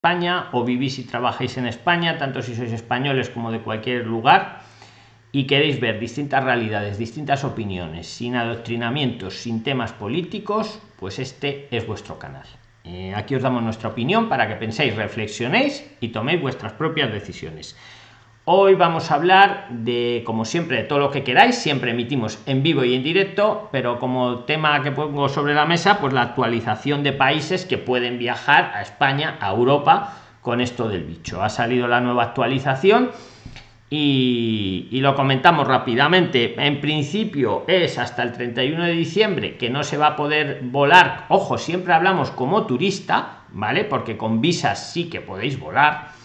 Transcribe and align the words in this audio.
España 0.00 0.48
o 0.52 0.64
vivís 0.64 0.98
y 0.98 1.04
trabajáis 1.04 1.58
en 1.58 1.66
España, 1.66 2.16
tanto 2.16 2.40
si 2.40 2.56
sois 2.56 2.72
españoles 2.72 3.28
como 3.28 3.52
de 3.52 3.60
cualquier 3.60 4.08
lugar 4.08 4.64
y 5.30 5.44
queréis 5.44 5.76
ver 5.76 6.00
distintas 6.00 6.42
realidades, 6.42 6.96
distintas 6.96 7.44
opiniones, 7.44 8.06
sin 8.08 8.34
adoctrinamientos, 8.34 9.34
sin 9.34 9.62
temas 9.62 9.92
políticos, 9.92 10.80
pues 10.96 11.18
este 11.18 11.68
es 11.70 11.86
vuestro 11.86 12.18
canal. 12.18 12.48
Eh, 12.84 13.12
aquí 13.14 13.34
os 13.34 13.42
damos 13.42 13.62
nuestra 13.62 13.90
opinión 13.90 14.30
para 14.30 14.48
que 14.48 14.56
penséis, 14.56 14.96
reflexionéis 14.96 15.84
y 16.00 16.08
toméis 16.16 16.40
vuestras 16.40 16.72
propias 16.72 17.12
decisiones. 17.12 17.76
Hoy 18.52 18.74
vamos 18.74 19.12
a 19.12 19.14
hablar 19.14 19.68
de, 19.70 20.24
como 20.26 20.44
siempre, 20.44 20.78
de 20.78 20.82
todo 20.82 20.98
lo 20.98 21.12
que 21.12 21.22
queráis. 21.22 21.54
Siempre 21.54 21.92
emitimos 21.92 22.42
en 22.46 22.64
vivo 22.64 22.82
y 22.82 22.96
en 22.96 23.04
directo, 23.04 23.68
pero 23.70 24.00
como 24.00 24.40
tema 24.40 24.82
que 24.82 24.90
pongo 24.90 25.28
sobre 25.28 25.54
la 25.54 25.66
mesa, 25.66 26.00
pues 26.00 26.12
la 26.12 26.22
actualización 26.22 27.04
de 27.04 27.12
países 27.12 27.64
que 27.64 27.78
pueden 27.78 28.18
viajar 28.18 28.72
a 28.74 28.82
España, 28.82 29.38
a 29.40 29.52
Europa, 29.52 30.16
con 30.42 30.60
esto 30.60 30.88
del 30.88 31.04
bicho. 31.04 31.40
Ha 31.40 31.48
salido 31.48 31.86
la 31.86 32.00
nueva 32.00 32.24
actualización 32.24 33.12
y, 33.88 34.88
lo 35.00 35.14
comentamos 35.14 35.68
rápidamente. 35.68 36.56
En 36.58 36.80
principio 36.80 37.62
es 37.68 37.98
hasta 37.98 38.24
el 38.24 38.32
31 38.32 38.82
de 38.82 38.92
diciembre 38.94 39.58
que 39.58 39.70
no 39.70 39.84
se 39.84 39.96
va 39.96 40.08
a 40.08 40.16
poder 40.16 40.58
volar. 40.64 41.26
Ojo, 41.28 41.56
siempre 41.56 41.92
hablamos 41.92 42.32
como 42.32 42.66
turista, 42.66 43.44
¿vale? 43.52 43.84
Porque 43.84 44.16
con 44.16 44.40
visas 44.40 44.92
sí 44.92 45.08
que 45.08 45.20
podéis 45.20 45.60
volar 45.60 46.18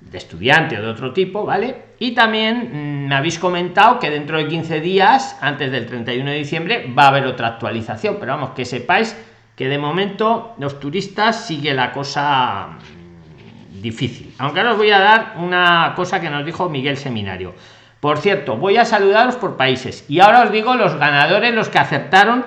de 0.00 0.18
estudiante 0.18 0.78
o 0.78 0.82
de 0.82 0.88
otro 0.88 1.12
tipo, 1.12 1.44
¿vale? 1.44 1.94
Y 1.98 2.12
también 2.12 2.70
mm, 2.72 3.08
me 3.08 3.14
habéis 3.14 3.38
comentado 3.38 3.98
que 3.98 4.10
dentro 4.10 4.38
de 4.38 4.46
15 4.46 4.80
días, 4.80 5.36
antes 5.40 5.70
del 5.70 5.86
31 5.86 6.30
de 6.30 6.36
diciembre, 6.36 6.92
va 6.96 7.04
a 7.04 7.08
haber 7.08 7.26
otra 7.26 7.48
actualización, 7.48 8.16
pero 8.20 8.32
vamos, 8.32 8.50
que 8.50 8.64
sepáis 8.64 9.16
que 9.56 9.68
de 9.68 9.78
momento 9.78 10.54
los 10.58 10.78
turistas 10.78 11.46
sigue 11.46 11.74
la 11.74 11.92
cosa 11.92 12.68
mm, 12.68 13.82
difícil. 13.82 14.32
Aunque 14.38 14.60
ahora 14.60 14.72
os 14.72 14.78
voy 14.78 14.90
a 14.90 15.00
dar 15.00 15.34
una 15.38 15.92
cosa 15.96 16.20
que 16.20 16.30
nos 16.30 16.46
dijo 16.46 16.68
Miguel 16.68 16.96
Seminario. 16.96 17.54
Por 18.00 18.18
cierto, 18.18 18.56
voy 18.56 18.76
a 18.76 18.84
saludaros 18.84 19.34
por 19.34 19.56
países 19.56 20.04
y 20.08 20.20
ahora 20.20 20.42
os 20.42 20.52
digo 20.52 20.76
los 20.76 20.94
ganadores, 20.94 21.52
los 21.52 21.68
que 21.68 21.78
acertaron 21.78 22.46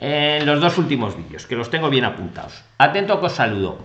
en 0.00 0.44
los 0.44 0.60
dos 0.60 0.76
últimos 0.78 1.16
vídeos, 1.16 1.46
que 1.46 1.54
los 1.54 1.70
tengo 1.70 1.88
bien 1.88 2.04
apuntados. 2.04 2.64
Atento 2.78 3.20
que 3.20 3.26
os 3.26 3.32
saludo 3.32 3.78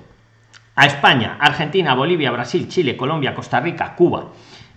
a 0.75 0.85
España, 0.87 1.37
Argentina, 1.39 1.93
Bolivia, 1.93 2.31
Brasil, 2.31 2.67
Chile, 2.67 2.97
Colombia, 2.97 3.35
Costa 3.35 3.59
Rica, 3.59 3.95
Cuba, 3.95 4.29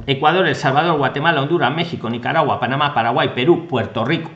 Ecuador, 0.06 0.46
El 0.46 0.54
Salvador, 0.54 0.98
Guatemala, 0.98 1.40
Honduras, 1.40 1.74
México, 1.74 2.10
Nicaragua, 2.10 2.60
Panamá, 2.60 2.92
Paraguay, 2.92 3.30
Perú, 3.34 3.66
Puerto 3.66 4.04
Rico, 4.04 4.30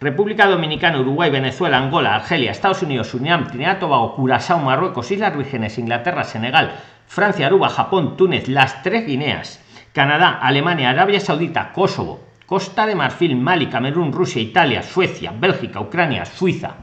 República 0.00 0.46
Dominicana, 0.46 1.00
Uruguay, 1.00 1.30
Venezuela, 1.30 1.78
Angola, 1.78 2.14
Argelia, 2.14 2.50
Estados 2.50 2.82
Unidos, 2.82 3.08
Surinam, 3.08 3.46
Trinidad, 3.46 3.78
Tobago, 3.78 4.16
Curazao, 4.16 4.58
Marruecos, 4.60 5.10
Islas 5.10 5.36
Vírgenes, 5.36 5.78
Inglaterra, 5.78 6.24
Senegal, 6.24 6.76
Francia, 7.06 7.46
Aruba, 7.46 7.68
Japón, 7.68 8.16
Túnez, 8.16 8.48
las 8.48 8.82
tres 8.82 9.06
Guineas, 9.06 9.60
Canadá, 9.92 10.38
Alemania, 10.40 10.90
Arabia 10.90 11.20
Saudita, 11.20 11.72
Kosovo, 11.72 12.20
Costa 12.46 12.86
de 12.86 12.94
Marfil, 12.94 13.36
Mali, 13.36 13.66
Camerún, 13.66 14.12
Rusia, 14.12 14.42
Italia, 14.42 14.82
Suecia, 14.82 15.32
Bélgica, 15.38 15.80
Ucrania, 15.80 16.24
Suiza, 16.24 16.74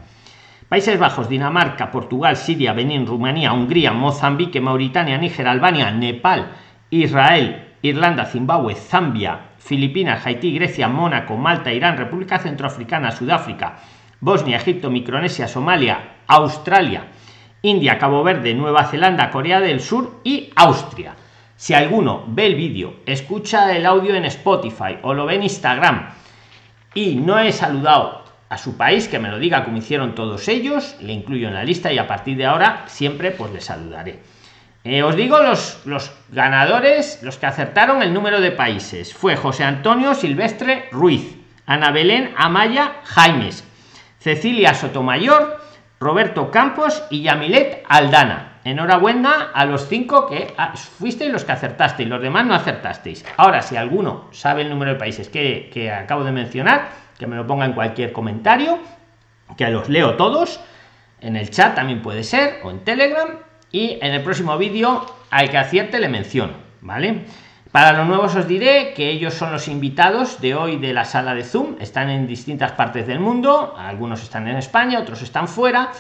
Países 0.71 0.97
Bajos, 0.97 1.27
Dinamarca, 1.27 1.91
Portugal, 1.91 2.37
Siria, 2.37 2.71
Benín, 2.71 3.05
Rumanía, 3.05 3.51
Hungría, 3.51 3.91
Mozambique, 3.91 4.61
Mauritania, 4.61 5.17
Níger, 5.17 5.45
Albania, 5.45 5.91
Nepal, 5.91 6.53
Israel, 6.89 7.73
Irlanda, 7.81 8.23
Zimbabue, 8.23 8.75
Zambia, 8.75 9.49
Filipinas, 9.57 10.25
Haití, 10.25 10.53
Grecia, 10.53 10.87
Mónaco, 10.87 11.35
Malta, 11.35 11.73
Irán, 11.73 11.97
República 11.97 12.39
Centroafricana, 12.39 13.11
Sudáfrica, 13.11 13.79
Bosnia, 14.21 14.55
Egipto, 14.55 14.89
Micronesia, 14.89 15.45
Somalia, 15.45 16.19
Australia, 16.27 17.07
India, 17.63 17.97
Cabo 17.97 18.23
Verde, 18.23 18.53
Nueva 18.53 18.85
Zelanda, 18.85 19.29
Corea 19.29 19.59
del 19.59 19.81
Sur 19.81 20.21
y 20.23 20.51
Austria. 20.55 21.17
Si 21.57 21.73
alguno 21.73 22.23
ve 22.27 22.45
el 22.45 22.55
vídeo, 22.55 22.93
escucha 23.05 23.75
el 23.75 23.85
audio 23.85 24.15
en 24.15 24.23
Spotify 24.23 24.99
o 25.01 25.13
lo 25.13 25.25
ve 25.25 25.35
en 25.35 25.43
Instagram 25.43 26.11
y 26.93 27.15
no 27.15 27.37
he 27.39 27.51
saludado 27.51 28.20
a 28.51 28.57
su 28.57 28.75
país, 28.75 29.07
que 29.07 29.17
me 29.17 29.29
lo 29.29 29.39
diga 29.39 29.63
como 29.63 29.77
hicieron 29.77 30.13
todos 30.13 30.49
ellos, 30.49 30.97
le 30.99 31.13
incluyo 31.13 31.47
en 31.47 31.53
la 31.53 31.63
lista 31.63 31.93
y 31.93 31.97
a 31.97 32.05
partir 32.05 32.35
de 32.35 32.45
ahora 32.45 32.83
siempre 32.87 33.31
pues 33.31 33.49
le 33.53 33.61
saludaré. 33.61 34.19
Eh, 34.83 35.03
os 35.03 35.15
digo 35.15 35.39
los, 35.41 35.79
los 35.85 36.11
ganadores, 36.33 37.23
los 37.23 37.37
que 37.37 37.45
acertaron 37.45 38.03
el 38.03 38.13
número 38.13 38.41
de 38.41 38.51
países. 38.51 39.13
Fue 39.13 39.37
José 39.37 39.63
Antonio 39.63 40.13
Silvestre 40.15 40.89
Ruiz, 40.91 41.37
Ana 41.65 41.91
Belén 41.91 42.33
Amaya 42.35 42.95
Jaimes, 43.05 43.63
Cecilia 44.19 44.73
Sotomayor, 44.73 45.61
Roberto 46.01 46.51
Campos 46.51 47.03
y 47.09 47.21
Yamilet 47.21 47.85
Aldana. 47.87 48.50
Enhorabuena 48.63 49.51
a 49.53 49.65
los 49.65 49.87
cinco 49.87 50.27
que 50.27 50.53
ah, 50.57 50.73
fuisteis 50.75 51.31
los 51.31 51.43
que 51.43 51.51
acertasteis, 51.51 52.07
los 52.07 52.21
demás 52.21 52.45
no 52.45 52.53
acertasteis. 52.53 53.25
Ahora, 53.37 53.61
si 53.61 53.75
alguno 53.75 54.27
sabe 54.31 54.61
el 54.61 54.69
número 54.69 54.93
de 54.93 54.99
países 54.99 55.29
que, 55.29 55.69
que 55.73 55.91
acabo 55.91 56.23
de 56.23 56.31
mencionar, 56.31 56.89
que 57.17 57.27
me 57.27 57.35
lo 57.35 57.47
ponga 57.47 57.65
en 57.65 57.73
cualquier 57.73 58.11
comentario, 58.11 58.79
que 59.57 59.69
los 59.69 59.89
leo 59.89 60.15
todos, 60.15 60.59
en 61.21 61.35
el 61.35 61.49
chat 61.49 61.75
también 61.75 62.01
puede 62.01 62.23
ser, 62.23 62.59
o 62.63 62.71
en 62.71 62.79
Telegram, 62.79 63.29
y 63.71 63.97
en 64.01 64.13
el 64.13 64.21
próximo 64.21 64.57
vídeo 64.57 65.05
al 65.29 65.49
que 65.49 65.57
acierte 65.57 65.99
le 65.99 66.09
menciono, 66.09 66.53
¿vale? 66.81 67.25
Para 67.71 67.93
los 67.93 68.05
nuevos 68.05 68.35
os 68.35 68.47
diré 68.47 68.93
que 68.93 69.09
ellos 69.09 69.33
son 69.33 69.53
los 69.53 69.69
invitados 69.69 70.41
de 70.41 70.55
hoy 70.55 70.75
de 70.75 70.93
la 70.93 71.05
sala 71.05 71.33
de 71.33 71.43
Zoom, 71.43 71.77
están 71.79 72.09
en 72.09 72.27
distintas 72.27 72.73
partes 72.73 73.07
del 73.07 73.19
mundo, 73.19 73.73
algunos 73.77 74.21
están 74.21 74.47
en 74.49 74.57
España, 74.57 74.99
otros 74.99 75.21
están 75.21 75.47
fuera. 75.47 75.91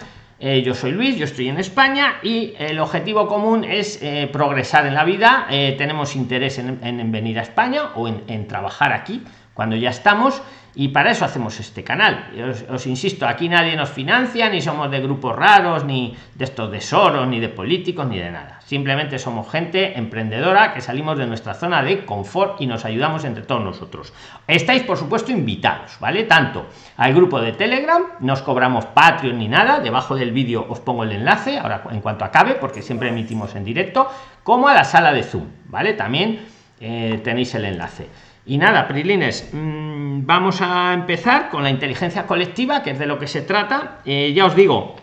Eh, 0.43 0.63
yo 0.63 0.73
soy 0.73 0.91
Luis, 0.91 1.17
yo 1.17 1.25
estoy 1.25 1.49
en 1.49 1.59
España 1.59 2.15
y 2.23 2.55
el 2.57 2.79
objetivo 2.79 3.27
común 3.27 3.63
es 3.63 4.01
eh, 4.01 4.27
progresar 4.33 4.87
en 4.87 4.95
la 4.95 5.03
vida. 5.03 5.45
Eh, 5.51 5.75
tenemos 5.77 6.15
interés 6.15 6.57
en, 6.57 7.11
venir 7.11 7.37
a 7.37 7.43
España 7.43 7.91
o 7.93 8.07
en, 8.07 8.47
trabajar 8.47 8.91
aquí 8.91 9.21
cuando 9.53 9.75
ya 9.75 9.91
estamos 9.91 10.41
y 10.73 10.87
para 10.87 11.11
eso 11.11 11.25
hacemos 11.25 11.59
este 11.59 11.83
canal. 11.83 12.31
Os, 12.71 12.87
insisto, 12.87 13.27
aquí 13.27 13.49
nadie 13.49 13.75
nos 13.75 13.91
financia, 13.91 14.49
ni 14.49 14.61
somos 14.61 14.89
de 14.89 14.99
grupos 14.99 15.35
raros, 15.35 15.85
ni 15.85 16.17
de 16.33 16.45
estos 16.45 16.71
de 16.71 16.81
Soros, 16.81 17.27
ni 17.27 17.39
de 17.39 17.49
políticos, 17.49 18.07
ni 18.07 18.17
de 18.17 18.31
nada. 18.31 18.60
Simplemente 18.71 19.19
somos 19.19 19.51
gente 19.51 19.99
emprendedora 19.99 20.73
que 20.73 20.79
salimos 20.79 21.17
de 21.17 21.27
nuestra 21.27 21.55
zona 21.55 21.83
de 21.83 22.05
confort 22.05 22.61
y 22.61 22.67
nos 22.67 22.85
ayudamos 22.85 23.25
entre 23.25 23.43
todos 23.43 23.61
nosotros. 23.61 24.13
Estáis, 24.47 24.83
por 24.83 24.95
supuesto, 24.95 25.29
invitados, 25.33 25.97
¿vale? 25.99 26.23
Tanto 26.23 26.67
al 26.95 27.13
grupo 27.13 27.41
de 27.41 27.51
Telegram, 27.51 28.01
no 28.21 28.31
os 28.31 28.41
cobramos 28.41 28.85
Patreon 28.85 29.39
ni 29.39 29.49
nada, 29.49 29.81
debajo 29.81 30.15
del 30.15 30.31
vídeo 30.31 30.65
os 30.69 30.79
pongo 30.79 31.03
el 31.03 31.11
enlace, 31.11 31.59
ahora 31.59 31.83
en 31.91 31.99
cuanto 31.99 32.23
acabe, 32.23 32.55
porque 32.55 32.81
siempre 32.81 33.09
emitimos 33.09 33.55
en 33.55 33.65
directo, 33.65 34.07
como 34.41 34.69
a 34.69 34.73
la 34.73 34.85
sala 34.85 35.11
de 35.11 35.23
Zoom, 35.23 35.47
¿vale? 35.65 35.91
También 35.91 36.39
eh, 36.79 37.19
tenéis 37.25 37.53
el 37.55 37.65
enlace. 37.65 38.07
Y 38.45 38.57
nada, 38.57 38.87
Prilines, 38.87 39.49
mm, 39.51 40.25
vamos 40.25 40.61
a 40.61 40.93
empezar 40.93 41.49
con 41.49 41.61
la 41.61 41.69
inteligencia 41.69 42.25
colectiva, 42.25 42.81
que 42.81 42.91
es 42.91 42.99
de 42.99 43.05
lo 43.05 43.19
que 43.19 43.27
se 43.27 43.41
trata. 43.41 43.99
Eh, 44.05 44.31
ya 44.33 44.45
os 44.45 44.55
digo, 44.55 44.95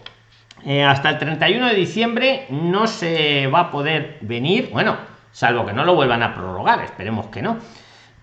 eh, 0.65 0.85
hasta 0.85 1.11
el 1.11 1.19
31 1.19 1.69
de 1.69 1.75
diciembre 1.75 2.47
no 2.51 2.87
se 2.87 3.47
va 3.47 3.61
a 3.61 3.71
poder 3.71 4.19
venir, 4.21 4.71
bueno, 4.73 4.97
salvo 5.33 5.67
que 5.67 5.73
no 5.73 5.85
lo 5.85 5.95
vuelvan 5.95 6.23
a 6.23 6.35
prorrogar, 6.35 6.83
esperemos 6.83 7.27
que 7.27 7.43
no. 7.43 7.59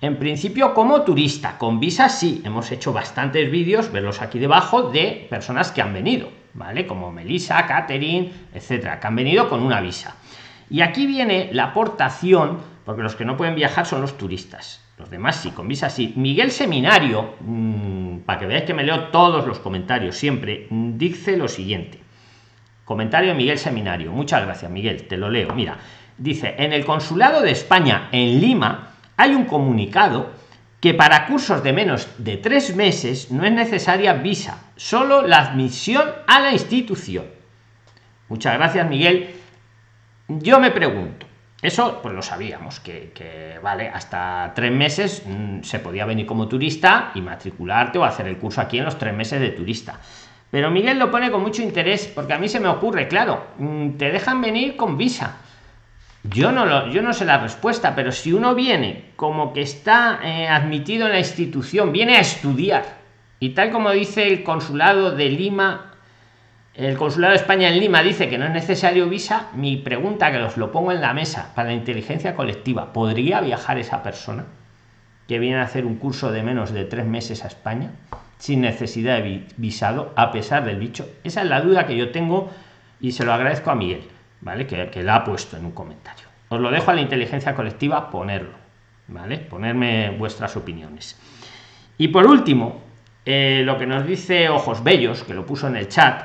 En 0.01 0.17
principio, 0.17 0.73
como 0.73 1.01
turista, 1.01 1.57
con 1.57 1.79
visa 1.79 2.09
sí, 2.09 2.41
hemos 2.45 2.71
hecho 2.71 2.93
bastantes 2.93 3.49
vídeos, 3.49 3.91
verlos 3.91 4.21
aquí 4.21 4.39
debajo, 4.39 4.91
de 4.91 5.27
personas 5.29 5.71
que 5.71 5.81
han 5.81 5.93
venido, 5.93 6.29
¿vale? 6.53 6.85
Como 6.85 7.11
Melissa, 7.11 7.65
Catherine, 7.65 8.31
etcétera, 8.53 8.99
que 8.99 9.07
han 9.07 9.15
venido 9.15 9.49
con 9.49 9.63
una 9.63 9.81
visa. 9.81 10.15
Y 10.69 10.81
aquí 10.81 11.07
viene 11.07 11.49
la 11.53 11.65
aportación, 11.65 12.59
porque 12.83 13.03
los 13.03 13.15
que 13.15 13.25
no 13.25 13.37
pueden 13.37 13.55
viajar 13.55 13.85
son 13.85 14.01
los 14.01 14.17
turistas 14.17 14.85
los 14.97 15.09
demás 15.09 15.35
sí, 15.37 15.51
con 15.51 15.67
visa 15.67 15.89
sí. 15.89 16.13
Miguel 16.15 16.51
Seminario, 16.51 17.35
mm, 17.41 18.19
para 18.19 18.39
que 18.39 18.45
veáis 18.45 18.63
que 18.63 18.73
me 18.73 18.83
leo 18.83 19.09
todos 19.09 19.45
los 19.45 19.59
comentarios 19.59 20.15
siempre, 20.15 20.67
mm, 20.69 20.97
dice 20.97 21.37
lo 21.37 21.47
siguiente. 21.47 21.99
Comentario 22.85 23.33
Miguel 23.35 23.57
Seminario. 23.57 24.11
Muchas 24.11 24.45
gracias, 24.45 24.71
Miguel, 24.71 25.07
te 25.07 25.17
lo 25.17 25.29
leo. 25.29 25.53
Mira, 25.53 25.77
dice, 26.17 26.55
en 26.57 26.71
el 26.71 26.85
Consulado 26.85 27.41
de 27.41 27.51
España 27.51 28.09
en 28.11 28.39
Lima 28.39 28.91
hay 29.17 29.33
un 29.33 29.45
comunicado 29.45 30.29
que 30.79 30.93
para 30.93 31.25
cursos 31.25 31.63
de 31.63 31.73
menos 31.73 32.07
de 32.19 32.37
tres 32.37 32.75
meses 32.75 33.31
no 33.31 33.43
es 33.43 33.51
necesaria 33.51 34.13
visa, 34.13 34.65
solo 34.75 35.23
la 35.23 35.39
admisión 35.39 36.07
a 36.27 36.39
la 36.39 36.51
institución. 36.51 37.25
Muchas 38.29 38.55
gracias, 38.55 38.87
Miguel. 38.87 39.31
Yo 40.27 40.59
me 40.59 40.69
pregunto, 40.69 41.25
eso 41.61 41.99
pues 42.03 42.13
lo 42.13 42.21
sabíamos, 42.21 42.79
que, 42.79 43.59
vale, 43.63 43.89
hasta 43.89 44.51
tres 44.53 44.71
meses 44.71 45.23
mm, 45.25 45.63
se 45.63 45.79
podía 45.79 46.05
venir 46.05 46.27
como 46.27 46.47
turista 46.47 47.11
y 47.15 47.21
matricularte 47.21 47.97
o 47.97 48.03
hacer 48.03 48.27
el 48.27 48.37
curso 48.37 48.61
aquí 48.61 48.77
en 48.77 48.85
los 48.85 48.99
tres 48.99 49.15
meses 49.15 49.39
de 49.39 49.49
turista. 49.49 49.99
Pero 50.51 50.71
Miguel 50.71 50.99
lo 50.99 51.11
pone 51.11 51.31
con 51.31 51.41
mucho 51.41 51.61
interés 51.61 52.07
porque 52.07 52.33
a 52.33 52.37
mí 52.37 52.47
se 52.47 52.59
me 52.59 52.67
ocurre, 52.67 53.07
claro, 53.07 53.45
mm, 53.57 53.91
te 53.97 54.11
dejan 54.11 54.41
venir 54.41 54.75
con 54.75 54.97
visa. 54.97 55.37
Yo 56.23 56.51
no, 56.51 56.65
lo, 56.65 56.87
yo 56.87 57.01
no 57.01 57.13
sé 57.13 57.25
la 57.25 57.37
respuesta, 57.37 57.93
pero 57.95 58.11
si 58.11 58.33
uno 58.33 58.55
viene 58.55 59.11
como 59.15 59.53
que 59.53 59.61
está 59.61 60.19
eh, 60.23 60.47
admitido 60.47 61.05
en 61.05 61.11
la 61.11 61.19
institución, 61.19 61.91
viene 61.91 62.15
a 62.15 62.21
estudiar, 62.21 62.83
y 63.39 63.49
tal 63.49 63.71
como 63.71 63.91
dice 63.91 64.27
el 64.27 64.43
consulado 64.43 65.11
de 65.11 65.29
Lima, 65.29 65.91
el 66.73 66.97
consulado 66.97 67.31
de 67.31 67.39
España 67.39 67.69
en 67.69 67.79
Lima 67.79 68.01
dice 68.01 68.27
que 68.27 68.37
no 68.37 68.45
es 68.45 68.51
necesario 68.51 69.07
visa. 69.07 69.49
Mi 69.53 69.77
pregunta, 69.77 70.31
que 70.31 70.39
os 70.39 70.57
lo 70.57 70.71
pongo 70.71 70.91
en 70.91 70.99
la 70.99 71.13
mesa, 71.13 71.53
para 71.55 71.69
la 71.69 71.75
inteligencia 71.75 72.35
colectiva, 72.35 72.91
¿podría 72.91 73.39
viajar 73.39 73.77
esa 73.77 74.03
persona 74.03 74.45
que 75.27 75.39
viene 75.39 75.57
a 75.57 75.63
hacer 75.63 75.85
un 75.85 75.95
curso 75.95 76.31
de 76.31 76.43
menos 76.43 76.71
de 76.71 76.85
tres 76.85 77.05
meses 77.05 77.43
a 77.43 77.47
España 77.47 77.91
sin 78.37 78.61
necesidad 78.61 79.17
de 79.17 79.45
visado, 79.57 80.13
a 80.15 80.31
pesar 80.31 80.65
del 80.65 80.77
bicho? 80.77 81.09
Esa 81.23 81.41
es 81.41 81.47
la 81.47 81.61
duda 81.61 81.87
que 81.87 81.97
yo 81.97 82.11
tengo 82.11 82.51
y 82.99 83.11
se 83.11 83.25
lo 83.25 83.33
agradezco 83.33 83.71
a 83.71 83.75
Miguel, 83.75 84.03
¿vale? 84.41 84.67
Que, 84.67 84.89
que 84.89 85.03
la 85.03 85.15
ha 85.15 85.23
puesto 85.23 85.57
en 85.57 85.65
un 85.65 85.71
comentario. 85.71 86.25
Os 86.49 86.59
lo 86.59 86.71
dejo 86.71 86.91
a 86.91 86.95
la 86.95 87.01
inteligencia 87.01 87.55
colectiva 87.55 88.09
ponerlo, 88.09 88.53
¿vale? 89.07 89.37
Ponerme 89.37 90.11
vuestras 90.11 90.55
opiniones. 90.55 91.19
Y 91.97 92.09
por 92.09 92.25
último, 92.27 92.81
eh, 93.25 93.63
lo 93.65 93.77
que 93.77 93.87
nos 93.87 94.05
dice 94.05 94.49
Ojos 94.49 94.83
Bellos, 94.83 95.23
que 95.23 95.33
lo 95.33 95.45
puso 95.45 95.67
en 95.67 95.77
el 95.77 95.87
chat, 95.87 96.23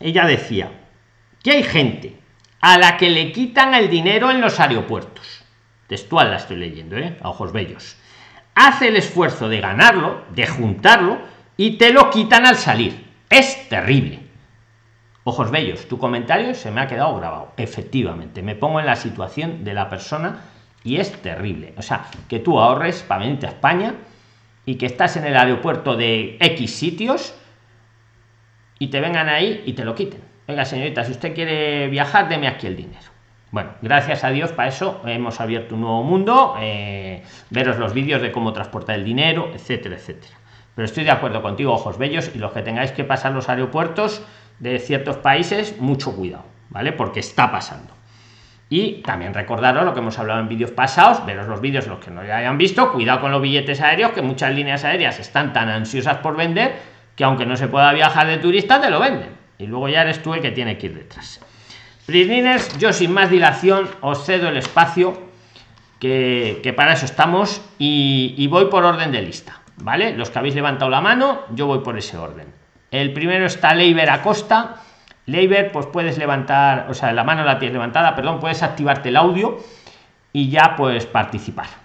ella 0.00 0.26
decía 0.26 0.70
que 1.42 1.52
hay 1.52 1.62
gente 1.62 2.16
a 2.60 2.78
la 2.78 2.96
que 2.96 3.10
le 3.10 3.32
quitan 3.32 3.74
el 3.74 3.90
dinero 3.90 4.30
en 4.30 4.40
los 4.40 4.58
aeropuertos. 4.60 5.44
Textual 5.88 6.30
la 6.30 6.36
estoy 6.36 6.56
leyendo, 6.56 6.96
¿eh? 6.96 7.18
A 7.20 7.28
ojos 7.28 7.52
bellos. 7.52 7.96
Hace 8.54 8.88
el 8.88 8.96
esfuerzo 8.96 9.48
de 9.48 9.60
ganarlo, 9.60 10.22
de 10.34 10.46
juntarlo, 10.46 11.18
y 11.56 11.78
te 11.78 11.92
lo 11.92 12.10
quitan 12.10 12.46
al 12.46 12.56
salir. 12.56 13.06
Es 13.30 13.68
terrible. 13.68 14.20
Ojos 15.24 15.50
bellos, 15.50 15.86
tu 15.86 15.98
comentario 15.98 16.54
se 16.54 16.70
me 16.70 16.80
ha 16.80 16.88
quedado 16.88 17.16
grabado. 17.16 17.52
Efectivamente, 17.56 18.42
me 18.42 18.56
pongo 18.56 18.80
en 18.80 18.86
la 18.86 18.96
situación 18.96 19.62
de 19.62 19.74
la 19.74 19.88
persona 19.88 20.40
y 20.82 20.96
es 20.96 21.12
terrible. 21.22 21.74
O 21.76 21.82
sea, 21.82 22.06
que 22.28 22.40
tú 22.40 22.58
ahorres 22.58 23.02
para 23.02 23.20
venirte 23.20 23.46
a 23.46 23.50
España 23.50 23.94
y 24.66 24.74
que 24.76 24.86
estás 24.86 25.16
en 25.16 25.24
el 25.24 25.36
aeropuerto 25.36 25.96
de 25.96 26.36
X 26.40 26.74
sitios 26.74 27.34
y 28.78 28.88
te 28.88 29.00
vengan 29.00 29.28
ahí 29.28 29.62
y 29.64 29.74
te 29.74 29.84
lo 29.84 29.94
quiten. 29.94 30.20
Venga, 30.48 30.64
señorita, 30.64 31.04
si 31.04 31.12
usted 31.12 31.34
quiere 31.34 31.88
viajar, 31.88 32.28
deme 32.28 32.48
aquí 32.48 32.66
el 32.66 32.76
dinero. 32.76 33.06
Bueno, 33.52 33.72
gracias 33.82 34.24
a 34.24 34.30
Dios 34.30 34.50
para 34.50 34.70
eso 34.70 35.02
hemos 35.04 35.38
abierto 35.38 35.74
un 35.74 35.82
nuevo 35.82 36.02
mundo, 36.02 36.56
eh, 36.58 37.22
veros 37.50 37.76
los 37.76 37.92
vídeos 37.92 38.22
de 38.22 38.32
cómo 38.32 38.54
transportar 38.54 38.96
el 38.96 39.04
dinero, 39.04 39.50
etcétera, 39.52 39.96
etcétera. 39.96 40.34
Pero 40.74 40.86
estoy 40.86 41.04
de 41.04 41.10
acuerdo 41.10 41.42
contigo, 41.42 41.74
ojos 41.74 41.98
bellos, 41.98 42.30
y 42.34 42.38
los 42.38 42.52
que 42.52 42.62
tengáis 42.62 42.92
que 42.92 43.04
pasar 43.04 43.32
los 43.32 43.50
aeropuertos 43.50 44.24
de 44.58 44.78
ciertos 44.78 45.18
países, 45.18 45.78
mucho 45.78 46.16
cuidado, 46.16 46.46
¿vale? 46.70 46.92
Porque 46.92 47.20
está 47.20 47.52
pasando. 47.52 47.92
Y 48.70 49.02
también 49.02 49.34
recordaros 49.34 49.84
lo 49.84 49.92
que 49.92 50.00
hemos 50.00 50.18
hablado 50.18 50.40
en 50.40 50.48
vídeos 50.48 50.70
pasados, 50.70 51.26
veros 51.26 51.46
los 51.46 51.60
vídeos 51.60 51.86
los 51.86 51.98
que 51.98 52.10
no 52.10 52.24
ya 52.24 52.38
hayan 52.38 52.56
visto, 52.56 52.90
cuidado 52.90 53.20
con 53.20 53.32
los 53.32 53.42
billetes 53.42 53.82
aéreos, 53.82 54.12
que 54.12 54.22
muchas 54.22 54.54
líneas 54.54 54.82
aéreas 54.84 55.20
están 55.20 55.52
tan 55.52 55.68
ansiosas 55.68 56.16
por 56.18 56.38
vender 56.38 56.72
que 57.14 57.24
aunque 57.24 57.44
no 57.44 57.58
se 57.58 57.68
pueda 57.68 57.92
viajar 57.92 58.28
de 58.28 58.38
turista, 58.38 58.80
te 58.80 58.88
lo 58.88 58.98
venden. 58.98 59.28
Y 59.58 59.66
luego 59.66 59.90
ya 59.90 60.00
eres 60.00 60.22
tú 60.22 60.32
el 60.32 60.40
que 60.40 60.52
tiene 60.52 60.78
que 60.78 60.86
ir 60.86 60.94
detrás. 60.94 61.38
Prisliners, 62.06 62.78
yo 62.78 62.92
sin 62.92 63.12
más 63.12 63.30
dilación 63.30 63.88
os 64.00 64.24
cedo 64.24 64.48
el 64.48 64.56
espacio, 64.56 65.18
que, 66.00 66.74
para 66.76 66.94
eso 66.94 67.04
estamos, 67.04 67.62
y, 67.78 68.46
voy 68.48 68.66
por 68.66 68.84
orden 68.84 69.12
de 69.12 69.22
lista. 69.22 69.60
¿Vale? 69.76 70.16
Los 70.16 70.30
que 70.30 70.38
habéis 70.38 70.54
levantado 70.54 70.90
la 70.90 71.00
mano, 71.00 71.42
yo 71.54 71.66
voy 71.66 71.80
por 71.80 71.96
ese 71.96 72.16
orden. 72.16 72.46
El 72.90 73.12
primero 73.12 73.46
está 73.46 73.74
Leiber 73.74 74.10
Acosta. 74.10 74.76
Leiber, 75.26 75.72
pues 75.72 75.86
puedes 75.86 76.18
levantar, 76.18 76.86
o 76.90 76.94
sea, 76.94 77.12
la 77.12 77.24
mano 77.24 77.44
la 77.44 77.58
tienes 77.58 77.72
levantada, 77.72 78.14
perdón, 78.14 78.38
puedes 78.38 78.62
activarte 78.62 79.08
el 79.08 79.16
audio 79.16 79.58
y 80.32 80.50
ya 80.50 80.76
puedes 80.76 81.06
participar 81.06 81.82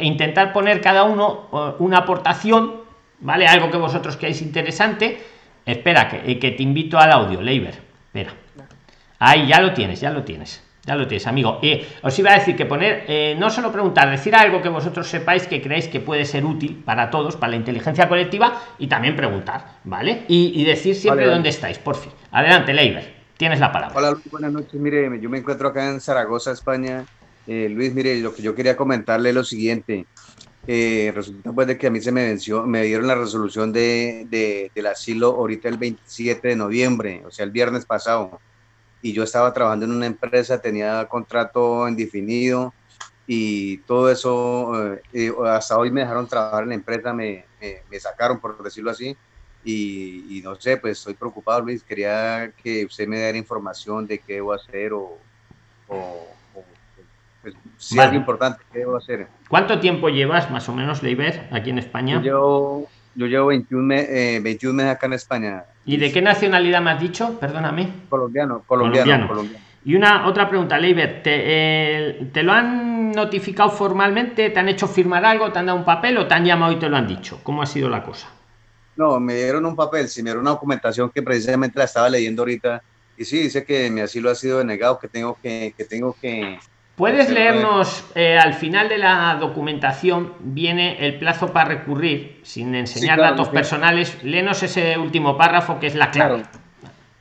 intentar 0.00 0.52
poner 0.52 0.80
cada 0.80 1.04
uno 1.04 1.48
eh, 1.52 1.74
una 1.78 1.98
aportación, 1.98 2.82
¿vale? 3.20 3.46
Algo 3.46 3.70
que 3.70 3.76
vosotros 3.76 4.16
queráis 4.16 4.42
interesante. 4.42 5.24
Espera, 5.68 6.08
que, 6.08 6.30
eh, 6.30 6.38
que 6.38 6.52
te 6.52 6.62
invito 6.62 6.98
al 6.98 7.12
audio, 7.12 7.40
Leiber. 7.42 7.74
Espera. 8.06 8.32
Ahí 9.18 9.48
ya 9.48 9.60
lo 9.60 9.72
tienes, 9.72 10.00
ya 10.00 10.10
lo 10.10 10.22
tienes. 10.24 10.62
Ya 10.84 10.96
lo 10.96 11.06
tienes, 11.06 11.26
amigo. 11.26 11.58
Eh, 11.62 11.86
os 12.02 12.18
iba 12.18 12.30
a 12.30 12.38
decir 12.38 12.56
que 12.56 12.64
poner, 12.64 13.36
no 13.36 13.50
solo 13.50 13.70
preguntar, 13.70 14.10
decir 14.10 14.34
algo 14.34 14.62
que 14.62 14.70
vosotros 14.70 15.06
sepáis 15.06 15.46
que 15.46 15.60
creéis 15.60 15.86
que 15.88 16.00
puede 16.00 16.24
ser 16.24 16.46
útil 16.46 16.82
para 16.82 17.10
todos, 17.10 17.36
para 17.36 17.50
la 17.50 17.56
inteligencia 17.56 18.08
colectiva, 18.08 18.62
y 18.78 18.86
también 18.86 19.14
preguntar, 19.14 19.72
¿vale? 19.84 20.24
Y, 20.28 20.64
decir 20.64 20.94
siempre 20.94 21.26
dónde 21.26 21.50
estáis, 21.50 21.78
por 21.78 21.96
fin. 21.96 22.10
Adelante, 22.30 22.72
Leiber, 22.72 23.12
tienes 23.36 23.60
la 23.60 23.70
palabra. 23.70 23.98
Hola, 23.98 24.16
buenas 24.30 24.50
noches. 24.50 24.80
Mire, 24.80 25.20
yo 25.20 25.28
me 25.28 25.36
encuentro 25.36 25.68
acá 25.68 25.90
en 25.90 26.00
Zaragoza, 26.00 26.52
España 26.52 27.04
eh, 27.48 27.70
Luis, 27.70 27.94
mire, 27.94 28.20
lo 28.20 28.34
que 28.34 28.42
yo 28.42 28.54
quería 28.54 28.76
comentarle 28.76 29.30
es 29.30 29.34
lo 29.34 29.42
siguiente. 29.42 30.04
Eh, 30.70 31.10
resulta 31.14 31.50
pues 31.50 31.66
de 31.66 31.78
que 31.78 31.86
a 31.86 31.90
mí 31.90 31.98
se 31.98 32.12
me 32.12 32.26
venció, 32.26 32.62
me 32.66 32.82
dieron 32.82 33.06
la 33.06 33.14
resolución 33.14 33.72
de, 33.72 34.70
del 34.74 34.86
asilo 34.86 35.28
ahorita 35.28 35.66
el 35.66 35.78
27 35.78 36.46
de 36.46 36.56
noviembre, 36.56 37.22
o 37.24 37.30
sea, 37.30 37.46
el 37.46 37.50
viernes 37.52 37.86
pasado. 37.86 38.38
Y 39.00 39.14
yo 39.14 39.22
estaba 39.22 39.54
trabajando 39.54 39.86
en 39.86 39.92
una 39.92 40.04
empresa, 40.04 40.60
tenía 40.60 41.06
contrato 41.08 41.88
indefinido 41.88 42.74
y 43.26 43.78
todo 43.78 44.10
eso, 44.10 44.98
eh, 45.14 45.32
hasta 45.46 45.78
hoy 45.78 45.90
me 45.90 46.02
dejaron 46.02 46.28
trabajar 46.28 46.64
en 46.64 46.68
la 46.68 46.74
empresa, 46.74 47.14
me, 47.14 47.46
me, 47.90 47.98
sacaron, 47.98 48.38
por 48.38 48.62
decirlo 48.62 48.90
así. 48.90 49.16
Y, 49.64 50.42
no 50.44 50.54
sé, 50.56 50.76
pues 50.76 50.98
estoy 50.98 51.14
preocupado, 51.14 51.62
Luis. 51.62 51.82
Quería 51.82 52.52
que 52.62 52.84
usted 52.84 53.08
me 53.08 53.16
diera 53.16 53.38
información 53.38 54.06
de 54.06 54.18
qué 54.18 54.34
debo 54.34 54.52
hacer 54.52 54.92
o 54.92 55.18
pues, 55.86 56.37
si 57.78 57.98
es 57.98 58.12
importante, 58.12 58.60
¿qué 58.72 58.80
debo 58.80 58.96
hacer? 58.96 59.28
¿Cuánto 59.48 59.78
tiempo 59.78 60.08
llevas 60.08 60.50
más 60.50 60.68
o 60.68 60.74
menos, 60.74 61.02
Leiber, 61.02 61.48
aquí 61.52 61.70
en 61.70 61.78
España? 61.78 62.20
Yo, 62.22 62.86
yo 63.14 63.26
llevo 63.26 63.46
21, 63.46 63.94
eh, 63.94 64.40
meses 64.42 64.84
acá 64.84 65.06
en 65.06 65.12
España. 65.12 65.64
¿Y 65.86 65.96
de 65.96 66.12
qué 66.12 66.20
nacionalidad 66.20 66.82
me 66.82 66.90
has 66.90 67.00
dicho? 67.00 67.38
Perdóname. 67.38 67.88
Colombiano, 68.08 68.62
colombiano. 68.66 69.28
colombiano. 69.28 69.64
Y 69.84 69.94
una 69.94 70.26
otra 70.26 70.48
pregunta, 70.48 70.76
Leiber, 70.76 71.22
¿te, 71.22 72.28
¿te, 72.32 72.42
lo 72.42 72.52
han 72.52 73.12
notificado 73.12 73.70
formalmente? 73.70 74.50
¿Te 74.50 74.58
han 74.58 74.68
hecho 74.68 74.88
firmar 74.88 75.24
algo? 75.24 75.52
¿Te 75.52 75.60
han 75.60 75.66
dado 75.66 75.78
un 75.78 75.84
papel 75.84 76.18
o 76.18 76.26
te 76.26 76.34
han 76.34 76.44
llamado 76.44 76.72
y 76.72 76.78
te 76.78 76.88
lo 76.88 76.96
han 76.96 77.06
dicho? 77.06 77.40
¿Cómo 77.44 77.62
ha 77.62 77.66
sido 77.66 77.88
la 77.88 78.02
cosa? 78.02 78.28
No, 78.96 79.20
me 79.20 79.34
dieron 79.34 79.64
un 79.64 79.76
papel, 79.76 80.08
sí, 80.08 80.22
me 80.22 80.30
dieron 80.30 80.42
una 80.42 80.50
documentación 80.50 81.10
que 81.10 81.22
precisamente 81.22 81.78
la 81.78 81.84
estaba 81.84 82.10
leyendo 82.10 82.42
ahorita. 82.42 82.82
Y 83.16 83.24
sí, 83.24 83.38
dice 83.38 83.64
que 83.64 83.88
mi 83.90 84.00
asilo 84.00 84.30
ha 84.30 84.34
sido 84.34 84.58
denegado, 84.58 84.98
que 84.98 85.08
tengo 85.08 85.38
que, 85.40 85.72
que 85.76 85.84
tengo 85.84 86.14
que 86.20 86.58
¿Puedes 86.98 87.30
leernos 87.30 88.04
eh, 88.16 88.36
al 88.36 88.54
final 88.54 88.88
de 88.88 88.98
la 88.98 89.36
documentación 89.38 90.34
viene 90.40 91.06
el 91.06 91.20
plazo 91.20 91.52
para 91.52 91.68
recurrir 91.68 92.40
sin 92.42 92.74
enseñar 92.74 93.20
datos 93.20 93.50
personales? 93.50 94.20
Léenos 94.24 94.64
ese 94.64 94.98
último 94.98 95.38
párrafo 95.38 95.78
que 95.78 95.86
es 95.86 95.94
la 95.94 96.10
clave. 96.10 96.42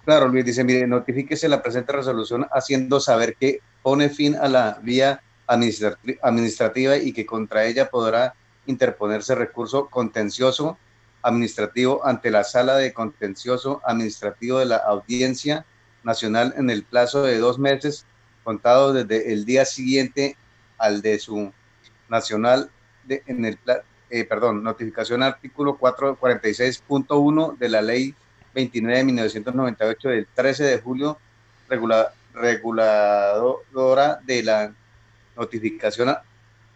Claro. 0.03 0.29
Luis 0.29 0.45
dice, 0.45 0.63
mire, 0.63 0.87
notifíquese 0.87 1.47
la 1.47 1.61
presente 1.61 1.93
resolución 1.93 2.47
haciendo 2.51 2.99
saber 2.99 3.35
que 3.35 3.59
pone 3.83 4.09
fin 4.09 4.35
a 4.35 4.47
la 4.47 4.79
vía 4.81 5.21
administrativa 5.45 6.97
y 6.97 7.13
que 7.13 7.27
contra 7.27 7.65
ella 7.65 7.91
podrá 7.91 8.33
interponerse 8.65 9.35
recurso 9.35 9.89
contencioso 9.91 10.79
administrativo 11.21 12.03
ante 12.03 12.31
la 12.31 12.43
sala 12.43 12.77
de 12.77 12.93
contencioso 12.93 13.79
administrativo 13.85 14.57
de 14.57 14.65
la 14.65 14.77
Audiencia 14.77 15.67
Nacional 16.03 16.55
en 16.57 16.71
el 16.71 16.81
plazo 16.81 17.21
de 17.21 17.37
dos 17.37 17.59
meses 17.59 18.07
contado 18.47 18.93
desde 18.93 19.33
el 19.33 19.43
día 19.43 19.65
siguiente 19.65 20.37
al 20.77 21.01
de 21.01 21.19
su 21.19 21.51
nacional 22.07 22.71
de, 23.03 23.21
en 23.27 23.43
el 23.43 23.59
eh, 24.09 24.23
perdón, 24.23 24.63
notificación 24.63 25.21
artículo 25.21 25.77
446.1 25.77 27.57
de 27.57 27.67
la 27.67 27.81
ley 27.81 28.15
29 28.55 28.99
de 28.99 29.03
1998 29.03 30.07
del 30.07 30.27
13 30.33 30.63
de 30.63 30.79
julio 30.79 31.17
reguladora 32.33 34.21
de 34.23 34.43
la 34.43 34.73
notificación 35.35 36.15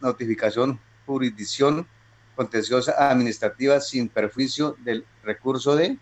notificación 0.02 0.78
jurisdicción 1.06 1.88
contenciosa 2.36 3.10
administrativa 3.10 3.80
sin 3.80 4.10
perjuicio 4.10 4.76
del 4.80 5.06
recurso 5.24 5.78
de 5.78 5.98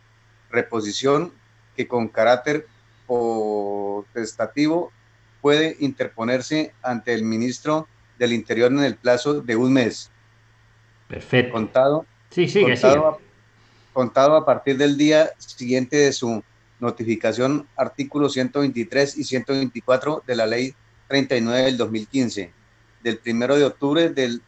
reposición 0.49 1.31
que 1.75 1.87
con 1.87 2.07
carácter 2.07 2.65
potestativo 3.05 4.91
puede 5.41 5.77
interponerse 5.79 6.73
ante 6.81 7.13
el 7.13 7.23
ministro 7.23 7.87
del 8.17 8.33
Interior 8.33 8.71
en 8.71 8.83
el 8.83 8.95
plazo 8.95 9.41
de 9.41 9.55
un 9.55 9.73
mes. 9.73 10.11
Perfecto. 11.07 11.53
Contado, 11.53 12.05
sí, 12.29 12.47
sí, 12.47 12.61
contado, 12.61 13.07
A, 13.07 13.17
contado 13.93 14.35
a 14.35 14.45
partir 14.45 14.77
del 14.77 14.97
día 14.97 15.31
siguiente 15.37 15.97
de 15.97 16.13
su 16.13 16.43
notificación, 16.79 17.67
artículos 17.75 18.33
123 18.33 19.17
y 19.17 19.23
124 19.23 20.23
de 20.25 20.35
la 20.35 20.45
Ley 20.45 20.73
39 21.07 21.63
del 21.63 21.77
2015, 21.77 22.51
del 23.03 23.17
primero 23.17 23.57
de 23.57 23.65
octubre 23.65 24.09
del 24.09 24.41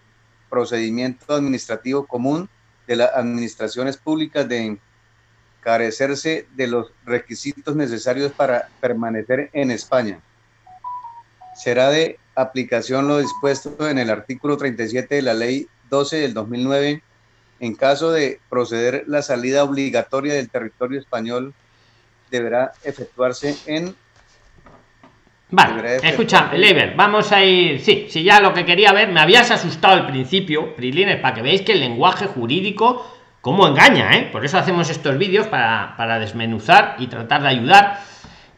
procedimiento 0.49 1.33
administrativo 1.33 2.05
común 2.05 2.49
de 2.85 2.97
las 2.97 3.11
administraciones 3.15 3.97
públicas 3.97 4.47
de 4.47 4.77
carecerse 5.61 6.47
de 6.55 6.67
los 6.67 6.91
requisitos 7.05 7.75
necesarios 7.75 8.31
para 8.31 8.69
permanecer 8.81 9.49
en 9.53 9.71
España 9.71 10.19
será 11.61 11.89
de 11.89 12.17
aplicación 12.35 13.07
lo 13.07 13.19
dispuesto 13.19 13.87
en 13.87 13.99
el 13.99 14.09
artículo 14.09 14.57
37 14.57 15.15
de 15.15 15.21
la 15.21 15.33
Ley 15.33 15.67
12 15.89 16.17
del 16.17 16.33
2009 16.33 17.01
en 17.61 17.75
caso 17.75 18.11
de 18.11 18.39
proceder 18.49 19.03
la 19.07 19.21
salida 19.21 19.63
obligatoria 19.63 20.33
del 20.33 20.49
territorio 20.49 20.99
español, 20.99 21.53
deberá 22.29 22.73
efectuarse 22.83 23.55
en 23.67 23.95
Vale, 25.53 25.97
escucha, 26.01 26.49
Leiber, 26.53 26.95
vamos 26.95 27.29
a 27.33 27.43
ir. 27.43 27.81
Sí, 27.81 28.07
si 28.09 28.23
ya 28.23 28.39
lo 28.39 28.53
que 28.53 28.65
quería 28.65 28.93
ver, 28.93 29.09
me 29.09 29.19
habías 29.19 29.51
asustado 29.51 29.95
al 29.95 30.07
principio, 30.07 30.73
Prilines, 30.77 31.19
para 31.19 31.35
que 31.35 31.41
veáis 31.41 31.61
que 31.61 31.73
el 31.73 31.81
lenguaje 31.81 32.25
jurídico, 32.25 33.05
cómo 33.41 33.67
engaña, 33.67 34.15
¿eh? 34.15 34.29
Por 34.31 34.45
eso 34.45 34.57
hacemos 34.57 34.89
estos 34.89 35.17
vídeos 35.17 35.47
para, 35.47 36.19
desmenuzar 36.19 36.95
y 36.99 37.07
tratar 37.07 37.41
de 37.41 37.49
ayudar. 37.49 37.99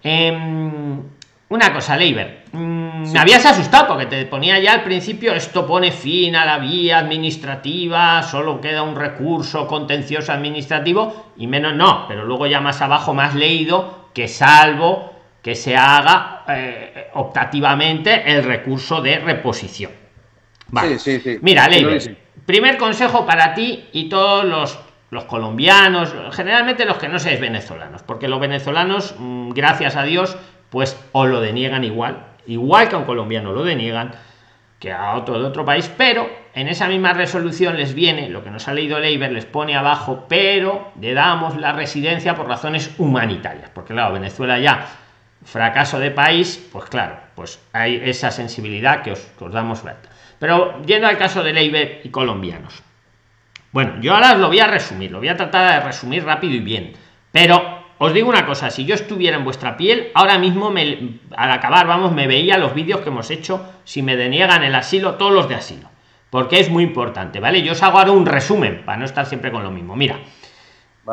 Em, 0.03 1.01
una 1.53 1.71
cosa, 1.71 1.95
Leiber, 1.95 2.45
mm, 2.51 3.11
me 3.11 3.19
habías 3.19 3.45
asustado 3.45 3.87
porque 3.87 4.07
te 4.07 4.25
ponía 4.25 4.57
ya 4.57 4.73
al 4.73 4.83
principio, 4.83 5.35
esto 5.35 5.67
pone 5.67 5.91
fin 5.91 6.35
a 6.35 6.45
la 6.45 6.57
vía 6.57 6.97
administrativa, 6.97 8.23
solo 8.23 8.59
queda 8.59 8.81
un 8.81 8.95
recurso 8.95 9.67
contencioso 9.67 10.31
administrativo 10.31 11.31
y 11.37 11.45
menos 11.45 11.75
no, 11.75 12.05
pero 12.07 12.25
luego 12.25 12.47
ya 12.47 12.59
más 12.59 12.81
abajo 12.81 13.13
más 13.13 13.35
leído 13.35 14.09
que 14.15 14.27
salvo 14.27 15.13
que 15.43 15.53
se 15.53 15.75
haga 15.75 16.43
eh, 16.47 17.11
optativamente 17.13 18.31
el 18.31 18.43
recurso 18.43 19.01
de 19.01 19.19
reposición. 19.19 19.91
Vale. 20.69 20.97
Mira, 21.41 21.69
primer 22.47 22.77
consejo 22.77 23.27
para 23.27 23.53
ti 23.53 23.89
y 23.91 24.09
todos 24.09 24.43
los, 24.43 24.79
los 25.11 25.25
colombianos, 25.25 26.15
generalmente 26.31 26.85
los 26.85 26.97
que 26.97 27.09
no 27.09 27.19
seáis 27.19 27.39
venezolanos, 27.39 28.01
porque 28.01 28.27
los 28.27 28.39
venezolanos, 28.39 29.13
mm, 29.19 29.51
gracias 29.51 29.95
a 29.95 30.03
Dios, 30.03 30.35
pues 30.73 30.99
os 31.11 31.29
lo 31.29 31.39
deniegan 31.39 31.83
igual, 31.83 32.25
igual 32.47 32.89
que 32.89 32.95
a 32.95 32.97
un 32.97 33.05
colombiano 33.05 33.53
lo 33.53 33.63
deniegan, 33.63 34.09
que 34.79 34.91
a 34.91 35.13
otro 35.13 35.39
de 35.39 35.45
otro 35.45 35.63
país, 35.63 35.87
pero 35.95 36.27
en 36.55 36.67
esa 36.67 36.87
misma 36.87 37.13
resolución 37.13 37.77
les 37.77 37.93
viene, 37.93 38.27
lo 38.29 38.43
que 38.43 38.49
nos 38.49 38.67
ha 38.67 38.73
leído 38.73 38.99
Leiber, 38.99 39.31
les 39.31 39.45
pone 39.45 39.75
abajo, 39.77 40.25
pero 40.27 40.91
le 40.99 41.13
damos 41.13 41.57
la 41.57 41.73
residencia 41.73 42.35
por 42.35 42.47
razones 42.47 42.89
humanitarias, 42.97 43.69
porque 43.69 43.93
claro, 43.93 44.15
Venezuela 44.15 44.57
ya 44.57 44.87
fracaso 45.45 45.99
de 45.99 46.09
país, 46.09 46.67
pues 46.71 46.85
claro, 46.85 47.17
pues 47.35 47.59
hay 47.71 48.01
esa 48.03 48.31
sensibilidad 48.31 49.03
que 49.03 49.11
os, 49.11 49.31
damos 49.51 49.83
Pero 50.39 50.81
yendo 50.87 51.05
al 51.05 51.19
caso 51.19 51.43
de 51.43 51.53
Leiber 51.53 52.01
y 52.03 52.09
colombianos. 52.09 52.81
Bueno, 53.71 54.01
yo 54.01 54.15
ahora 54.15 54.33
os 54.33 54.39
lo 54.39 54.47
voy 54.47 54.59
a 54.59 54.65
resumir, 54.65 55.11
lo 55.11 55.19
voy 55.19 55.27
a 55.27 55.37
tratar 55.37 55.81
de 55.81 55.85
resumir 55.85 56.25
rápido 56.25 56.55
y 56.55 56.61
bien. 56.61 56.93
Pero 57.31 57.72
os 57.97 58.13
digo 58.13 58.29
una 58.29 58.45
cosa, 58.45 58.69
si 58.69 58.85
yo 58.85 58.95
estuviera 58.95 59.37
en 59.37 59.43
vuestra 59.43 59.77
piel, 59.77 60.11
ahora 60.13 60.37
mismo 60.37 60.71
me, 60.71 61.19
al 61.35 61.51
acabar, 61.51 61.87
vamos, 61.87 62.11
me 62.11 62.27
veía 62.27 62.57
los 62.57 62.73
vídeos 62.73 63.01
que 63.01 63.09
hemos 63.09 63.29
hecho, 63.31 63.65
si 63.83 64.01
me 64.01 64.15
deniegan 64.15 64.63
el 64.63 64.75
asilo, 64.75 65.15
todos 65.15 65.33
los 65.33 65.47
de 65.47 65.55
asilo. 65.55 65.89
Porque 66.29 66.59
es 66.59 66.69
muy 66.69 66.83
importante, 66.83 67.39
¿vale? 67.39 67.61
Yo 67.61 67.73
os 67.73 67.83
hago 67.83 67.99
ahora 67.99 68.11
un 68.11 68.25
resumen, 68.25 68.83
para 68.83 68.97
no 68.97 69.05
estar 69.05 69.25
siempre 69.25 69.51
con 69.51 69.63
lo 69.63 69.71
mismo. 69.71 69.95
Mira, 69.95 70.19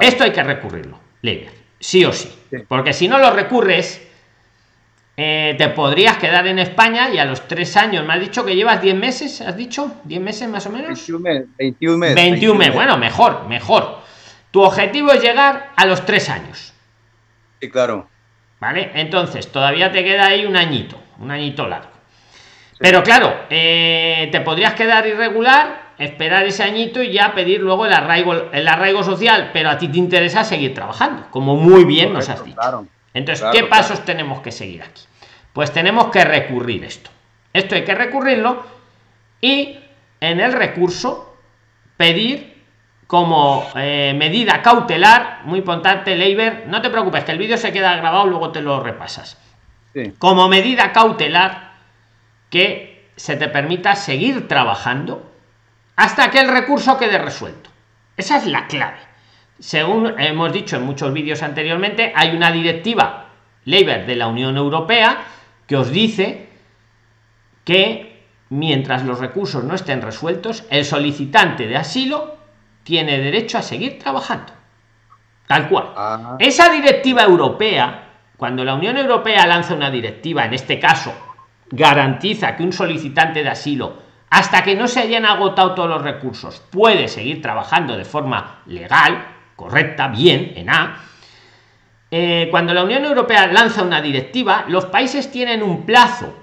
esto 0.01 0.25
hay 0.25 0.33
que 0.33 0.43
recurrirlo, 0.43 0.99
Leiber, 1.23 1.53
sí 1.79 2.05
o 2.05 2.13
sí. 2.13 2.33
Porque 2.67 2.93
si 2.93 3.07
no 3.07 3.19
lo 3.19 3.31
recurres, 3.31 4.09
eh, 5.17 5.55
te 5.59 5.69
podrías 5.69 6.17
quedar 6.17 6.47
en 6.47 6.59
España 6.59 7.11
y 7.11 7.19
a 7.19 7.27
los 7.27 7.47
tres 7.47 7.77
años, 7.77 8.07
me 8.07 8.15
has 8.15 8.21
dicho 8.21 8.43
que 8.45 8.57
llevas 8.57 8.81
10 8.81 8.95
meses, 8.95 9.43
¿has 9.43 9.55
dicho? 9.55 9.93
¿10 10.09 10.21
meses 10.21 10.49
más 10.49 10.65
o 10.67 10.71
menos? 10.71 11.07
21 11.59 11.99
meses. 11.99 12.15
21 12.15 12.55
meses, 12.59 12.75
bueno, 12.75 12.97
mejor, 12.97 13.47
mejor. 13.47 13.99
Tu 14.51 14.63
objetivo 14.63 15.13
es 15.13 15.23
llegar 15.23 15.73
a 15.77 15.85
los 15.85 16.07
tres 16.07 16.31
años. 16.31 16.70
Sí, 17.61 17.71
claro. 17.71 18.09
¿Vale? 18.61 18.91
Entonces, 18.95 19.51
todavía 19.51 19.91
te 19.93 20.05
queda 20.05 20.27
ahí 20.27 20.45
un 20.45 20.57
añito, 20.57 21.01
un 21.19 21.31
añito 21.31 21.67
largo. 21.67 21.91
Pero 22.79 23.03
claro, 23.03 23.35
eh, 23.51 24.29
te 24.33 24.41
podrías 24.41 24.75
quedar 24.75 25.07
irregular, 25.07 25.91
esperar 25.99 26.47
ese 26.47 26.63
añito 26.63 27.03
y 27.03 27.13
ya 27.13 27.35
pedir 27.35 27.61
luego 27.61 27.85
el 27.85 27.93
arraigo, 27.93 28.33
el 28.53 28.67
arraigo 28.67 29.03
social, 29.03 29.51
pero 29.53 29.69
a 29.69 29.77
ti 29.77 29.89
te 29.89 29.99
interesa 29.99 30.45
seguir 30.45 30.73
trabajando, 30.75 31.27
como 31.31 31.57
muy 31.57 31.85
bien 31.85 32.13
nos 32.13 32.29
has 32.31 32.43
dicho. 32.43 32.57
Claro. 32.57 32.87
Entonces, 33.13 33.47
¿qué 33.53 33.65
pasos 33.65 34.05
tenemos 34.05 34.41
que 34.41 34.51
seguir 34.51 34.83
aquí? 34.83 35.03
Pues 35.53 35.73
tenemos 35.73 36.07
que 36.07 36.25
recurrir 36.25 36.85
esto. 36.85 37.11
Esto 37.53 37.75
hay 37.75 37.85
que 37.85 37.95
recurrirlo 37.95 38.65
y 39.41 39.79
en 40.21 40.41
el 40.41 40.53
recurso 40.53 41.37
pedir 41.97 42.60
como 43.11 43.69
eh, 43.75 44.15
medida 44.17 44.63
cautelar, 44.63 45.41
muy 45.43 45.59
importante, 45.59 46.15
Leiber, 46.15 46.69
no 46.69 46.81
te 46.81 46.91
preocupes, 46.91 47.25
que 47.25 47.33
el 47.33 47.39
vídeo 47.39 47.57
se 47.57 47.73
queda 47.73 47.97
grabado, 47.97 48.27
luego 48.27 48.53
te 48.53 48.63
lo 48.63 48.79
repasas. 48.79 49.37
Como 50.21 50.49
medida 50.49 50.93
cautelar 50.93 51.73
que 52.51 53.11
se 53.17 53.35
te 53.35 53.49
permita 53.49 53.97
seguir 53.97 54.47
trabajando 54.47 55.29
hasta 55.97 56.31
que 56.31 56.39
el 56.39 56.51
recurso 56.51 56.99
quede 56.99 57.19
resuelto. 57.19 57.69
Esa 58.17 58.37
es 58.37 58.47
la 58.47 58.69
clave. 58.69 58.99
Según 59.59 60.15
hemos 60.17 60.53
dicho 60.53 60.77
en 60.77 60.85
muchos 60.85 61.13
vídeos 61.13 61.43
anteriormente, 61.43 62.13
hay 62.15 62.37
una 62.37 62.53
directiva 62.53 63.27
Leiber 63.65 64.07
de 64.07 64.15
la 64.15 64.29
Unión 64.29 64.57
Europea 64.57 65.19
que 65.67 65.77
os 65.77 65.91
dice 65.91 66.49
que 67.65 68.23
mientras 68.51 69.03
los 69.03 69.19
recursos 69.19 69.65
no 69.65 69.75
estén 69.75 70.01
resueltos, 70.01 70.63
el 70.71 70.85
solicitante 70.85 71.67
de 71.67 71.77
asilo 71.77 72.39
tiene 72.83 73.19
derecho 73.19 73.59
a 73.59 73.63
seguir 73.63 73.99
trabajando. 73.99 74.53
Tal 75.47 75.69
cual. 75.69 75.93
Ah. 75.97 76.37
Esa 76.39 76.71
directiva 76.71 77.23
europea, 77.23 78.09
cuando 78.37 78.65
la 78.65 78.75
Unión 78.75 78.97
Europea 78.97 79.47
lanza 79.47 79.75
una 79.75 79.91
directiva, 79.91 80.45
en 80.45 80.55
este 80.55 80.79
caso, 80.79 81.13
garantiza 81.71 82.57
que 82.57 82.63
un 82.63 82.73
solicitante 82.73 83.43
de 83.43 83.49
asilo, 83.49 83.95
hasta 84.31 84.63
que 84.63 84.77
no 84.77 84.87
se 84.87 85.01
hayan 85.01 85.25
agotado 85.25 85.75
todos 85.75 85.89
los 85.89 86.03
recursos, 86.03 86.63
puede 86.71 87.09
seguir 87.09 87.43
trabajando 87.43 87.97
de 87.97 88.05
forma 88.05 88.63
legal, 88.67 89.27
correcta, 89.57 90.09
bien, 90.09 90.53
en 90.57 90.71
A, 90.71 91.01
eh, 92.11 92.49
cuando 92.51 92.75
la 92.75 92.85
Unión 92.85 93.05
Europea 93.05 93.47
lanza 93.47 93.83
una 93.83 94.01
directiva, 94.01 94.65
los 94.69 94.87
países 94.87 95.31
tienen 95.31 95.63
un 95.63 95.85
plazo, 95.85 96.35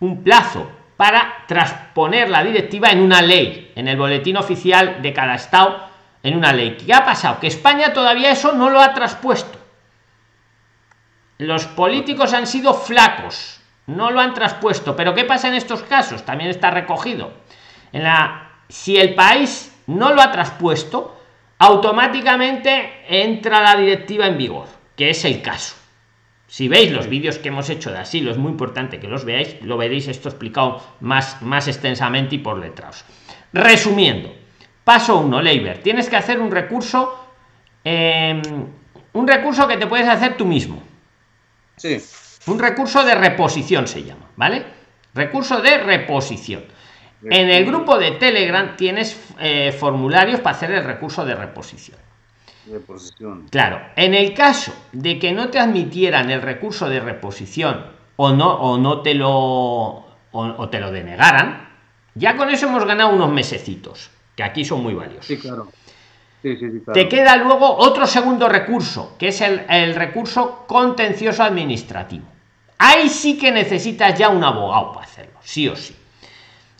un 0.00 0.22
plazo 0.24 0.70
para 1.04 1.44
transponer 1.46 2.30
la 2.30 2.42
directiva 2.42 2.88
en 2.88 3.02
una 3.02 3.20
ley, 3.20 3.70
en 3.76 3.88
el 3.88 3.98
boletín 3.98 4.38
oficial 4.38 5.02
de 5.02 5.12
cada 5.12 5.34
estado, 5.34 5.86
en 6.22 6.34
una 6.34 6.50
ley. 6.50 6.78
¿Qué 6.78 6.94
ha 6.94 7.04
pasado? 7.04 7.40
Que 7.40 7.46
España 7.46 7.92
todavía 7.92 8.30
eso 8.30 8.52
no 8.52 8.70
lo 8.70 8.80
ha 8.80 8.94
traspuesto. 8.94 9.58
Los 11.36 11.66
políticos 11.66 12.32
han 12.32 12.46
sido 12.46 12.72
flacos, 12.72 13.60
no 13.86 14.10
lo 14.10 14.18
han 14.18 14.32
traspuesto. 14.32 14.96
Pero 14.96 15.14
¿qué 15.14 15.26
pasa 15.26 15.48
en 15.48 15.56
estos 15.56 15.82
casos? 15.82 16.24
También 16.24 16.48
está 16.48 16.70
recogido. 16.70 17.34
En 17.92 18.02
la, 18.02 18.52
si 18.70 18.96
el 18.96 19.14
país 19.14 19.78
no 19.88 20.14
lo 20.14 20.22
ha 20.22 20.32
traspuesto, 20.32 21.20
automáticamente 21.58 23.04
entra 23.10 23.60
la 23.60 23.76
directiva 23.76 24.26
en 24.26 24.38
vigor 24.38 24.68
que 24.96 25.10
es 25.10 25.22
el 25.26 25.42
caso. 25.42 25.74
Si 26.54 26.68
veis 26.68 26.92
los 26.92 27.08
vídeos 27.08 27.38
que 27.38 27.48
hemos 27.48 27.68
hecho 27.68 27.90
de 27.90 27.98
asilo, 27.98 28.30
es 28.30 28.38
muy 28.38 28.52
importante 28.52 29.00
que 29.00 29.08
los 29.08 29.24
veáis, 29.24 29.60
lo 29.62 29.76
veréis 29.76 30.06
esto 30.06 30.28
explicado 30.28 30.80
más, 31.00 31.42
más 31.42 31.66
extensamente 31.66 32.36
y 32.36 32.38
por 32.38 32.58
letras. 32.58 33.04
Resumiendo, 33.52 34.32
paso 34.84 35.18
1, 35.18 35.42
Leiber, 35.42 35.82
tienes 35.82 36.08
que 36.08 36.14
hacer 36.14 36.38
un 36.38 36.52
recurso, 36.52 37.26
em, 37.82 38.40
un 39.14 39.26
recurso 39.26 39.66
que 39.66 39.78
te 39.78 39.88
puedes 39.88 40.06
hacer 40.06 40.36
tú 40.36 40.46
mismo. 40.46 40.80
Sí. 41.76 42.00
Un 42.46 42.60
recurso 42.60 43.02
de 43.02 43.16
reposición 43.16 43.88
se 43.88 44.04
llama, 44.04 44.30
¿vale? 44.36 44.64
Recurso 45.12 45.60
de 45.60 45.78
reposición. 45.78 46.66
En 47.24 47.50
el 47.50 47.64
grupo 47.64 47.98
de 47.98 48.12
Telegram 48.12 48.76
tienes 48.76 49.20
eh, 49.40 49.72
formularios 49.72 50.38
para 50.38 50.54
hacer 50.54 50.70
el 50.70 50.84
recurso 50.84 51.24
de 51.24 51.34
reposición. 51.34 51.98
Reposición. 52.70 53.48
Claro, 53.50 53.80
en 53.96 54.14
el 54.14 54.32
caso 54.34 54.72
de 54.92 55.18
que 55.18 55.32
no 55.32 55.50
te 55.50 55.58
admitieran 55.58 56.30
el 56.30 56.40
recurso 56.40 56.88
de 56.88 57.00
reposición 57.00 57.86
o 58.16 58.32
no, 58.32 58.54
o 58.54 58.78
no 58.78 59.02
te 59.02 59.14
lo 59.14 60.04
o, 60.32 60.68
te 60.68 60.80
lo 60.80 60.90
denegaran, 60.90 61.68
ya 62.14 62.36
con 62.36 62.50
eso 62.50 62.66
hemos 62.66 62.84
ganado 62.84 63.10
unos 63.10 63.30
mesecitos, 63.30 64.10
que 64.34 64.42
aquí 64.42 64.64
son 64.64 64.82
muy 64.82 64.94
valiosos. 64.94 65.26
Sí, 65.26 65.38
claro. 65.38 65.68
Te 66.42 67.08
queda 67.08 67.36
luego 67.36 67.76
otro 67.76 68.06
segundo 68.06 68.48
recurso, 68.48 69.14
que 69.18 69.28
es 69.28 69.40
el, 69.40 69.64
el 69.68 69.94
recurso 69.94 70.64
contencioso 70.66 71.42
administrativo. 71.42 72.26
Ahí 72.78 73.08
sí 73.08 73.38
que 73.38 73.50
necesitas 73.50 74.18
ya 74.18 74.28
un 74.28 74.44
abogado 74.44 74.92
para 74.92 75.06
hacerlo, 75.06 75.38
sí 75.42 75.68
o 75.68 75.76
sí. 75.76 75.96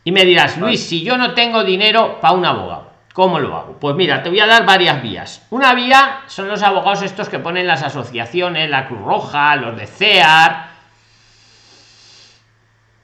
Y 0.05 0.13
me 0.13 0.25
dirás, 0.25 0.59
Luis, 0.59 0.87
si 0.87 1.03
yo 1.03 1.17
no 1.17 1.33
tengo 1.33 1.65
dinero 1.65 2.21
para 2.21 2.35
un 2.35 2.45
abogado, 2.45 2.91
¿Cómo 3.15 3.39
lo 3.39 3.57
hago? 3.57 3.79
Pues 3.79 3.95
mira, 3.95 4.25
te 4.25 4.29
voy 4.29 4.41
a 4.41 4.47
dar 4.47 4.67
varias 4.67 5.01
vías. 5.01 5.47
Una 5.51 5.73
vía 5.73 6.23
son 6.27 6.49
los 6.49 6.65
abogados 6.65 7.01
estos 7.03 7.29
que 7.29 7.39
ponen 7.39 7.65
las 7.65 7.85
asociaciones, 7.85 8.69
la 8.69 8.89
Cruz 8.89 9.01
Roja, 9.03 9.55
los 9.55 9.77
de 9.77 9.87
CEAR. 9.87 10.67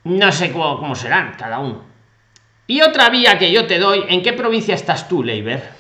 No 0.02 0.32
sé 0.32 0.52
cómo, 0.52 0.96
serán 0.96 1.34
cada 1.38 1.60
uno. 1.60 1.82
Y 2.66 2.80
otra 2.80 3.08
vía 3.08 3.38
que 3.38 3.52
yo 3.52 3.68
te 3.68 3.78
doy, 3.78 4.04
¿en 4.08 4.20
qué 4.20 4.32
provincia 4.32 4.74
estás 4.74 5.08
tú, 5.08 5.22
Leiber? 5.22 5.70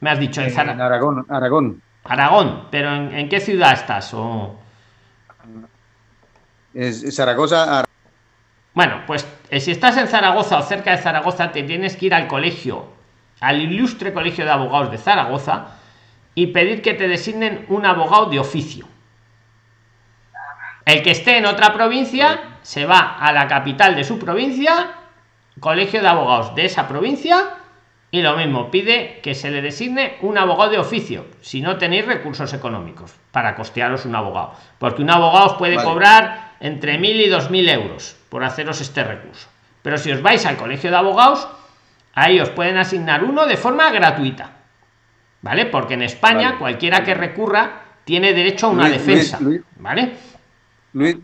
Me 0.00 0.10
has 0.10 0.18
dicho 0.18 0.42
en, 0.42 0.58
Aragón, 0.58 1.24
Aragón. 1.28 1.80
Aragón, 2.02 2.64
pero 2.68 2.92
¿en, 2.92 3.28
qué 3.28 3.38
ciudad 3.38 3.74
estás? 3.74 4.12
O... 4.12 4.58
Es, 6.74 7.14
Zaragoza, 7.14 7.84
bueno, 8.78 9.02
pues 9.08 9.26
eh, 9.50 9.58
si 9.58 9.72
estás 9.72 9.96
en 9.96 10.06
Zaragoza 10.06 10.56
o 10.56 10.62
cerca 10.62 10.92
de 10.92 10.98
Zaragoza, 10.98 11.50
te 11.50 11.64
tienes 11.64 11.96
que 11.96 12.06
ir 12.06 12.14
al 12.14 12.28
colegio 12.28 12.86
al 13.40 13.60
ilustre 13.60 14.12
Colegio 14.12 14.44
de 14.44 14.52
Abogados 14.52 14.92
de 14.92 14.98
Zaragoza 14.98 15.66
y 16.36 16.46
pedir 16.46 16.80
que 16.80 16.94
te 16.94 17.08
designen 17.08 17.66
un 17.70 17.84
abogado 17.84 18.26
de 18.26 18.38
oficio. 18.38 18.86
El 20.84 21.02
que 21.02 21.10
esté 21.10 21.38
en 21.38 21.46
otra 21.46 21.74
provincia 21.74 22.58
se 22.62 22.86
va 22.86 23.16
a 23.18 23.32
la 23.32 23.48
capital 23.48 23.96
de 23.96 24.04
su 24.04 24.16
provincia, 24.20 24.92
Colegio 25.58 26.00
de 26.00 26.06
Abogados 26.06 26.54
de 26.54 26.66
esa 26.66 26.86
provincia, 26.86 27.56
y 28.12 28.22
lo 28.22 28.36
mismo, 28.36 28.70
pide 28.70 29.18
que 29.24 29.34
se 29.34 29.50
le 29.50 29.60
designe 29.60 30.18
un 30.20 30.38
abogado 30.38 30.70
de 30.70 30.78
oficio, 30.78 31.26
si 31.40 31.62
no 31.62 31.78
tenéis 31.78 32.06
recursos 32.06 32.54
económicos 32.54 33.12
para 33.32 33.56
costearos 33.56 34.04
un 34.04 34.14
abogado. 34.14 34.52
Porque 34.78 35.02
un 35.02 35.10
abogado 35.10 35.46
os 35.46 35.54
puede 35.54 35.82
cobrar 35.82 36.47
entre 36.60 36.98
mil 36.98 37.20
y 37.20 37.28
dos 37.28 37.50
mil 37.50 37.68
euros 37.68 38.16
por 38.28 38.44
haceros 38.44 38.80
este 38.80 39.04
recurso. 39.04 39.48
Pero 39.82 39.98
si 39.98 40.10
os 40.10 40.22
vais 40.22 40.44
al 40.46 40.56
colegio 40.56 40.90
de 40.90 40.96
abogados, 40.96 41.48
ahí 42.14 42.40
os 42.40 42.50
pueden 42.50 42.76
asignar 42.76 43.24
uno 43.24 43.46
de 43.46 43.56
forma 43.56 43.90
gratuita. 43.90 44.52
¿Vale? 45.40 45.66
Porque 45.66 45.94
en 45.94 46.02
España 46.02 46.58
cualquiera 46.58 47.04
que 47.04 47.14
recurra 47.14 47.82
tiene 48.04 48.32
derecho 48.32 48.66
a 48.66 48.70
una 48.70 48.88
defensa. 48.88 49.38
¿Vale? 49.76 50.14
Luis, 50.92 51.16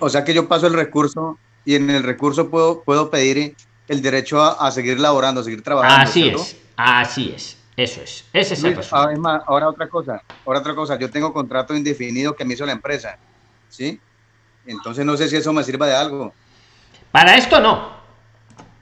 o 0.00 0.08
sea 0.08 0.24
que 0.24 0.34
yo 0.34 0.48
paso 0.48 0.66
el 0.66 0.74
recurso 0.74 1.38
y 1.64 1.74
en 1.74 1.90
el 1.90 2.02
recurso 2.02 2.50
puedo, 2.50 2.82
puedo 2.82 3.10
pedir 3.10 3.56
el 3.88 4.02
derecho 4.02 4.42
a, 4.42 4.70
seguir 4.70 5.00
laborando, 5.00 5.40
a 5.40 5.44
seguir 5.44 5.62
trabajando. 5.62 6.02
Así 6.02 6.28
es, 6.28 6.56
así 6.76 7.32
es. 7.34 7.58
Eso 7.76 8.02
es, 8.02 8.24
ese 8.32 8.54
es 8.54 8.62
el 8.62 8.78
ahora 9.24 9.68
otra 9.68 9.88
cosa, 9.88 10.22
ahora 10.46 10.60
otra 10.60 10.76
cosa, 10.76 10.96
yo 10.96 11.10
tengo 11.10 11.32
contrato 11.32 11.74
indefinido 11.74 12.36
que 12.36 12.44
me 12.44 12.54
hizo 12.54 12.64
la 12.64 12.70
empresa, 12.70 13.18
¿sí? 13.68 13.98
Entonces 14.66 15.04
no 15.04 15.16
sé 15.16 15.28
si 15.28 15.36
eso 15.36 15.52
me 15.52 15.62
sirva 15.62 15.86
de 15.86 15.94
algo. 15.94 16.32
Para 17.10 17.36
esto 17.36 17.60
no. 17.60 17.94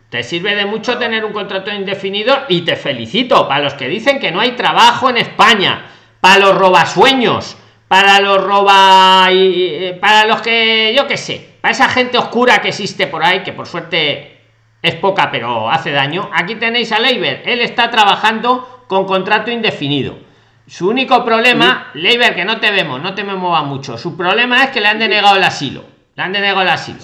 Te 0.08 0.22
sirve 0.22 0.54
de 0.54 0.66
mucho 0.66 0.98
tener 0.98 1.24
un 1.24 1.32
contrato 1.32 1.72
indefinido 1.72 2.34
y 2.48 2.62
te 2.62 2.76
felicito 2.76 3.48
para 3.48 3.64
los 3.64 3.74
que 3.74 3.88
dicen 3.88 4.20
que 4.20 4.30
no 4.30 4.40
hay 4.40 4.52
trabajo 4.52 5.08
en 5.08 5.16
España, 5.16 5.86
para 6.20 6.38
los 6.38 6.54
robasueños, 6.54 7.56
para 7.88 8.20
los 8.20 8.42
roba 8.42 9.28
y 9.32 9.94
para 10.00 10.26
los 10.26 10.42
que 10.42 10.94
yo 10.94 11.06
qué 11.06 11.16
sé, 11.16 11.56
para 11.62 11.72
esa 11.72 11.88
gente 11.88 12.18
oscura 12.18 12.60
que 12.60 12.68
existe 12.68 13.06
por 13.06 13.24
ahí 13.24 13.42
que 13.42 13.54
por 13.54 13.66
suerte 13.66 14.38
es 14.82 14.94
poca 14.96 15.30
pero 15.30 15.70
hace 15.70 15.90
daño. 15.92 16.28
Aquí 16.34 16.56
tenéis 16.56 16.92
a 16.92 16.98
Leiber, 16.98 17.42
él 17.46 17.62
está 17.62 17.90
trabajando 17.90 18.84
con 18.88 19.06
contrato 19.06 19.50
indefinido. 19.50 20.18
Su 20.66 20.88
único 20.88 21.24
problema, 21.24 21.90
Leiber, 21.94 22.34
que 22.34 22.44
no 22.44 22.60
te 22.60 22.70
vemos, 22.70 23.00
no 23.02 23.14
te 23.14 23.24
me 23.24 23.34
mueva 23.34 23.62
mucho. 23.62 23.98
Su 23.98 24.16
problema 24.16 24.64
es 24.64 24.70
que 24.70 24.80
le 24.80 24.88
han 24.88 24.98
denegado 24.98 25.36
el 25.36 25.44
asilo. 25.44 25.84
Le 26.14 26.22
han 26.22 26.32
denegado 26.32 26.62
el 26.62 26.68
asilo. 26.68 26.98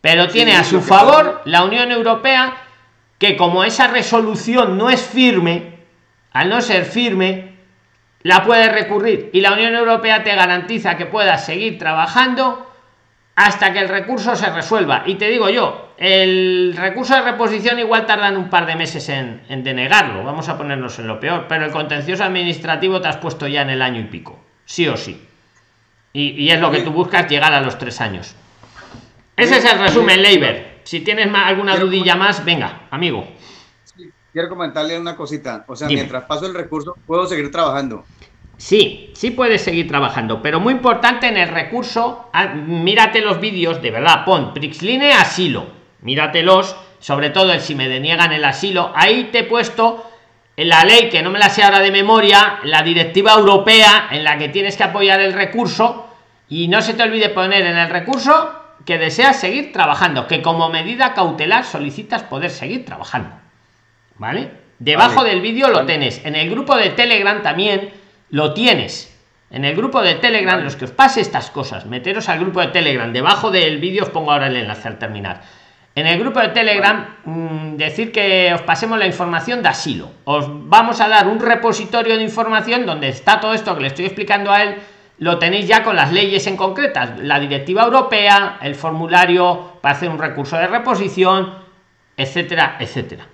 pero 0.00 0.28
tiene 0.28 0.56
a 0.56 0.64
su 0.64 0.80
favor 0.80 1.42
la 1.44 1.64
Unión 1.64 1.90
Europea 1.92 2.56
que 3.18 3.36
como 3.36 3.62
esa 3.62 3.86
resolución 3.86 4.76
no 4.76 4.90
es 4.90 5.00
firme, 5.00 5.78
al 6.32 6.48
no 6.48 6.60
ser 6.60 6.84
firme, 6.84 7.52
la 8.22 8.44
puede 8.44 8.68
recurrir 8.68 9.30
y 9.32 9.40
la 9.40 9.52
Unión 9.52 9.74
Europea 9.74 10.24
te 10.24 10.34
garantiza 10.34 10.96
que 10.96 11.06
puedas 11.06 11.44
seguir 11.44 11.78
trabajando 11.78 12.71
hasta 13.46 13.72
que 13.72 13.80
el 13.80 13.88
recurso 13.88 14.36
se 14.36 14.50
resuelva. 14.50 15.02
Y 15.06 15.16
te 15.16 15.28
digo 15.28 15.50
yo, 15.50 15.94
el 15.98 16.74
recurso 16.76 17.14
de 17.14 17.22
reposición 17.22 17.78
igual 17.78 18.06
tardan 18.06 18.36
un 18.36 18.48
par 18.48 18.66
de 18.66 18.76
meses 18.76 19.08
en, 19.08 19.64
denegarlo, 19.64 20.24
vamos 20.24 20.48
a 20.48 20.56
ponernos 20.56 20.98
en 20.98 21.08
lo 21.08 21.18
peor, 21.18 21.46
pero 21.48 21.64
el 21.64 21.72
contencioso 21.72 22.24
administrativo 22.24 23.00
te 23.00 23.08
has 23.08 23.16
puesto 23.16 23.48
ya 23.48 23.62
en 23.62 23.70
el 23.70 23.82
año 23.82 24.00
y 24.00 24.04
pico, 24.04 24.38
sí 24.64 24.86
o 24.86 24.96
sí. 24.96 25.28
Y, 26.14 26.50
es 26.50 26.60
lo 26.60 26.70
que 26.70 26.82
tú 26.82 26.92
buscas, 26.92 27.28
llegar 27.28 27.54
a 27.54 27.62
los 27.62 27.78
tres 27.78 28.00
años. 28.00 28.34
Ese 29.34 29.56
es 29.56 29.64
el 29.64 29.78
resumen, 29.78 30.20
Leiber. 30.20 30.80
Si 30.84 31.00
tienes 31.00 31.28
alguna 31.34 31.76
dudilla 31.76 32.16
más, 32.16 32.44
venga, 32.44 32.82
amigo. 32.90 33.26
quiero 34.30 34.50
comentarle 34.50 34.98
una 34.98 35.16
cosita. 35.16 35.64
O 35.68 35.74
sea, 35.74 35.88
mientras 35.88 36.24
paso 36.24 36.46
el 36.46 36.54
recurso, 36.54 36.96
puedo 37.06 37.26
seguir 37.26 37.50
trabajando. 37.50 38.04
Sí, 38.62 39.10
sí 39.14 39.32
puedes 39.32 39.62
seguir 39.62 39.88
trabajando, 39.88 40.40
pero 40.40 40.60
muy 40.60 40.72
importante 40.72 41.26
en 41.26 41.36
el 41.36 41.48
recurso, 41.48 42.30
ah, 42.32 42.46
mírate 42.46 43.20
los 43.20 43.40
vídeos, 43.40 43.82
de 43.82 43.90
verdad, 43.90 44.24
pon 44.24 44.54
Prixline 44.54 45.10
asilo, 45.14 45.66
míratelos, 46.00 46.76
sobre 47.00 47.30
todo 47.30 47.52
el 47.52 47.60
si 47.60 47.74
me 47.74 47.88
deniegan 47.88 48.30
el 48.30 48.44
asilo, 48.44 48.92
ahí 48.94 49.30
te 49.32 49.40
he 49.40 49.44
puesto 49.44 50.08
en 50.56 50.68
la 50.68 50.84
ley, 50.84 51.10
que 51.10 51.22
no 51.22 51.30
me 51.30 51.40
la 51.40 51.50
sé 51.50 51.64
ahora 51.64 51.80
de 51.80 51.90
memoria, 51.90 52.60
la 52.62 52.84
directiva 52.84 53.32
europea 53.32 54.06
en 54.12 54.22
la 54.22 54.38
que 54.38 54.48
tienes 54.48 54.76
que 54.76 54.84
apoyar 54.84 55.20
el 55.20 55.32
recurso 55.32 56.06
y 56.48 56.68
no 56.68 56.82
se 56.82 56.94
te 56.94 57.02
olvide 57.02 57.30
poner 57.30 57.66
en 57.66 57.76
el 57.76 57.90
recurso 57.90 58.52
que 58.86 58.96
deseas 58.96 59.40
seguir 59.40 59.72
trabajando, 59.72 60.28
que 60.28 60.40
como 60.40 60.68
medida 60.68 61.14
cautelar 61.14 61.64
solicitas 61.64 62.22
poder 62.22 62.50
seguir 62.50 62.84
trabajando. 62.84 63.34
¿Vale? 64.18 64.52
Debajo 64.78 65.24
del 65.24 65.40
vídeo 65.40 65.68
lo 65.68 65.84
tienes. 65.84 66.24
En 66.24 66.36
el 66.36 66.48
grupo 66.48 66.76
de 66.76 66.90
Telegram 66.90 67.42
también 67.42 68.01
lo 68.32 68.54
tienes. 68.54 69.14
En 69.50 69.66
el 69.66 69.76
grupo 69.76 70.00
de 70.00 70.14
telegram 70.14 70.64
los 70.64 70.74
que 70.74 70.86
os 70.86 70.90
pase 70.90 71.20
estas 71.20 71.50
cosas 71.50 71.84
meteros 71.84 72.30
al 72.30 72.40
grupo 72.40 72.60
de 72.60 72.68
telegram. 72.68 73.12
Debajo 73.12 73.50
del 73.50 73.78
vídeo 73.78 74.04
os 74.04 74.08
pongo 74.08 74.32
ahora 74.32 74.46
el 74.46 74.56
enlace 74.56 74.88
al 74.88 74.98
terminar. 74.98 75.42
En 75.94 76.06
el 76.06 76.18
grupo 76.18 76.40
de 76.40 76.48
telegram 76.48 77.16
mm, 77.26 77.76
decir 77.76 78.10
que 78.10 78.50
os 78.54 78.62
pasemos 78.62 78.98
la 78.98 79.06
información 79.06 79.62
de 79.62 79.68
asilo. 79.68 80.10
Os 80.24 80.46
vamos 80.48 81.02
a 81.02 81.08
dar 81.08 81.28
un 81.28 81.40
repositorio 81.40 82.16
de 82.16 82.22
información 82.22 82.86
donde 82.86 83.10
está 83.10 83.38
todo 83.38 83.52
esto 83.52 83.74
que 83.74 83.82
le 83.82 83.88
estoy 83.88 84.06
explicando 84.06 84.50
a 84.50 84.62
él. 84.62 84.76
Lo 85.18 85.38
tenéis 85.38 85.68
ya 85.68 85.82
con 85.82 85.94
las 85.94 86.10
leyes 86.10 86.46
en 86.46 86.56
concretas. 86.56 87.18
La 87.18 87.38
directiva 87.38 87.84
europea 87.84 88.56
el 88.62 88.74
formulario 88.74 89.72
para 89.82 89.94
hacer 89.94 90.08
un 90.08 90.18
recurso 90.18 90.56
de 90.56 90.68
reposición 90.68 91.52
etcétera 92.16 92.78
etcétera. 92.80 93.26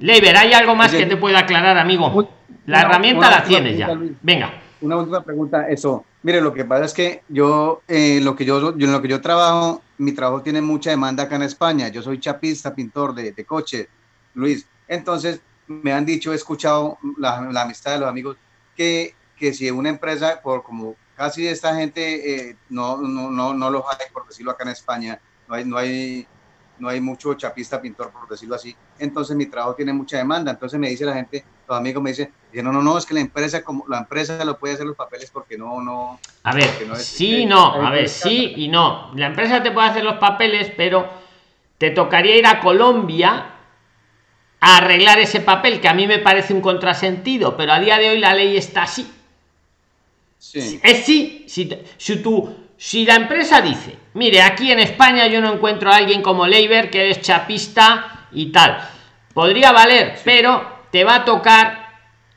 Leiber, 0.00 0.36
¿hay 0.36 0.52
algo 0.54 0.74
más 0.74 0.92
que 0.92 1.06
te 1.06 1.16
pueda 1.16 1.38
aclarar, 1.38 1.78
amigo? 1.78 2.39
La 2.70 2.82
herramienta 2.82 3.30
la 3.30 3.44
tienes 3.44 3.76
ya. 3.76 3.88
Venga. 4.22 4.52
Una 4.80 4.96
última 4.96 5.22
pregunta, 5.22 5.68
eso. 5.68 6.04
Mire, 6.22 6.40
lo 6.40 6.54
que 6.54 6.64
pasa 6.64 6.84
es 6.84 6.94
que 6.94 7.22
yo, 7.28 7.82
eh, 7.86 8.20
lo 8.22 8.34
que 8.34 8.44
yo, 8.44 8.76
yo, 8.76 8.86
en 8.86 8.92
lo 8.92 9.02
que 9.02 9.08
yo 9.08 9.20
trabajo, 9.20 9.82
mi 9.98 10.12
trabajo 10.12 10.42
tiene 10.42 10.62
mucha 10.62 10.90
demanda 10.90 11.24
acá 11.24 11.36
en 11.36 11.42
España. 11.42 11.88
Yo 11.88 12.02
soy 12.02 12.18
chapista, 12.18 12.74
pintor 12.74 13.14
de, 13.14 13.32
de 13.32 13.44
coche, 13.44 13.88
Luis. 14.34 14.66
Entonces, 14.88 15.40
me 15.66 15.92
han 15.92 16.06
dicho, 16.06 16.32
he 16.32 16.36
escuchado 16.36 16.98
la, 17.18 17.40
la 17.52 17.62
amistad 17.62 17.92
de 17.92 17.98
los 17.98 18.08
amigos, 18.08 18.36
que, 18.76 19.14
que 19.36 19.52
si 19.52 19.70
una 19.70 19.90
empresa, 19.90 20.40
por 20.42 20.62
como 20.62 20.96
casi 21.16 21.46
esta 21.46 21.74
gente, 21.74 22.50
eh, 22.50 22.56
no, 22.70 22.96
no, 22.96 23.30
no, 23.30 23.52
no 23.52 23.70
los 23.70 23.82
hay, 23.90 24.06
por 24.12 24.26
decirlo 24.26 24.52
acá 24.52 24.64
en 24.64 24.70
España, 24.70 25.20
no 25.48 25.54
hay, 25.54 25.64
no 25.64 25.76
hay 25.76 26.26
no 26.80 26.88
hay 26.88 27.00
mucho 27.00 27.34
chapista 27.34 27.80
pintor, 27.80 28.10
por 28.10 28.28
decirlo 28.28 28.56
así. 28.56 28.74
Entonces 28.98 29.36
mi 29.36 29.46
trabajo 29.46 29.74
tiene 29.74 29.92
mucha 29.92 30.16
demanda. 30.16 30.50
Entonces 30.50 30.80
me 30.80 30.88
dice 30.88 31.04
la 31.04 31.14
gente, 31.14 31.44
los 31.70 31.78
amigos 31.78 32.02
me 32.02 32.10
dicen, 32.10 32.32
no, 32.52 32.72
no, 32.72 32.82
no, 32.82 32.98
es 32.98 33.06
que 33.06 33.14
la 33.14 33.20
empresa, 33.20 33.62
como 33.62 33.84
la 33.88 33.98
empresa 33.98 34.44
lo 34.44 34.58
puede 34.58 34.74
hacer 34.74 34.86
los 34.86 34.96
papeles 34.96 35.30
porque 35.30 35.56
no, 35.56 35.80
no. 35.80 36.18
A 36.42 36.52
ver, 36.52 36.68
sí, 36.96 37.46
no, 37.46 37.74
a 37.74 37.90
ver, 37.90 38.08
sí 38.08 38.54
y 38.56 38.68
no. 38.68 39.12
La 39.14 39.26
empresa 39.26 39.62
te 39.62 39.70
puede 39.70 39.88
hacer 39.88 40.04
los 40.04 40.16
papeles, 40.16 40.72
pero 40.76 41.08
te 41.78 41.90
tocaría 41.90 42.36
ir 42.36 42.46
a 42.46 42.60
Colombia 42.60 43.46
a 44.60 44.76
arreglar 44.76 45.20
ese 45.20 45.40
papel, 45.40 45.80
que 45.80 45.88
a 45.88 45.94
mí 45.94 46.06
me 46.06 46.18
parece 46.18 46.52
un 46.52 46.60
contrasentido, 46.60 47.56
pero 47.56 47.72
a 47.72 47.80
día 47.80 47.98
de 47.98 48.10
hoy 48.10 48.18
la 48.18 48.34
ley 48.34 48.56
está 48.56 48.82
así. 48.82 49.10
Sí. 50.38 50.80
Es 50.82 51.04
sí, 51.04 51.44
si, 51.46 51.70
si 51.96 52.16
tú 52.16 52.56
si 52.76 53.04
la 53.04 53.14
empresa 53.14 53.60
dice, 53.60 53.94
mire, 54.14 54.40
aquí 54.40 54.72
en 54.72 54.80
España 54.80 55.26
yo 55.26 55.42
no 55.42 55.52
encuentro 55.52 55.92
a 55.92 55.96
alguien 55.96 56.22
como 56.22 56.46
Leiber 56.46 56.90
que 56.90 57.10
es 57.10 57.20
chapista 57.20 58.26
y 58.32 58.50
tal, 58.50 58.88
podría 59.34 59.70
valer, 59.70 60.18
pero 60.24 60.79
te 60.90 61.04
va 61.04 61.16
a 61.16 61.24
tocar 61.24 61.90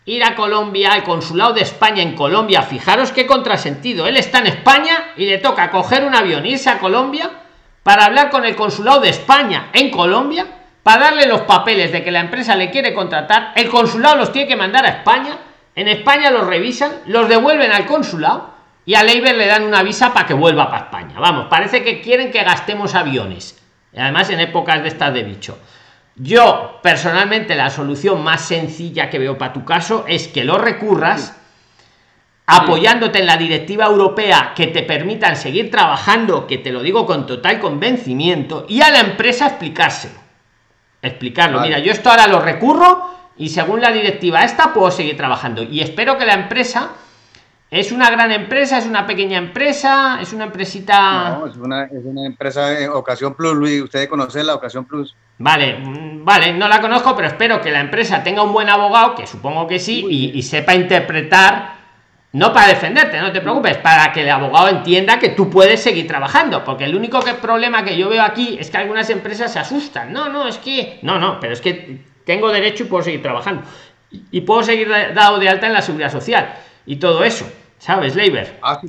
ir 0.06 0.24
a 0.24 0.36
Colombia, 0.36 0.94
al 0.94 1.04
consulado 1.04 1.54
de 1.54 1.62
España 1.62 2.04
en 2.04 2.16
Colombia, 2.16 2.62
fijaros 2.64 3.12
qué 3.12 3.26
contrasentido, 3.26 4.08
él 4.08 4.18
está 4.18 4.40
en 4.40 4.48
España 4.48 5.12
y 5.16 5.26
le 5.26 5.38
toca 5.38 5.72
coger 5.72 6.04
un 6.04 6.16
avión, 6.16 6.46
irse 6.46 6.70
a 6.70 6.80
Colombia 6.80 7.32
para 7.84 8.06
hablar 8.06 8.30
con 8.30 8.46
el 8.46 8.56
consulado 8.56 9.00
de 9.00 9.10
España 9.10 9.70
en 9.74 9.92
Colombia, 9.92 10.46
para 10.84 11.06
darle 11.06 11.28
los 11.28 11.42
papeles 11.42 11.92
de 11.92 12.04
que 12.04 12.12
la 12.12 12.20
empresa 12.20 12.56
le 12.56 12.70
quiere 12.70 12.94
contratar, 12.94 13.54
el 13.56 13.70
consulado 13.70 14.18
los 14.18 14.32
tiene 14.32 14.48
que 14.48 14.56
mandar 14.56 14.86
a 14.86 14.90
España, 14.90 15.38
en 15.76 15.88
España 15.88 16.30
los 16.30 16.46
revisan, 16.46 16.92
los 17.08 17.28
devuelven 17.30 17.72
al 17.72 17.86
consulado 17.86 18.54
y 18.86 18.96
a 18.96 19.04
Leiber 19.04 19.36
le 19.36 19.48
dan 19.48 19.64
una 19.64 19.82
visa 19.82 20.14
para 20.14 20.28
que 20.28 20.34
vuelva 20.34 20.70
para 20.70 20.86
España. 20.86 21.20
Vamos, 21.20 21.48
parece 21.50 21.84
que 21.84 22.02
quieren 22.02 22.32
que 22.32 22.44
gastemos 22.44 22.96
aviones. 22.96 23.60
Además, 23.96 24.30
en 24.30 24.40
épocas 24.40 24.82
de 24.82 24.90
estas 24.90 25.14
de 25.14 25.24
bicho. 25.24 25.58
Yo, 26.16 26.80
personalmente, 26.84 27.56
la 27.56 27.70
solución 27.70 28.24
más 28.24 28.46
sencilla 28.46 29.10
que 29.10 29.20
veo 29.20 29.38
para 29.38 29.54
tu 29.54 29.66
caso 29.66 30.06
es 30.08 30.28
que 30.28 30.44
lo 30.44 30.58
recurras 30.58 31.40
apoyándote 32.46 33.20
en 33.20 33.26
la 33.26 33.38
directiva 33.38 33.86
europea 33.86 34.54
que 34.56 34.68
te 34.68 34.84
permitan 34.84 35.36
seguir 35.38 35.72
trabajando, 35.72 36.46
que 36.46 36.58
te 36.58 36.72
lo 36.72 36.82
digo 36.82 37.06
con 37.06 37.26
total 37.26 37.60
convencimiento, 37.60 38.66
y 38.68 38.82
a 38.82 38.92
la 38.92 39.00
empresa 39.00 39.48
explicárselo. 39.48 40.20
Explicarlo. 41.02 41.62
Mira, 41.62 41.80
yo 41.80 41.92
esto 41.92 42.10
ahora 42.10 42.28
lo 42.28 42.40
recurro 42.40 43.10
y 43.38 43.50
según 43.50 43.82
la 43.82 43.92
directiva 43.92 44.44
esta 44.44 44.74
puedo 44.74 44.92
seguir 44.92 45.18
trabajando. 45.18 45.64
Y 45.64 45.82
espero 45.82 46.18
que 46.18 46.26
la 46.26 46.34
empresa 46.34 46.92
¿Es 47.74 47.92
una 47.92 48.12
gran 48.12 48.32
empresa? 48.32 48.78
¿Es 48.78 48.86
una 48.86 49.08
pequeña 49.08 49.40
empresa? 49.40 50.20
¿Es 50.22 50.32
una 50.32 50.44
empresita...? 50.44 51.40
No, 51.40 51.48
es 51.48 51.58
una, 51.58 51.86
es 51.86 52.06
una 52.06 52.24
empresa 52.24 52.68
de 52.68 52.88
Ocasión 52.88 53.34
Plus, 53.34 53.56
Luis. 53.56 53.82
¿Ustedes 53.82 54.08
conocen 54.08 54.46
la 54.46 54.54
Ocasión 54.54 54.86
Plus? 54.86 55.16
Vale, 55.40 55.80
mm, 55.80 56.24
vale, 56.24 56.54
no 56.54 56.68
la 56.68 56.80
conozco, 56.80 57.16
pero 57.16 57.30
espero 57.30 57.60
que 57.62 57.72
la 57.72 57.80
empresa 57.80 58.22
tenga 58.22 58.44
un 58.44 58.54
buen 58.54 58.70
abogado, 58.70 59.16
que 59.16 59.26
supongo 59.26 59.66
que 59.66 59.80
sí, 59.80 60.06
y, 60.08 60.38
y 60.38 60.44
sepa 60.44 60.76
interpretar, 60.76 61.78
no 62.34 62.54
para 62.54 62.68
defenderte, 62.68 63.20
no 63.20 63.32
te 63.32 63.42
preocupes, 63.42 63.78
para 63.78 64.12
que 64.12 64.22
el 64.22 64.30
abogado 64.30 64.68
entienda 64.68 65.18
que 65.18 65.30
tú 65.30 65.50
puedes 65.50 65.82
seguir 65.82 66.06
trabajando, 66.06 66.64
porque 66.64 66.84
el 66.84 66.96
único 66.96 67.22
que 67.22 67.34
problema 67.34 67.84
que 67.84 67.98
yo 67.98 68.08
veo 68.08 68.22
aquí 68.22 68.56
es 68.60 68.70
que 68.70 68.78
algunas 68.78 69.10
empresas 69.10 69.52
se 69.52 69.58
asustan. 69.58 70.14
No, 70.14 70.30
no, 70.30 70.48
es 70.48 70.60
que... 70.60 71.00
No, 71.02 71.18
no, 71.18 71.40
pero 71.40 71.54
es 71.54 71.62
que 71.62 72.02
tengo 72.24 72.52
derecho 72.52 72.84
y 72.84 72.86
puedo 72.86 73.02
seguir 73.02 73.24
trabajando. 73.24 73.64
Y 74.30 74.42
puedo 74.42 74.62
seguir 74.62 74.90
dado 75.16 75.40
de 75.40 75.50
alta 75.50 75.66
en 75.66 75.74
la 75.74 75.82
seguridad 75.82 76.12
social 76.12 76.54
y 76.86 76.98
todo 76.98 77.24
eso. 77.24 77.48
¿Sabes, 77.84 78.16
Leiber? 78.16 78.60
Ah, 78.62 78.80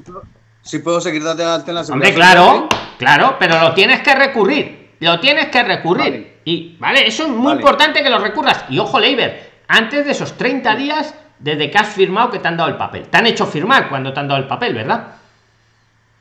sí, 0.63 0.79
puedo, 0.79 1.01
seguir 1.01 1.25
dando 1.25 1.43
seguridad 1.43 1.91
Hombre, 1.91 2.15
claro, 2.15 2.69
claro, 2.97 3.37
pero 3.41 3.61
lo 3.61 3.75
tienes 3.75 4.03
que 4.03 4.15
recurrir. 4.15 4.95
Lo 5.01 5.19
tienes 5.19 5.49
que 5.49 5.65
recurrir. 5.65 6.43
Y, 6.45 6.77
¿vale? 6.79 7.05
Eso 7.05 7.25
es 7.25 7.31
muy 7.31 7.55
importante 7.55 8.05
que 8.05 8.09
lo 8.09 8.21
recurras. 8.21 8.67
Y 8.69 8.79
ojo, 8.79 9.01
Leiber, 9.01 9.63
antes 9.67 10.05
de 10.05 10.13
esos 10.13 10.37
30 10.37 10.77
días 10.77 11.13
desde 11.41 11.73
que 11.73 11.77
has 11.77 11.89
firmado 11.89 12.31
que 12.31 12.39
te 12.39 12.47
han 12.47 12.57
dado 12.57 12.71
el 12.71 12.77
papel. 12.77 13.09
Te 13.09 13.17
han 13.17 13.27
hecho 13.27 13.47
firmar 13.47 13.89
cuando 13.89 14.13
te 14.13 14.21
han 14.21 14.29
dado 14.29 14.41
el 14.41 14.47
papel, 14.47 14.75
¿verdad? 14.75 15.17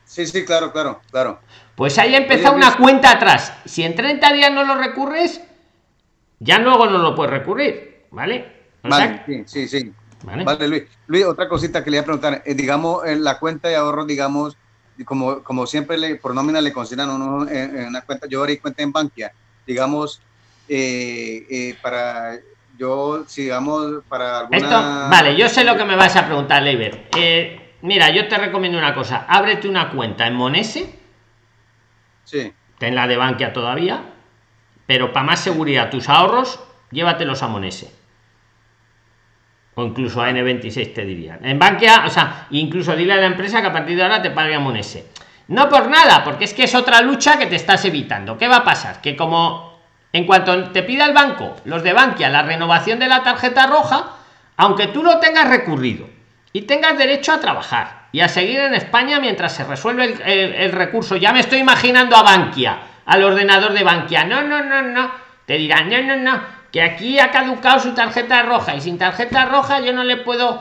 Sí, 0.04 0.26
sí, 0.26 0.44
claro, 0.44 0.72
claro, 0.72 1.00
claro. 1.12 1.38
Pues 1.76 1.96
ahí 1.98 2.16
empieza 2.16 2.50
una 2.50 2.76
cuenta 2.76 3.12
atrás. 3.12 3.52
Si 3.66 3.84
en 3.84 3.94
30 3.94 4.32
días 4.32 4.50
no 4.50 4.64
lo 4.64 4.74
recurres, 4.74 5.40
ya 6.40 6.58
luego 6.58 6.86
no 6.86 6.98
lo 6.98 7.14
puedes 7.14 7.32
recurrir, 7.32 8.06
¿vale? 8.10 8.52
vale, 8.82 9.22
sí, 9.26 9.44
sí, 9.46 9.68
sí. 9.68 9.92
Vale. 10.24 10.68
Luis. 10.68 10.84
Luis, 11.06 11.24
otra 11.24 11.48
cosita 11.48 11.84
que 11.84 11.90
le 11.90 11.98
iba 11.98 12.02
a 12.02 12.06
preguntar. 12.06 12.42
Eh, 12.44 12.54
digamos, 12.54 13.04
en 13.06 13.22
la 13.22 13.38
cuenta 13.38 13.68
de 13.68 13.76
ahorro, 13.76 14.04
digamos, 14.04 14.56
como, 15.04 15.42
como 15.42 15.66
siempre 15.66 15.98
le, 15.98 16.16
por 16.16 16.34
nómina 16.34 16.60
le 16.60 16.72
consideran 16.72 17.10
uno 17.10 17.48
en, 17.48 17.86
una 17.86 18.00
cuenta, 18.02 18.26
yo 18.28 18.40
abrí 18.40 18.58
cuenta 18.58 18.82
en 18.82 18.92
Bankia, 18.92 19.32
digamos, 19.66 20.20
eh, 20.68 21.46
eh, 21.50 21.76
para 21.82 22.38
yo, 22.78 23.24
digamos, 23.36 24.02
para 24.08 24.40
alguna... 24.40 25.08
vale, 25.08 25.36
yo 25.36 25.48
sé 25.48 25.62
lo 25.62 25.76
que 25.76 25.84
me 25.84 25.94
vas 25.94 26.16
a 26.16 26.26
preguntar, 26.26 26.62
Leiber. 26.62 27.08
mira, 27.82 28.10
yo 28.10 28.26
te 28.28 28.36
recomiendo 28.38 28.78
una 28.78 28.94
cosa. 28.94 29.26
Ábrete 29.28 29.68
una 29.68 29.90
cuenta 29.90 30.26
en 30.26 30.34
Monese. 30.34 30.98
Sí. 32.24 32.52
Ten 32.78 32.94
la 32.94 33.06
de 33.06 33.16
Bankia 33.16 33.52
todavía. 33.52 34.10
Pero 34.86 35.12
para 35.12 35.26
más 35.26 35.40
seguridad, 35.40 35.90
tus 35.90 36.08
ahorros, 36.08 36.60
llévatelos 36.90 37.42
a 37.42 37.48
Monese 37.48 38.03
o 39.74 39.84
incluso 39.84 40.22
a 40.22 40.30
N26 40.30 40.94
te 40.94 41.04
dirían. 41.04 41.44
En 41.44 41.58
Bankia, 41.58 42.04
o 42.06 42.10
sea, 42.10 42.46
incluso 42.50 42.94
dile 42.94 43.14
a 43.14 43.16
la 43.16 43.26
empresa 43.26 43.60
que 43.60 43.68
a 43.68 43.72
partir 43.72 43.96
de 43.96 44.02
ahora 44.02 44.22
te 44.22 44.30
pague 44.30 44.54
a 44.54 44.60
Monese. 44.60 45.06
No 45.48 45.68
por 45.68 45.88
nada, 45.88 46.24
porque 46.24 46.44
es 46.44 46.54
que 46.54 46.64
es 46.64 46.74
otra 46.74 47.02
lucha 47.02 47.38
que 47.38 47.46
te 47.46 47.56
estás 47.56 47.84
evitando. 47.84 48.38
¿Qué 48.38 48.48
va 48.48 48.58
a 48.58 48.64
pasar? 48.64 49.00
Que 49.00 49.16
como 49.16 49.78
en 50.12 50.26
cuanto 50.26 50.70
te 50.70 50.82
pida 50.84 51.06
el 51.06 51.12
banco, 51.12 51.56
los 51.64 51.82
de 51.82 51.92
Bankia, 51.92 52.30
la 52.30 52.42
renovación 52.42 52.98
de 52.98 53.08
la 53.08 53.22
tarjeta 53.22 53.66
roja, 53.66 54.12
aunque 54.56 54.86
tú 54.86 55.02
lo 55.02 55.18
tengas 55.18 55.48
recurrido 55.48 56.08
y 56.52 56.62
tengas 56.62 56.96
derecho 56.96 57.32
a 57.32 57.40
trabajar 57.40 58.06
y 58.12 58.20
a 58.20 58.28
seguir 58.28 58.60
en 58.60 58.74
España 58.74 59.18
mientras 59.18 59.52
se 59.52 59.64
resuelve 59.64 60.16
el, 60.24 60.54
el 60.54 60.72
recurso, 60.72 61.16
ya 61.16 61.32
me 61.32 61.40
estoy 61.40 61.58
imaginando 61.58 62.16
a 62.16 62.22
Bankia, 62.22 62.78
al 63.04 63.24
ordenador 63.24 63.72
de 63.72 63.82
Bankia. 63.82 64.24
No, 64.24 64.42
no, 64.42 64.62
no, 64.62 64.82
no. 64.82 65.10
Te 65.44 65.54
dirán, 65.54 65.90
no, 65.90 66.00
no, 66.00 66.16
no 66.16 66.63
que 66.74 66.82
aquí 66.82 67.20
ha 67.20 67.30
caducado 67.30 67.78
su 67.78 67.94
tarjeta 67.94 68.42
roja 68.42 68.74
y 68.74 68.80
sin 68.80 68.98
tarjeta 68.98 69.44
roja 69.44 69.78
yo 69.78 69.92
no 69.92 70.02
le 70.02 70.16
puedo 70.16 70.60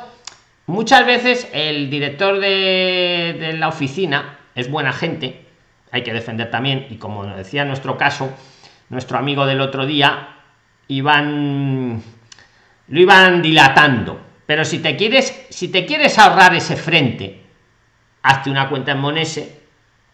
muchas 0.67 1.07
veces 1.07 1.49
el 1.53 1.89
director 1.89 2.39
de, 2.39 3.55
la 3.57 3.67
oficina 3.67 4.37
es 4.53 4.69
buena 4.69 4.93
gente 4.93 5.47
hay 5.91 6.03
que 6.03 6.13
defender 6.13 6.51
también 6.51 6.85
y 6.91 6.97
como 6.97 7.25
decía 7.25 7.65
nuestro 7.65 7.97
caso 7.97 8.31
nuestro 8.89 9.17
amigo 9.17 9.47
del 9.47 9.59
otro 9.59 9.87
día 9.87 10.35
iban 10.87 12.03
lo 12.89 12.99
iban 12.99 13.41
dilatando. 13.41 14.21
Pero 14.45 14.65
si 14.65 14.77
te 14.83 14.95
quieres 14.95 15.47
si 15.49 15.69
te 15.69 15.87
quieres 15.87 16.19
ahorrar 16.19 16.53
ese 16.53 16.75
frente 16.75 17.41
hazte 18.21 18.51
una 18.51 18.69
cuenta 18.69 18.91
en 18.91 18.99
Monese 18.99 19.63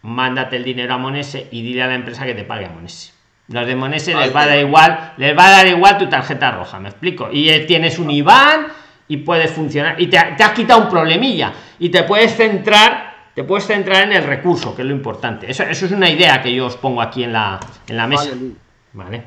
mándate 0.00 0.56
el 0.56 0.64
dinero 0.64 0.94
a 0.94 0.96
Monese 0.96 1.48
y 1.50 1.60
dile 1.60 1.82
a 1.82 1.88
la 1.88 1.94
empresa 1.94 2.24
que 2.24 2.34
te 2.34 2.44
pague 2.44 2.64
a 2.64 2.70
Monese 2.70 3.19
los 3.50 3.66
de 3.66 3.74
Monese 3.74 4.14
les 4.14 4.34
va 4.34 4.42
a 4.42 4.46
dar 4.46 4.58
igual, 4.58 5.14
les 5.16 5.36
va 5.36 5.48
a 5.48 5.50
dar 5.50 5.66
igual 5.66 5.98
tu 5.98 6.08
tarjeta 6.08 6.52
roja, 6.52 6.78
me 6.78 6.88
explico. 6.88 7.28
Y 7.32 7.48
eh, 7.48 7.60
tienes 7.60 7.98
un 7.98 8.10
IBAN 8.10 8.68
y 9.08 9.18
puedes 9.18 9.50
funcionar. 9.50 10.00
Y 10.00 10.06
te, 10.06 10.18
has 10.18 10.52
quitado 10.52 10.82
un 10.82 10.88
problemilla. 10.88 11.52
Y 11.80 11.88
te 11.88 12.04
puedes 12.04 12.36
centrar, 12.36 13.30
te 13.34 13.42
puedes 13.42 13.66
centrar 13.66 14.04
en 14.04 14.12
el 14.12 14.22
recurso, 14.22 14.74
que 14.76 14.82
es 14.82 14.88
lo 14.88 14.94
importante. 14.94 15.50
Eso, 15.50 15.64
eso 15.64 15.86
es 15.86 15.92
una 15.92 16.08
idea 16.08 16.40
que 16.40 16.54
yo 16.54 16.66
os 16.66 16.76
pongo 16.76 17.02
aquí 17.02 17.24
en 17.24 17.32
la, 17.32 17.58
en 17.88 17.96
la 17.96 18.06
mesa. 18.06 18.30
Vale, 18.92 19.24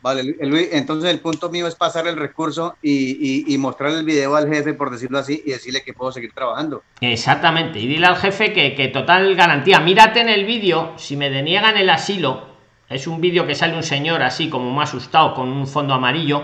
vale. 0.00 0.22
Luis, 0.40 0.70
entonces 0.72 1.10
el 1.10 1.20
punto 1.20 1.50
mío 1.50 1.66
es 1.66 1.74
pasar 1.74 2.06
el 2.06 2.16
recurso 2.16 2.76
y, 2.80 3.52
y, 3.52 3.58
mostrar 3.58 3.90
el 3.90 4.06
video 4.06 4.36
al 4.36 4.48
jefe, 4.48 4.72
por 4.72 4.90
decirlo 4.90 5.18
así, 5.18 5.42
y 5.44 5.50
decirle 5.50 5.82
que 5.82 5.92
puedo 5.92 6.12
seguir 6.12 6.32
trabajando. 6.32 6.82
Exactamente. 7.02 7.78
Y 7.78 7.86
dile 7.86 8.06
al 8.06 8.16
jefe 8.16 8.54
que, 8.54 8.74
que 8.74 8.88
total 8.88 9.36
garantía. 9.36 9.80
Mírate 9.80 10.20
en 10.20 10.30
el 10.30 10.46
vídeo, 10.46 10.94
si 10.96 11.14
me 11.14 11.28
deniegan 11.28 11.76
el 11.76 11.90
asilo, 11.90 12.55
es 12.88 13.06
un 13.06 13.20
vídeo 13.20 13.46
que 13.46 13.54
sale 13.54 13.76
un 13.76 13.82
señor 13.82 14.22
así 14.22 14.48
como 14.48 14.70
más 14.70 14.90
asustado 14.90 15.34
con 15.34 15.48
un 15.48 15.66
fondo 15.66 15.94
amarillo 15.94 16.42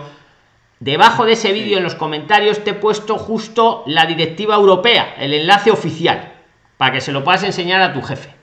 debajo 0.80 1.24
de 1.24 1.32
ese 1.32 1.52
vídeo 1.52 1.78
en 1.78 1.84
los 1.84 1.94
comentarios 1.94 2.64
te 2.64 2.70
he 2.70 2.74
puesto 2.74 3.16
justo 3.16 3.84
la 3.86 4.06
directiva 4.06 4.54
europea 4.54 5.14
el 5.18 5.34
enlace 5.34 5.70
oficial 5.70 6.32
para 6.76 6.92
que 6.92 7.00
se 7.00 7.12
lo 7.12 7.22
puedas 7.22 7.44
enseñar 7.44 7.80
a 7.80 7.92
tu 7.92 8.02
jefe 8.02 8.42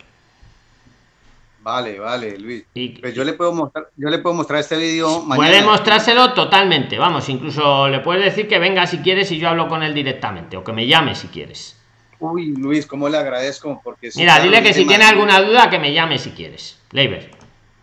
Vale, 1.61 1.99
vale, 1.99 2.37
Luis. 2.39 2.65
Y, 2.73 2.99
pues 2.99 3.13
yo 3.13 3.23
le 3.23 3.33
puedo 3.33 3.53
mostrar, 3.53 3.89
yo 3.95 4.09
le 4.09 4.19
puedo 4.19 4.33
mostrar 4.33 4.59
este 4.61 4.77
vídeo 4.77 5.23
Puede 5.35 5.61
mostrárselo 5.61 6.33
totalmente, 6.33 6.97
vamos, 6.97 7.27
incluso 7.29 7.87
le 7.89 7.99
puedes 7.99 8.23
decir 8.23 8.47
que 8.47 8.59
venga 8.59 8.87
si 8.87 8.99
quieres 8.99 9.31
y 9.31 9.37
yo 9.37 9.49
hablo 9.49 9.67
con 9.67 9.83
él 9.83 9.93
directamente, 9.93 10.57
o 10.57 10.63
que 10.63 10.71
me 10.71 10.87
llame 10.87 11.15
si 11.15 11.27
quieres. 11.27 11.77
Uy, 12.19 12.55
Luis, 12.55 12.85
cómo 12.85 13.07
le 13.07 13.17
agradezco, 13.17 13.81
porque... 13.83 14.09
Mira, 14.15 14.39
dile 14.39 14.63
que 14.63 14.73
si 14.73 14.85
tiene 14.85 15.05
alguna 15.05 15.41
duda, 15.41 15.69
que 15.69 15.79
me 15.79 15.93
llame 15.93 16.17
si 16.17 16.31
quieres. 16.31 16.79
Leiber. 16.91 17.31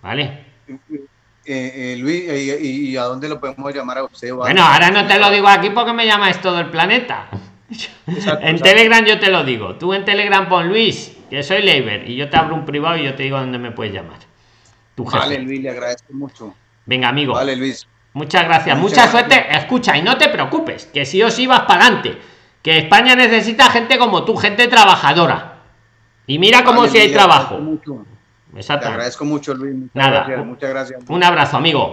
¿Vale? 0.06 0.44
Eh, 0.68 0.74
eh, 1.44 1.96
Luis, 1.98 2.24
¿y, 2.62 2.96
a 2.96 3.02
dónde 3.02 3.28
lo 3.28 3.40
podemos 3.40 3.74
llamar 3.74 3.98
a 3.98 4.04
usted? 4.04 4.32
bueno, 4.32 4.62
ahora 4.62 4.92
no 4.92 5.04
te 5.04 5.18
lo 5.18 5.30
digo 5.30 5.48
aquí 5.48 5.70
porque 5.70 5.92
me 5.92 6.06
llamas 6.06 6.40
todo 6.40 6.60
el 6.60 6.70
planeta. 6.70 7.26
en 8.40 8.60
Telegram 8.60 9.04
yo 9.04 9.18
te 9.18 9.30
lo 9.30 9.42
digo. 9.42 9.74
Tú 9.74 9.94
en 9.94 10.04
Telegram 10.04 10.48
pon 10.48 10.68
Luis, 10.68 11.16
que 11.28 11.42
soy 11.42 11.62
Leiber, 11.62 12.08
y 12.08 12.14
yo 12.14 12.30
te 12.30 12.36
abro 12.36 12.54
un 12.54 12.64
privado 12.64 12.96
y 12.96 13.04
yo 13.04 13.16
te 13.16 13.24
digo 13.24 13.36
dónde 13.36 13.58
me 13.58 13.72
puedes 13.72 13.92
llamar. 13.92 14.18
Vale, 14.96 15.40
Luis, 15.40 15.60
le 15.60 15.70
agradezco 15.70 16.12
mucho. 16.12 16.54
Venga, 16.84 17.08
amigo. 17.08 17.34
Vale, 17.34 17.56
Luis. 17.56 17.88
Muchas 18.12 18.44
gracias, 18.44 18.78
mucha 18.78 19.10
suerte. 19.10 19.44
Escucha, 19.50 19.96
y 19.96 20.02
no 20.02 20.16
te 20.16 20.28
preocupes, 20.28 20.86
que 20.86 21.04
si 21.04 21.20
os 21.20 21.36
ibas 21.40 21.62
para 21.62 21.86
adelante, 21.86 22.16
que 22.62 22.78
España 22.78 23.16
necesita 23.16 23.70
gente 23.70 23.98
como 23.98 24.24
tú, 24.24 24.36
gente 24.36 24.68
trabajadora. 24.68 25.62
Y 26.28 26.38
mira 26.38 26.62
cómo 26.62 26.86
si 26.86 26.96
hay 26.96 27.12
trabajo. 27.12 27.58
Exacto. 28.54 28.86
Te 28.86 28.92
agradezco 28.92 29.24
mucho, 29.24 29.54
Luis. 29.54 29.74
Muchas 29.74 29.94
Nada. 29.94 30.24
Gracias, 30.24 30.46
muchas 30.46 30.70
gracias. 30.70 31.02
Un 31.08 31.24
abrazo, 31.24 31.56
amigo. 31.56 31.92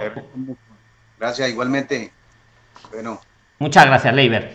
Gracias, 1.19 1.49
igualmente. 1.49 2.11
Bueno. 2.91 3.19
Muchas 3.59 3.85
gracias, 3.85 4.13
Leiber. 4.13 4.53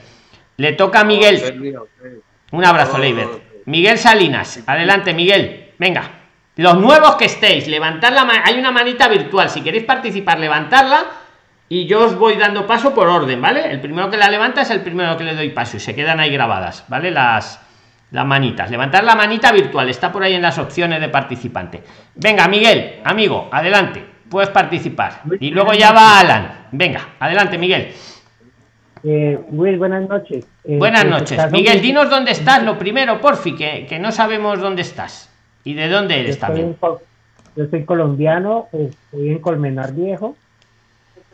Le 0.57 0.73
toca 0.73 1.01
a 1.01 1.05
Miguel. 1.05 1.83
Un 2.53 2.65
abrazo, 2.65 2.99
Leiber. 2.99 3.29
Miguel 3.67 3.99
Salinas. 3.99 4.61
Adelante, 4.67 5.15
Miguel. 5.15 5.73
Venga. 5.79 6.11
Los 6.57 6.77
nuevos 6.79 7.15
que 7.17 7.27
estéis, 7.27 7.69
levantad 7.69 8.13
la 8.13 8.25
mano. 8.25 8.43
Hay 8.45 8.59
una 8.59 8.73
manita 8.73 9.07
virtual. 9.09 9.49
Si 9.49 9.63
queréis 9.63 9.85
participar, 9.85 10.41
levantarla. 10.41 11.07
Y 11.69 11.87
yo 11.87 12.05
os 12.05 12.17
voy 12.17 12.37
dando 12.37 12.67
paso 12.67 12.95
por 12.95 13.09
orden, 13.09 13.41
¿vale? 13.43 13.71
El 13.71 13.81
primero 13.81 14.11
que 14.11 14.17
la 14.17 14.31
levanta 14.31 14.63
es 14.63 14.71
el 14.71 14.81
primero 14.81 15.17
que 15.17 15.25
le 15.25 15.35
doy 15.35 15.51
paso 15.51 15.77
y 15.77 15.81
se 15.81 15.95
quedan 15.95 16.19
ahí 16.19 16.31
grabadas, 16.31 16.85
¿vale? 16.89 17.11
Las, 17.11 17.61
las 18.11 18.27
manitas. 18.27 18.71
Levantar 18.71 19.05
la 19.05 19.14
manita 19.14 19.53
virtual. 19.53 19.88
Está 19.88 20.11
por 20.11 20.23
ahí 20.23 20.35
en 20.35 20.42
las 20.42 20.59
opciones 20.59 21.01
de 21.01 21.09
participante. 21.09 21.83
Venga 22.14 22.49
miguel 22.49 23.01
amigo 23.05 23.49
adelante. 23.53 24.05
Puedes 24.29 24.51
participar. 24.51 25.23
Y 25.40 25.51
luego 25.51 25.73
ya 25.73 25.92
va 25.92 26.18
alan. 26.18 26.66
Venga 26.73 27.01
adelante 27.18 27.59
miguel. 27.59 27.92
Eh, 29.05 29.38
muy 29.51 29.77
buenas 29.77 30.09
noches. 30.09 30.47
Eh, 30.64 30.77
buenas 30.77 31.05
pues, 31.05 31.21
noches. 31.21 31.53
Miguel 31.53 31.81
dinos 31.81 32.11
dónde 32.11 32.33
estás 32.33 32.62
lo 32.62 32.79
primero 32.79 33.21
porfi 33.21 33.55
que, 33.55 33.87
que 33.88 33.99
no 33.99 34.12
sabemos 34.12 34.61
dónde 34.61 34.83
estás. 34.83 35.31
Y 35.64 35.75
de 35.75 35.88
dónde 35.88 36.21
eres 36.21 36.38
también. 36.38 36.77
yo 36.81 37.66
soy 37.71 37.85
colombiano 37.85 38.68
pues, 38.71 38.97
estoy 39.05 39.31
en 39.31 39.38
colmenar 39.38 39.92
viejo. 39.92 40.37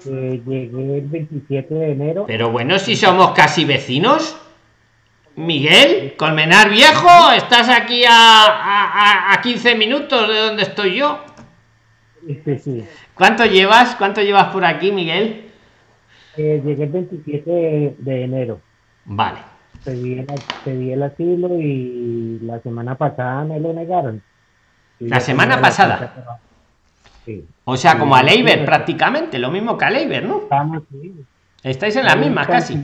Eh, 0.06 0.42
llegué 0.44 0.98
el 0.98 1.06
27 1.06 1.72
de 1.74 1.92
enero. 1.92 2.24
Pero 2.26 2.50
bueno 2.50 2.78
si 2.78 2.96
somos 2.96 3.30
casi 3.30 3.64
vecinos 3.64 4.36
Miguel, 5.36 6.14
Colmenar 6.16 6.70
Viejo, 6.70 7.32
estás 7.32 7.68
aquí 7.68 8.04
a, 8.08 9.32
a, 9.32 9.40
15 9.40 9.74
minutos 9.74 10.28
de 10.28 10.38
donde 10.38 10.62
estoy 10.62 10.96
yo. 10.96 11.24
¿Cuánto 13.14 13.44
llevas? 13.44 13.96
¿Cuánto 13.96 14.22
llevas 14.22 14.46
por 14.46 14.64
aquí, 14.64 14.92
Miguel? 14.92 15.50
Eh, 16.36 16.62
llegué 16.64 16.84
el 16.84 16.90
27 16.90 17.96
de, 17.98 18.24
enero. 18.24 18.60
Vale. 19.04 19.38
pedí 19.84 20.18
el, 20.18 20.26
pedí 20.64 20.92
el 20.92 21.02
asilo 21.02 21.58
y 21.60 22.38
la 22.42 22.60
semana 22.60 22.94
pasada 22.94 23.44
me 23.44 23.60
lo 23.60 23.72
negaron. 23.72 24.22
la 25.00 25.20
semana 25.20 25.60
pasada. 25.60 26.40
O 27.64 27.76
sea, 27.76 27.98
como 27.98 28.14
a 28.14 28.22
Leiber 28.22 28.64
prácticamente, 28.64 29.38
lo 29.38 29.50
mismo 29.50 29.76
que 29.76 29.84
a 29.84 29.90
Leiber, 29.90 30.24
¿no? 30.24 30.42
Estáis 31.62 31.96
en 31.96 32.04
la 32.04 32.16
misma 32.16 32.46
casi. 32.46 32.82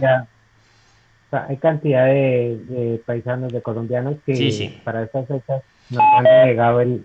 Hay 1.32 1.56
cantidad 1.58 2.06
de, 2.06 3.00
paisanos, 3.06 3.52
de 3.52 3.62
colombianos 3.62 4.16
que 4.26 4.80
para 4.84 5.04
estas 5.04 5.28
fechas 5.28 5.62
nos 5.90 6.02
han 6.16 6.24
negado 6.24 6.80
el, 6.80 7.04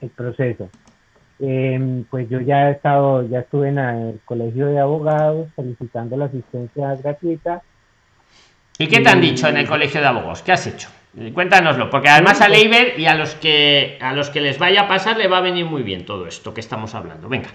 el 0.00 0.10
proceso. 0.10 0.68
Em, 1.40 2.04
pues 2.04 2.28
yo 2.28 2.40
ya 2.40 2.68
he 2.68 2.72
estado, 2.72 3.28
ya 3.28 3.40
estuve 3.40 3.68
en 3.68 3.78
el 3.78 4.20
colegio 4.24 4.66
de 4.66 4.80
abogados 4.80 5.48
solicitando 5.54 6.16
la 6.16 6.24
asistencia 6.24 6.96
gratuita. 6.96 7.62
¿Y 8.78 8.88
qué 8.88 9.00
te 9.00 9.08
han 9.08 9.20
dicho 9.20 9.48
en 9.48 9.56
el 9.56 9.68
colegio 9.68 10.00
de 10.00 10.06
abogados? 10.06 10.42
¿Qué 10.42 10.52
has 10.52 10.66
hecho? 10.66 10.88
Cuéntanoslo, 11.34 11.90
porque 11.90 12.08
además 12.08 12.40
a 12.40 12.48
Leiber 12.48 12.98
y 12.98 13.06
a 13.06 13.14
los 13.14 13.34
que 13.34 13.98
a 14.00 14.12
los 14.12 14.30
que 14.30 14.40
les 14.40 14.58
vaya 14.58 14.82
a 14.82 14.88
pasar 14.88 15.16
le 15.16 15.26
va 15.26 15.38
a 15.38 15.40
venir 15.40 15.64
muy 15.64 15.82
bien 15.82 16.04
todo 16.04 16.26
esto 16.26 16.54
que 16.54 16.60
estamos 16.60 16.94
hablando. 16.94 17.28
Venga. 17.28 17.48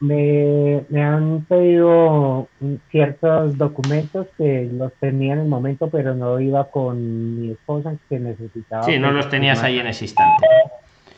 Me, 0.00 0.84
han 0.96 1.44
pedido 1.48 2.48
ciertos 2.90 3.58
documentos 3.58 4.28
que 4.36 4.68
los 4.72 4.92
tenía 5.00 5.32
en 5.32 5.40
el 5.40 5.48
momento, 5.48 5.90
pero 5.90 6.14
no 6.14 6.38
iba 6.38 6.70
con 6.70 7.40
mi 7.40 7.50
esposa 7.50 7.94
que 8.08 8.20
necesitaba. 8.20 8.84
Sí, 8.84 8.98
no 8.98 9.10
los 9.10 9.28
tenías 9.28 9.62
ahí 9.62 9.78
en 9.78 9.88
ese 9.88 10.04
instante. 10.04 10.46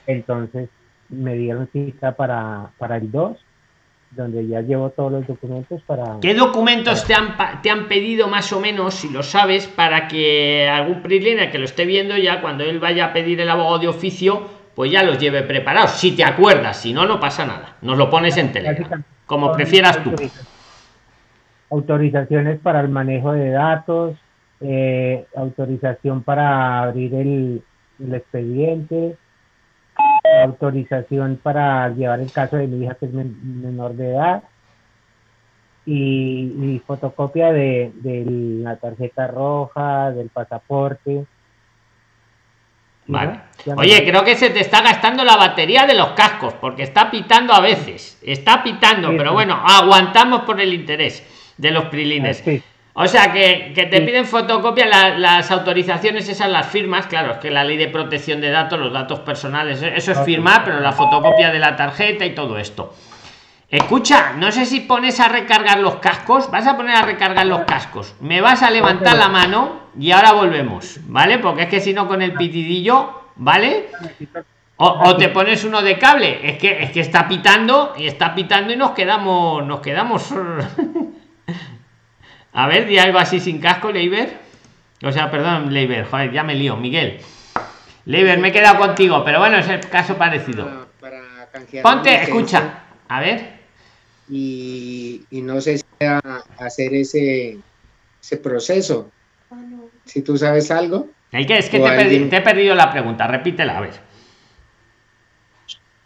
Entonces 0.06 0.70
me 1.10 1.34
dieron 1.34 1.68
cita 1.72 2.12
para, 2.12 2.70
para 2.78 2.96
el 2.96 3.10
2 3.10 3.36
donde 4.10 4.46
ya 4.46 4.60
llevo 4.60 4.90
todos 4.90 5.12
los 5.12 5.26
documentos 5.26 5.80
para... 5.82 6.18
¿Qué 6.20 6.34
documentos 6.34 7.04
te 7.06 7.14
han, 7.14 7.36
te 7.62 7.70
han 7.70 7.86
pedido 7.86 8.26
más 8.26 8.52
o 8.52 8.60
menos, 8.60 8.94
si 8.94 9.08
lo 9.08 9.22
sabes, 9.22 9.68
para 9.68 10.08
que 10.08 10.68
algún 10.68 11.02
PRIXLINER 11.02 11.50
que 11.50 11.58
lo 11.58 11.64
esté 11.64 11.84
viendo 11.84 12.16
ya, 12.16 12.40
cuando 12.40 12.64
él 12.64 12.80
vaya 12.80 13.06
a 13.06 13.12
pedir 13.12 13.40
el 13.40 13.48
abogado 13.48 13.78
de 13.78 13.88
oficio, 13.88 14.59
pues 14.74 14.90
ya 14.90 15.02
los 15.02 15.18
lleve 15.18 15.42
preparados, 15.42 15.92
si 15.92 16.12
te 16.16 16.24
acuerdas, 16.24 16.76
si 16.76 16.92
no, 16.92 17.06
no 17.06 17.20
pasa 17.20 17.44
nada, 17.44 17.76
nos 17.82 17.98
lo 17.98 18.08
pones 18.08 18.36
en 18.36 18.52
Telegram, 18.52 19.02
como 19.26 19.52
prefieras 19.52 20.02
tú. 20.02 20.14
Autorizaciones 21.70 22.58
para 22.60 22.80
el 22.80 22.88
manejo 22.88 23.32
de 23.32 23.50
datos, 23.50 24.16
eh, 24.60 25.26
autorización 25.36 26.22
para 26.22 26.82
abrir 26.82 27.14
el, 27.14 27.62
el 27.98 28.14
expediente, 28.14 29.16
autorización 30.44 31.38
para 31.42 31.88
llevar 31.90 32.20
el 32.20 32.32
caso 32.32 32.56
de 32.56 32.66
mi 32.66 32.84
hija 32.84 32.94
que 32.94 33.06
es 33.06 33.12
menor 33.12 33.94
de 33.94 34.10
edad 34.10 34.42
y, 35.86 36.80
fotocopia 36.86 37.52
de, 37.52 37.92
la 38.62 38.76
tarjeta 38.76 39.26
roja, 39.26 40.12
del 40.12 40.28
pasaporte. 40.28 41.26
Vale. 43.10 43.40
Oye, 43.76 44.04
creo 44.04 44.24
que 44.24 44.36
se 44.36 44.50
te 44.50 44.60
está 44.60 44.80
gastando 44.80 45.24
la 45.24 45.36
batería 45.36 45.86
de 45.86 45.94
los 45.94 46.10
cascos, 46.10 46.54
porque 46.54 46.82
está 46.82 47.10
pitando 47.10 47.52
a 47.52 47.60
veces. 47.60 48.18
Está 48.22 48.62
pitando, 48.62 49.10
pero 49.16 49.32
bueno, 49.32 49.62
aguantamos 49.64 50.42
por 50.42 50.60
el 50.60 50.72
interés 50.72 51.22
de 51.56 51.70
los 51.70 51.86
prilines. 51.86 52.42
O 52.92 53.06
sea, 53.06 53.32
que, 53.32 53.72
te 53.74 54.00
piden 54.00 54.26
fotocopia, 54.26 54.86
las 54.86 55.50
autorizaciones, 55.50 56.28
esas 56.28 56.50
las 56.50 56.66
firmas, 56.66 57.06
claro, 57.06 57.32
es 57.32 57.38
que 57.38 57.50
la 57.50 57.64
ley 57.64 57.76
de 57.76 57.88
protección 57.88 58.40
de 58.40 58.50
datos, 58.50 58.78
los 58.78 58.92
datos 58.92 59.20
personales, 59.20 59.82
eso 59.82 60.12
es 60.12 60.20
firmar, 60.20 60.64
pero 60.64 60.80
la 60.80 60.92
fotocopia 60.92 61.50
de 61.50 61.58
la 61.58 61.76
tarjeta 61.76 62.24
y 62.24 62.34
todo 62.34 62.58
esto. 62.58 62.94
Escucha, 63.68 64.32
no 64.32 64.50
sé 64.50 64.66
si 64.66 64.80
pones 64.80 65.20
a 65.20 65.28
recargar 65.28 65.78
los 65.78 65.96
cascos, 65.96 66.50
vas 66.50 66.66
a 66.66 66.76
poner 66.76 66.96
a 66.96 67.02
recargar 67.02 67.46
los 67.46 67.60
cascos, 67.60 68.16
me 68.20 68.40
vas 68.40 68.64
a 68.64 68.70
levantar 68.70 69.16
la 69.16 69.28
mano 69.28 69.79
y 69.98 70.10
ahora 70.12 70.32
volvemos, 70.32 71.00
¿vale? 71.06 71.38
Porque 71.38 71.62
es 71.62 71.68
que 71.68 71.80
si 71.80 71.92
no 71.92 72.06
con 72.08 72.22
el 72.22 72.34
pitidillo, 72.34 73.30
¿vale? 73.36 73.86
O, 74.76 74.86
o, 74.86 75.16
te 75.16 75.28
pones 75.28 75.64
uno 75.64 75.82
de 75.82 75.98
cable, 75.98 76.40
es 76.42 76.58
que 76.58 76.82
es 76.82 76.90
que 76.90 77.00
está 77.00 77.28
pitando 77.28 77.92
y 77.98 78.06
está 78.06 78.34
pitando 78.34 78.72
y 78.72 78.76
nos 78.76 78.92
quedamos, 78.92 79.64
nos 79.66 79.80
quedamos 79.80 80.32
A 82.52 82.66
ver, 82.66 82.86
di 82.86 82.98
algo 82.98 83.18
así 83.18 83.40
sin 83.40 83.60
casco, 83.60 83.92
Leiber. 83.92 84.38
O 85.02 85.12
sea, 85.12 85.30
perdón, 85.30 85.72
Leiber, 85.72 86.04
joder, 86.04 86.32
ya 86.32 86.42
me 86.42 86.54
lío, 86.54 86.76
Miguel. 86.76 87.20
Leiber, 88.06 88.38
me 88.38 88.48
he 88.48 88.52
quedado 88.52 88.78
contigo, 88.78 89.22
pero 89.24 89.38
bueno, 89.38 89.58
es 89.58 89.68
el 89.68 89.80
caso 89.88 90.16
parecido. 90.16 90.88
Ponte, 91.82 92.22
escucha, 92.22 92.84
a 93.08 93.20
ver. 93.20 93.60
Y, 94.28 95.24
no 95.30 95.60
sé 95.60 95.78
si 95.78 96.04
a 96.04 96.20
hacer 96.58 96.94
ese, 96.94 97.58
ese 98.20 98.36
proceso. 98.36 99.10
Si 100.10 100.22
tú 100.22 100.36
sabes 100.36 100.70
algo. 100.70 101.08
¿El 101.32 101.46
que 101.46 101.58
Es 101.58 101.68
que 101.68 101.78
te, 101.78 102.36
he 102.36 102.40
perdido 102.40 102.74
la 102.74 102.90
pregunta, 102.90 103.26
repítela, 103.26 103.78
a 103.78 103.80
ver. 103.80 103.92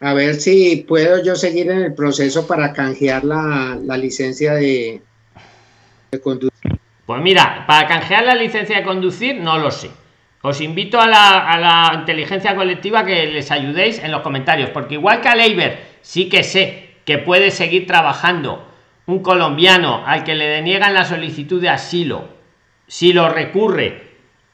A 0.00 0.12
ver 0.12 0.34
si 0.34 0.84
puedo 0.86 1.22
yo 1.22 1.34
seguir 1.34 1.70
en 1.70 1.78
el 1.78 1.94
proceso 1.94 2.46
para 2.46 2.72
canjear 2.72 3.24
la 3.24 3.96
licencia 3.96 4.54
de, 4.54 5.00
pues 7.06 7.22
mira, 7.22 7.64
para 7.66 7.86
canjear 7.86 8.24
la 8.24 8.34
licencia 8.34 8.76
de 8.76 8.82
conducir, 8.82 9.40
no 9.40 9.58
lo 9.58 9.70
sé. 9.70 9.90
Os 10.42 10.60
invito 10.60 11.00
a 11.00 11.06
la, 11.06 11.92
inteligencia 12.00 12.54
colectiva 12.54 13.04
que 13.04 13.26
les 13.26 13.50
ayudéis 13.50 13.98
en 13.98 14.10
los 14.10 14.22
comentarios, 14.22 14.70
porque 14.70 14.94
igual 14.94 15.20
que 15.20 15.28
a 15.28 15.34
Leiber, 15.34 15.80
sí 16.02 16.28
que 16.28 16.42
sé 16.42 16.96
que 17.04 17.18
puede 17.18 17.50
seguir 17.50 17.86
trabajando 17.86 18.66
un 19.06 19.20
colombiano 19.20 20.02
al 20.06 20.24
que 20.24 20.34
le 20.34 20.46
deniegan 20.46 20.94
la 20.94 21.04
solicitud 21.04 21.60
de 21.60 21.70
asilo, 21.70 22.28
si 22.94 23.12
lo 23.12 23.28
recurre 23.28 24.02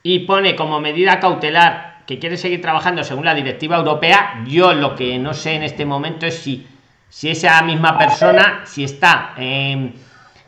y 0.02 0.20
pone 0.20 0.56
como 0.56 0.80
medida 0.80 1.20
cautelar 1.20 2.04
que 2.06 2.18
quiere 2.18 2.38
seguir 2.38 2.62
trabajando 2.62 3.04
según 3.04 3.26
la 3.26 3.34
directiva 3.34 3.76
europea, 3.76 4.42
yo 4.46 4.72
lo 4.72 4.94
que 4.94 5.18
no 5.18 5.34
sé 5.34 5.56
en 5.56 5.62
este 5.62 5.84
momento 5.84 6.24
es 6.24 6.38
si, 6.38 6.66
si 7.10 7.28
esa 7.28 7.60
misma 7.60 7.98
persona, 7.98 8.62
si 8.64 8.84
está 8.84 9.34
en 9.36 9.92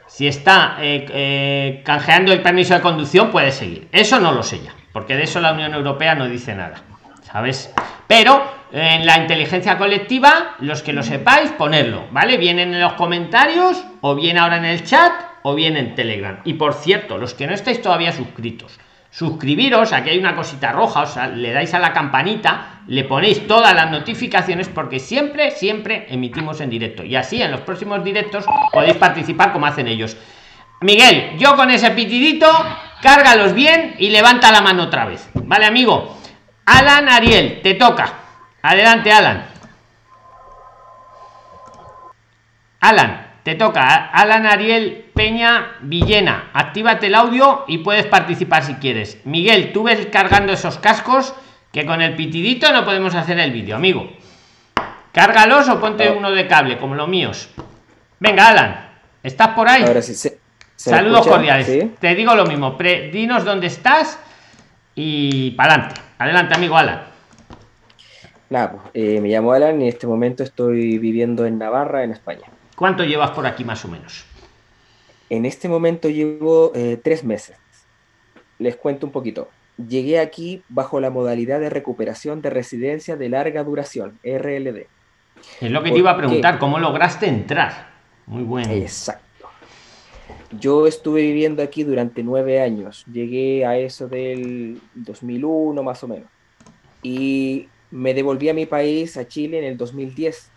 si 0.07 0.27
está 0.27 0.79
eh, 0.81 1.05
eh, 1.11 1.83
canjeando 1.85 2.33
el 2.33 2.41
permiso 2.41 2.73
de 2.73 2.81
conducción, 2.81 3.31
puede 3.31 3.53
seguir. 3.53 3.89
Eso 3.93 4.19
no 4.19 4.33
lo 4.33 4.43
sé 4.43 4.63
ya, 4.63 4.75
porque 4.95 5.15
de 5.15 5.25
eso 5.25 5.41
la 5.41 5.53
Unión 5.53 5.75
Europea 5.75 6.15
no 6.15 6.27
dice 6.29 6.55
nada, 6.55 6.77
¿sabes? 7.21 7.75
Pero 8.07 8.43
en 8.73 9.05
la 9.05 9.19
inteligencia 9.19 9.77
colectiva, 9.77 10.55
los 10.61 10.83
que 10.83 10.95
lo 10.95 11.03
sepáis, 11.03 11.51
ponerlo, 11.53 12.07
¿vale? 12.11 12.39
Vienen 12.39 12.73
en 12.73 12.81
los 12.81 12.95
comentarios, 12.95 13.85
o 14.01 14.15
bien 14.15 14.39
ahora 14.39 14.57
en 14.57 14.65
el 14.65 14.83
chat, 14.83 15.13
o 15.43 15.55
bien 15.55 15.77
en 15.77 15.95
Telegram. 15.95 16.41
Y 16.45 16.55
por 16.55 16.75
cierto, 16.75 17.19
los 17.19 17.35
que 17.35 17.47
no 17.47 17.55
estáis 17.55 17.83
todavía 17.83 18.13
suscritos, 18.13 18.79
suscribiros, 19.11 19.93
aquí 19.93 20.11
hay 20.11 20.19
una 20.19 20.35
cosita 20.35 20.73
roja, 20.73 21.03
o 21.03 21.07
sea, 21.07 21.27
le 21.27 21.53
dais 21.53 21.75
a 21.75 21.79
la 21.79 21.93
campanita, 21.93 22.81
le 22.87 23.05
ponéis 23.05 23.47
todas 23.47 23.75
las 23.75 23.91
notificaciones 23.91 24.69
porque 24.69 24.99
siempre, 24.99 25.51
siempre 25.51 26.07
emitimos 26.09 26.61
en 26.61 26.71
directo. 26.71 27.05
Y 27.05 27.17
así 27.17 27.43
en 27.43 27.51
los 27.51 27.61
próximos 27.61 28.03
directos 28.03 28.45
podéis 28.73 28.97
participar 28.97 29.53
como 29.53 29.67
hacen 29.67 29.89
ellos. 29.89 30.17
Miguel, 30.81 31.37
yo 31.39 31.55
con 31.57 31.71
ese 31.71 31.91
pitidito, 31.91 32.49
cárgalos 33.03 33.55
bien 33.55 33.95
y 33.99 34.11
levanta 34.11 34.51
la 34.51 34.63
mano 34.63 34.85
otra 34.85 35.05
vez. 35.05 35.29
Vale, 35.35 35.67
amigo. 35.67 36.19
Alan 36.65 37.09
Ariel, 37.09 37.61
te 37.63 37.75
toca. 37.75 38.15
Adelante, 38.63 39.13
Alan. 39.13 39.47
Alan. 42.81 43.33
Te 43.43 43.57
toca, 43.57 44.11
Alan 44.13 44.47
Ariel 44.47 45.02
Peña 45.15 45.77
Villena. 45.83 46.51
Actívate 46.53 47.09
el 47.09 47.15
audio 47.15 47.65
y 47.69 47.79
puedes 47.79 48.07
participar 48.07 48.65
si 48.65 48.75
quieres. 48.75 49.21
Miguel, 49.25 49.73
tú 49.73 49.83
ves 49.83 50.07
cargando 50.07 50.53
esos 50.53 50.79
cascos 50.79 51.35
que 51.73 51.87
con 51.87 52.01
el 52.03 52.15
pitidito 52.17 52.73
no 52.73 52.85
podemos 52.85 53.15
hacer 53.15 53.39
el 53.39 53.53
vídeo, 53.53 53.77
amigo. 53.77 54.11
Cárgalos 55.13 55.69
o 55.69 55.81
ponte 55.81 56.11
uno 56.11 56.31
de 56.31 56.47
cable, 56.47 56.79
como 56.79 56.95
los 56.95 57.09
míos. 57.09 57.51
Venga, 58.19 58.49
Alan, 58.49 58.91
¿estás 59.23 59.49
por 59.49 59.69
ahí? 59.69 59.83
Ahora 59.83 60.01
sí, 60.03 60.15
Saludos 60.77 61.27
cordiales. 61.27 61.99
Te 61.99 62.15
digo 62.15 62.35
lo 62.35 62.47
mismo, 62.47 62.77
dinos 63.13 63.45
dónde 63.45 63.69
estás 63.69 64.19
y 64.95 65.53
para 65.53 65.75
adelante. 65.75 66.01
Adelante, 66.19 66.55
amigo 66.55 66.77
Alan. 66.77 67.03
Nada, 68.51 68.73
pues, 68.73 68.83
eh, 68.95 69.21
me 69.21 69.29
llamo 69.29 69.53
Alan 69.53 69.81
y 69.81 69.85
en 69.85 69.89
este 69.89 70.07
momento 70.07 70.43
estoy 70.43 70.99
viviendo 70.99 71.47
en 71.47 71.59
Navarra, 71.59 72.05
en 72.05 72.13
España. 72.13 72.49
¿Cuánto 72.77 73.05
llevas 73.05 73.31
por 73.31 73.47
aquí 73.47 73.65
más 73.65 73.85
o 73.85 73.89
menos? 73.89 74.25
En 75.33 75.47
este 75.47 75.67
momento 75.67 76.11
llevo 76.11 76.73
eh, 76.75 77.01
tres 77.03 77.25
meses. 77.25 77.57
Les 78.59 78.77
cuento 78.77 79.07
un 79.07 79.13
poquito. 79.13 79.49
Llegué 79.79 80.19
aquí 80.19 80.63
bajo 80.69 81.01
la 81.01 81.09
modalidad 81.09 81.59
de 81.59 81.71
recuperación 81.71 82.43
de 82.43 82.51
residencia 82.51 83.17
de 83.17 83.31
larga 83.31 83.65
duración, 83.65 84.19
RLD. 84.23 84.89
Es 85.63 85.71
lo 85.71 85.83
que 85.83 85.91
te 85.91 86.01
iba 86.01 86.11
a 86.11 86.19
preguntar, 86.19 86.59
¿cómo 86.59 86.79
lograste 86.79 87.29
entrar? 87.29 87.89
Muy 88.27 88.43
bueno. 88.43 88.75
Exacto. 88.75 89.49
Yo 90.61 90.87
estuve 90.87 91.23
viviendo 91.23 91.63
aquí 91.63 91.83
durante 91.83 92.23
nueve 92.23 92.61
años. 92.61 93.07
Llegué 93.11 93.65
a 93.65 93.79
eso 93.79 94.09
del 94.09 94.83
2001 94.97 95.83
más 95.83 96.05
o 96.05 96.09
menos. 96.09 96.29
Y 97.03 97.71
me 97.91 98.13
devolví 98.13 98.51
a 98.51 98.55
mi 98.55 98.67
país, 98.67 99.17
a 99.17 99.27
Chile, 99.27 99.61
en 99.61 99.65
el 99.65 99.79
2010 99.79 100.52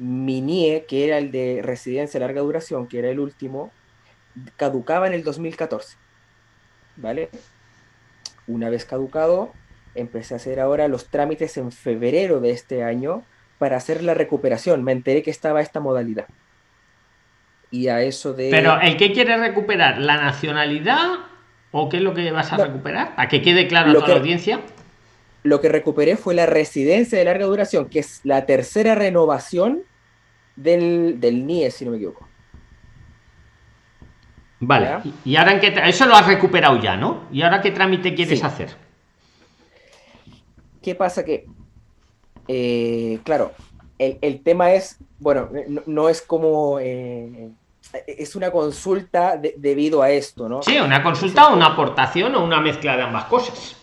mi 0.00 0.40
NIE, 0.40 0.86
que 0.88 1.06
era 1.06 1.18
el 1.18 1.30
de 1.30 1.60
residencia 1.62 2.18
de 2.18 2.26
larga 2.26 2.40
duración, 2.40 2.88
que 2.88 2.98
era 2.98 3.10
el 3.10 3.20
último, 3.20 3.70
caducaba 4.56 5.06
en 5.06 5.12
el 5.12 5.22
2014. 5.22 5.96
¿vale? 6.96 7.30
Una 8.46 8.70
vez 8.70 8.84
caducado, 8.84 9.52
empecé 9.94 10.34
a 10.34 10.36
hacer 10.36 10.60
ahora 10.60 10.88
los 10.88 11.08
trámites 11.08 11.56
en 11.56 11.72
febrero 11.72 12.40
de 12.40 12.50
este 12.50 12.82
año 12.82 13.24
para 13.58 13.76
hacer 13.76 14.02
la 14.02 14.14
recuperación. 14.14 14.82
Me 14.84 14.92
enteré 14.92 15.22
que 15.22 15.30
estaba 15.30 15.60
esta 15.60 15.80
modalidad. 15.80 16.26
Y 17.70 17.88
a 17.88 18.02
eso 18.02 18.32
de... 18.32 18.50
Pero 18.50 18.80
el 18.80 18.96
que 18.96 19.12
quiere 19.12 19.36
recuperar, 19.36 19.98
¿la 19.98 20.16
nacionalidad 20.16 21.18
o 21.70 21.88
qué 21.88 21.98
es 21.98 22.02
lo 22.02 22.14
que 22.14 22.30
vas 22.32 22.52
a 22.52 22.56
recuperar? 22.56 23.12
A 23.16 23.28
que 23.28 23.42
quede 23.42 23.68
claro 23.68 23.90
a 23.90 23.94
toda 23.94 24.08
la 24.08 24.14
audiencia. 24.16 24.60
Lo 25.42 25.60
que 25.60 25.68
recuperé 25.68 26.16
fue 26.16 26.34
la 26.34 26.46
residencia 26.46 27.18
de 27.18 27.24
larga 27.24 27.46
duración, 27.46 27.88
que 27.88 28.00
es 28.00 28.20
la 28.24 28.44
tercera 28.44 28.94
renovación 28.94 29.84
del, 30.62 31.20
del 31.20 31.46
NIE, 31.46 31.70
si 31.70 31.84
no 31.84 31.90
me 31.90 31.96
equivoco. 31.96 32.28
Vale. 34.60 34.98
Y 35.24 35.36
ahora 35.36 35.52
en 35.52 35.60
qué 35.60 35.74
eso 35.86 36.06
lo 36.06 36.14
has 36.14 36.26
recuperado 36.26 36.78
ya, 36.78 36.96
¿no? 36.96 37.24
¿Y 37.32 37.42
ahora 37.42 37.62
qué 37.62 37.70
trámite 37.70 38.14
quieres 38.14 38.44
hacer? 38.44 38.76
¿Qué 40.82 40.94
pasa? 40.94 41.24
Que, 41.24 41.46
eh, 42.46 43.18
claro, 43.24 43.52
el, 43.98 44.42
tema 44.42 44.72
es, 44.72 44.98
bueno, 45.18 45.48
no, 45.86 46.08
es 46.10 46.20
como, 46.20 46.78
eh, 46.78 47.50
es 48.06 48.36
una 48.36 48.50
consulta 48.50 49.40
debido 49.56 50.02
a 50.02 50.10
esto, 50.10 50.48
¿no? 50.48 50.62
Sí, 50.62 50.78
una 50.78 51.02
consulta 51.02 51.48
o 51.48 51.56
una 51.56 51.66
aportación 51.66 52.34
o 52.34 52.44
una 52.44 52.60
mezcla 52.60 52.96
de 52.96 53.02
ambas 53.02 53.24
cosas. 53.24 53.79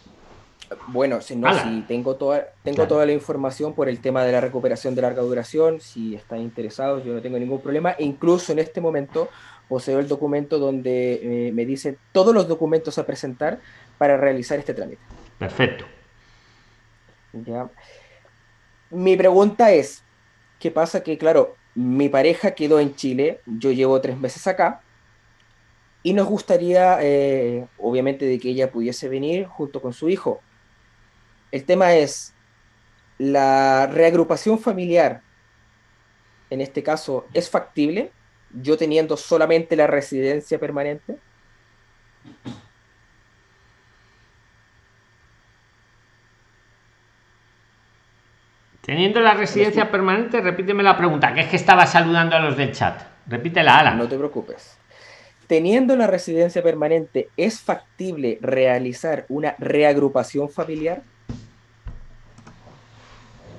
Bueno, 0.88 1.22
si 1.22 1.36
no, 1.36 1.54
si 1.64 1.82
tengo 1.82 2.16
toda, 2.16 2.48
tengo 2.64 2.88
toda 2.88 3.06
la 3.06 3.12
información 3.12 3.74
por 3.74 3.90
el 3.90 4.00
tema 4.00 4.24
de 4.24 4.32
la 4.32 4.42
recuperación 4.42 4.96
de 4.96 5.02
larga 5.02 5.22
duración, 5.22 5.80
si 5.80 6.16
están 6.16 6.42
interesados, 6.42 7.04
yo 7.06 7.14
no 7.14 7.22
tengo 7.22 7.40
ningún 7.40 7.62
problema. 7.62 7.96
incluso 8.00 8.52
en 8.52 8.60
este 8.60 8.82
momento 8.82 9.30
poseo 9.70 10.00
el 10.00 10.08
documento 10.08 10.60
donde 10.60 11.48
eh, 11.48 11.52
me 11.52 11.66
dicen 11.66 11.98
todos 12.12 12.34
los 12.34 12.48
documentos 12.48 12.98
a 12.98 13.06
presentar 13.06 13.60
para 13.98 14.18
realizar 14.18 14.60
este 14.60 14.74
trámite. 14.74 15.02
Perfecto. 15.40 15.86
Mi 18.90 19.16
pregunta 19.18 19.72
es, 19.72 20.04
¿qué 20.60 20.72
pasa? 20.72 21.04
Que 21.04 21.18
claro, 21.18 21.56
mi 21.76 22.10
pareja 22.10 22.52
quedó 22.52 22.80
en 22.80 22.96
Chile, 22.96 23.42
yo 23.46 23.72
llevo 23.72 24.02
tres 24.02 24.18
meses 24.18 24.48
acá, 24.48 24.82
y 26.04 26.14
nos 26.14 26.28
gustaría, 26.28 27.00
eh, 27.02 27.68
obviamente, 27.78 28.26
de 28.26 28.40
que 28.40 28.50
ella 28.50 28.72
pudiese 28.72 29.10
venir 29.10 29.46
junto 29.46 29.82
con 29.82 29.94
su 29.94 30.10
hijo. 30.10 30.42
El 31.52 31.64
tema 31.64 31.94
es, 31.94 32.34
la 33.18 33.88
reagrupación 33.88 34.60
familiar, 34.60 35.22
en 36.50 36.62
este 36.62 36.84
caso, 36.84 37.26
¿es 37.34 37.50
factible? 37.50 38.12
Yo 38.52 38.78
teniendo 38.78 39.18
solamente 39.18 39.76
la 39.76 39.88
residencia 39.88 40.60
permanente. 40.60 41.18
Teniendo 48.82 49.20
la 49.20 49.34
residencia 49.34 49.92
permanente, 49.92 50.40
repíteme 50.40 50.82
la 50.82 50.96
pregunta, 50.96 51.34
que 51.34 51.42
es 51.42 51.48
que 51.48 51.58
estaba 51.58 51.86
saludando 51.86 52.38
a 52.38 52.40
los 52.40 52.56
del 52.56 52.72
chat. 52.72 53.02
Repítela, 53.26 53.80
Ala. 53.80 53.94
No 53.94 54.08
te 54.08 54.18
preocupes. 54.18 54.78
Teniendo 55.48 55.98
la 55.98 56.08
residencia 56.08 56.64
permanente, 56.64 57.30
¿es 57.36 57.60
factible 57.60 58.38
realizar 58.42 59.26
una 59.28 59.56
reagrupación 59.60 60.50
familiar? 60.50 61.02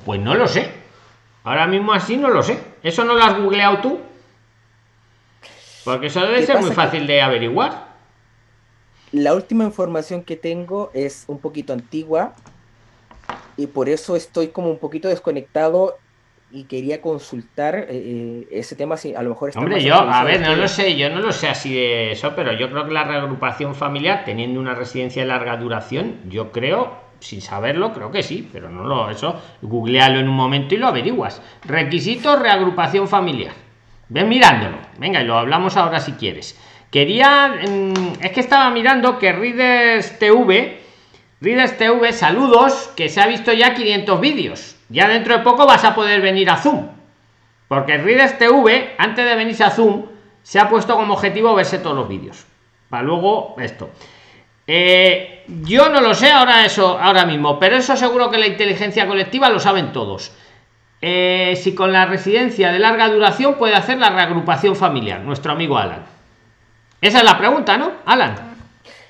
Pues 0.09 0.23
no 0.23 0.35
lo 0.35 0.49
sé. 0.49 0.71
Ahora 1.45 1.67
mismo 1.67 1.93
así 1.93 2.17
no 2.17 2.31
lo 2.31 2.43
sé. 2.43 2.59
¿Eso 2.83 3.05
no 3.05 3.13
lo 3.13 3.23
has 3.23 3.39
googleado 3.39 3.83
tú? 3.83 4.01
Porque 5.85 6.07
eso 6.07 6.23
debe 6.23 6.47
ser 6.47 6.63
muy 6.63 6.71
fácil 6.71 7.07
de 7.07 7.21
averiguar. 7.21 7.89
La 9.13 9.35
última 9.35 9.65
información 9.65 10.23
que 10.23 10.37
tengo 10.37 10.91
es 10.95 11.25
un 11.27 11.39
poquito 11.39 11.75
antigua 11.75 12.33
y 13.59 13.67
por 13.67 13.91
eso 13.91 14.17
estoy 14.17 14.49
como 14.49 14.71
un 14.71 14.79
poquito 14.79 15.09
desconectado 15.09 15.99
y 16.51 16.65
quería 16.65 17.03
consultar 17.03 17.75
eh, 17.77 17.87
eh, 17.91 18.49
ese 18.51 18.77
tema 18.77 18.97
si 18.97 19.15
a 19.15 19.21
lo 19.21 19.29
mejor 19.29 19.51
está 19.51 19.61
Hombre, 19.61 19.83
yo, 19.83 19.95
a 19.95 20.25
ver, 20.25 20.41
no 20.41 20.57
lo 20.57 20.69
sé, 20.69 20.97
yo 20.97 21.11
no 21.11 21.21
lo 21.21 21.33
sé 21.33 21.49
así 21.49 21.75
de 21.75 22.13
eso, 22.13 22.33
pero 22.35 22.55
yo 22.55 22.71
creo 22.71 22.87
que 22.87 22.93
la 22.93 23.05
reagrupación 23.05 23.75
familiar, 23.75 24.25
teniendo 24.25 24.59
una 24.59 24.75
residencia 24.75 25.21
de 25.21 25.29
larga 25.29 25.59
duración, 25.59 26.21
yo 26.31 26.51
creo, 26.51 27.08
sin 27.21 27.41
saberlo, 27.41 27.93
creo 27.93 28.11
que 28.11 28.23
sí, 28.23 28.49
pero 28.53 28.71
no 28.71 28.85
lo, 28.85 29.11
eso, 29.11 29.41
googlealo 29.63 30.21
en 30.21 30.29
un 30.29 30.37
momento 30.37 30.75
y 30.75 30.79
lo 30.79 30.89
averiguas. 30.89 31.43
Requisitos, 31.65 32.39
reagrupación 32.41 33.09
familiar. 33.09 33.53
Ven 34.09 34.29
mirándolo, 34.29 34.79
venga, 34.99 35.21
y 35.21 35.27
lo 35.27 35.39
hablamos 35.39 35.77
ahora 35.77 36.01
si 36.01 36.13
quieres. 36.13 36.59
Quería, 36.91 37.49
mm, 37.49 38.23
es 38.23 38.31
que 38.33 38.41
estaba 38.41 38.71
mirando 38.71 39.19
que 39.19 39.33
Readers 39.33 40.19
TV 40.19 40.79
Readers 41.41 41.79
TV, 41.79 42.13
saludos, 42.13 42.91
que 42.97 43.09
se 43.09 43.21
ha 43.21 43.29
visto 43.29 43.53
ya 43.53 43.73
500 43.73 44.21
vídeos. 44.21 44.77
Ya 44.89 45.07
dentro 45.07 45.39
de 45.39 45.45
poco 45.45 45.67
vas 45.67 45.85
a 45.85 45.95
poder 45.95 46.21
venir 46.21 46.51
a 46.51 46.57
Zoom. 46.57 46.89
Porque 47.69 47.97
Readers 47.97 48.39
TV, 48.39 48.97
antes 48.99 49.25
de 49.25 49.37
venirse 49.37 49.63
a 49.63 49.71
Zoom, 49.71 50.07
se 50.43 50.59
ha 50.59 50.69
puesto 50.69 50.97
como 50.97 51.15
objetivo 51.15 51.55
verse 51.55 51.79
todos 51.79 51.95
los 51.95 52.09
vídeos. 52.09 52.45
Para 52.89 53.05
luego 53.05 53.55
esto. 53.61 53.91
Eh, 54.71 55.45
yo 55.65 55.89
no 55.89 56.03
lo 56.03 56.13
sé 56.13 56.31
ahora 56.31 56.67
eso, 56.67 56.99
ahora 56.99 57.25
mismo, 57.25 57.59
pero 57.59 57.77
eso 57.77 57.97
seguro 57.97 58.31
que 58.31 58.37
la 58.37 58.47
inteligencia 58.47 59.07
colectiva 59.07 59.49
lo 59.49 59.59
saben 59.59 59.93
todos. 59.93 60.31
Eh, 61.01 61.55
si 61.57 61.75
con 61.75 61.91
la 61.91 62.05
residencia 62.05 62.71
de 62.71 62.79
larga 62.79 63.09
duración 63.09 63.55
puede 63.55 63.75
hacer 63.75 63.97
la 63.97 64.11
reagrupación 64.11 64.77
familiar, 64.77 65.21
nuestro 65.21 65.53
amigo 65.53 65.79
Alan. 65.79 66.05
Esa 67.01 67.19
es 67.19 67.25
la 67.25 67.39
pregunta, 67.39 67.79
¿no? 67.79 67.93
Alan. 68.05 68.35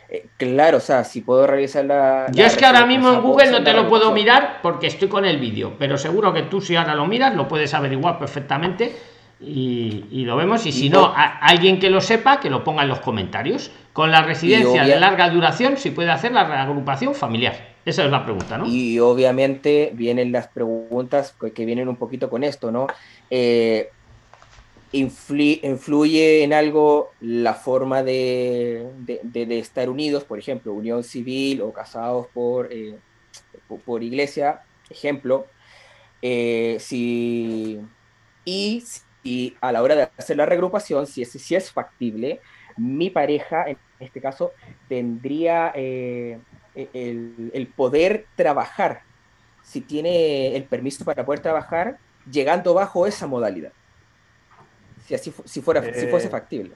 Eh, 0.09 0.27
claro, 0.37 0.77
o 0.77 0.81
sea, 0.81 1.03
si 1.03 1.23
puedo 1.23 1.45
revisar 1.45 1.87
la... 1.87 2.27
Yo 2.31 2.45
es 2.45 2.57
que 2.57 2.65
ahora 2.65 2.87
mismo 2.87 3.13
en 3.13 3.21
Google 3.21 3.51
no 3.51 3.65
te 3.65 3.73
lo 3.73 3.89
puedo 3.89 4.13
mirar 4.13 4.61
porque 4.63 4.87
estoy 4.87 5.09
con 5.09 5.25
el 5.25 5.39
vídeo, 5.39 5.75
pero 5.77 5.99
seguro 5.99 6.33
que 6.33 6.43
tú 6.43 6.61
si 6.61 6.77
ahora 6.77 6.95
lo 6.95 7.07
miras 7.07 7.35
lo 7.35 7.49
puedes 7.49 7.75
averiguar 7.75 8.17
perfectamente 8.21 8.97
y, 9.41 10.25
lo 10.25 10.37
vemos. 10.37 10.67
Y 10.67 10.73
si 10.73 10.91
no, 10.91 11.13
alguien 11.15 11.79
que 11.79 11.91
lo 11.91 12.01
sepa, 12.01 12.41
que 12.41 12.51
lo 12.51 12.65
ponga 12.65 12.83
en 12.83 12.89
los 12.89 13.01
comentarios. 13.01 13.71
Con 13.93 14.13
la 14.13 14.23
residencia 14.23 14.85
de 14.85 14.99
larga 15.01 15.29
duración, 15.29 15.77
si 15.77 15.91
puede 15.91 16.11
hacer 16.11 16.33
la 16.33 16.45
reagrupación 16.45 17.15
familiar. 17.15 17.75
Esa 17.85 18.05
es 18.05 18.11
la 18.11 18.23
pregunta, 18.23 18.59
¿no? 18.59 18.67
Y 18.67 18.99
obviamente 19.01 19.91
vienen 19.95 20.31
las 20.31 20.49
preguntas 20.49 21.35
que 21.55 21.65
vienen 21.65 21.89
un 21.89 21.97
poquito 21.97 22.29
con 22.31 22.45
esto, 22.45 22.71
¿no? 22.71 22.87
Eh, 23.31 23.91
influye 24.93 26.43
en 26.43 26.53
algo 26.53 27.11
la 27.21 27.55
forma 27.55 28.03
de, 28.03 28.87
estar 29.51 29.89
unidos, 29.89 30.25
por 30.25 30.39
ejemplo, 30.39 30.73
unión 30.73 31.03
civil 31.03 31.63
o 31.63 31.73
casados 31.73 32.27
por, 32.33 32.73
eh, 32.73 32.97
por, 33.85 34.03
iglesia, 34.03 34.63
ejemplo. 34.91 35.47
Eh, 36.21 36.77
si, 36.81 37.81
y 38.45 38.81
si 38.81 39.01
a 39.61 39.73
la 39.73 39.83
hora 39.83 39.95
de 39.95 40.09
hacer 40.17 40.37
la 40.37 40.47
regrupación, 40.47 41.07
si 41.07 41.23
es, 41.23 41.31
si 41.31 41.55
es 41.55 41.71
factible, 41.73 42.41
mi 42.77 43.11
pareja, 43.11 43.69
en 43.69 43.77
este 43.99 44.21
caso, 44.21 44.53
tendría 44.89 45.73
eh, 45.75 46.39
el, 46.75 47.51
el 47.53 47.67
poder 47.67 48.27
trabajar, 48.37 49.03
si 49.63 49.81
tiene 49.81 50.57
el 50.57 50.65
permiso 50.65 51.05
para 51.05 51.25
poder 51.25 51.41
trabajar, 51.41 51.99
llegando 52.31 52.75
bajo 52.75 53.07
esa 53.07 53.27
modalidad 53.27 53.73
si 55.09 55.15
así 55.15 55.33
si 55.47 55.63
fuera 55.63 55.83
si 55.83 56.07
fuese 56.07 56.27
eh, 56.27 56.31
factible. 56.31 56.73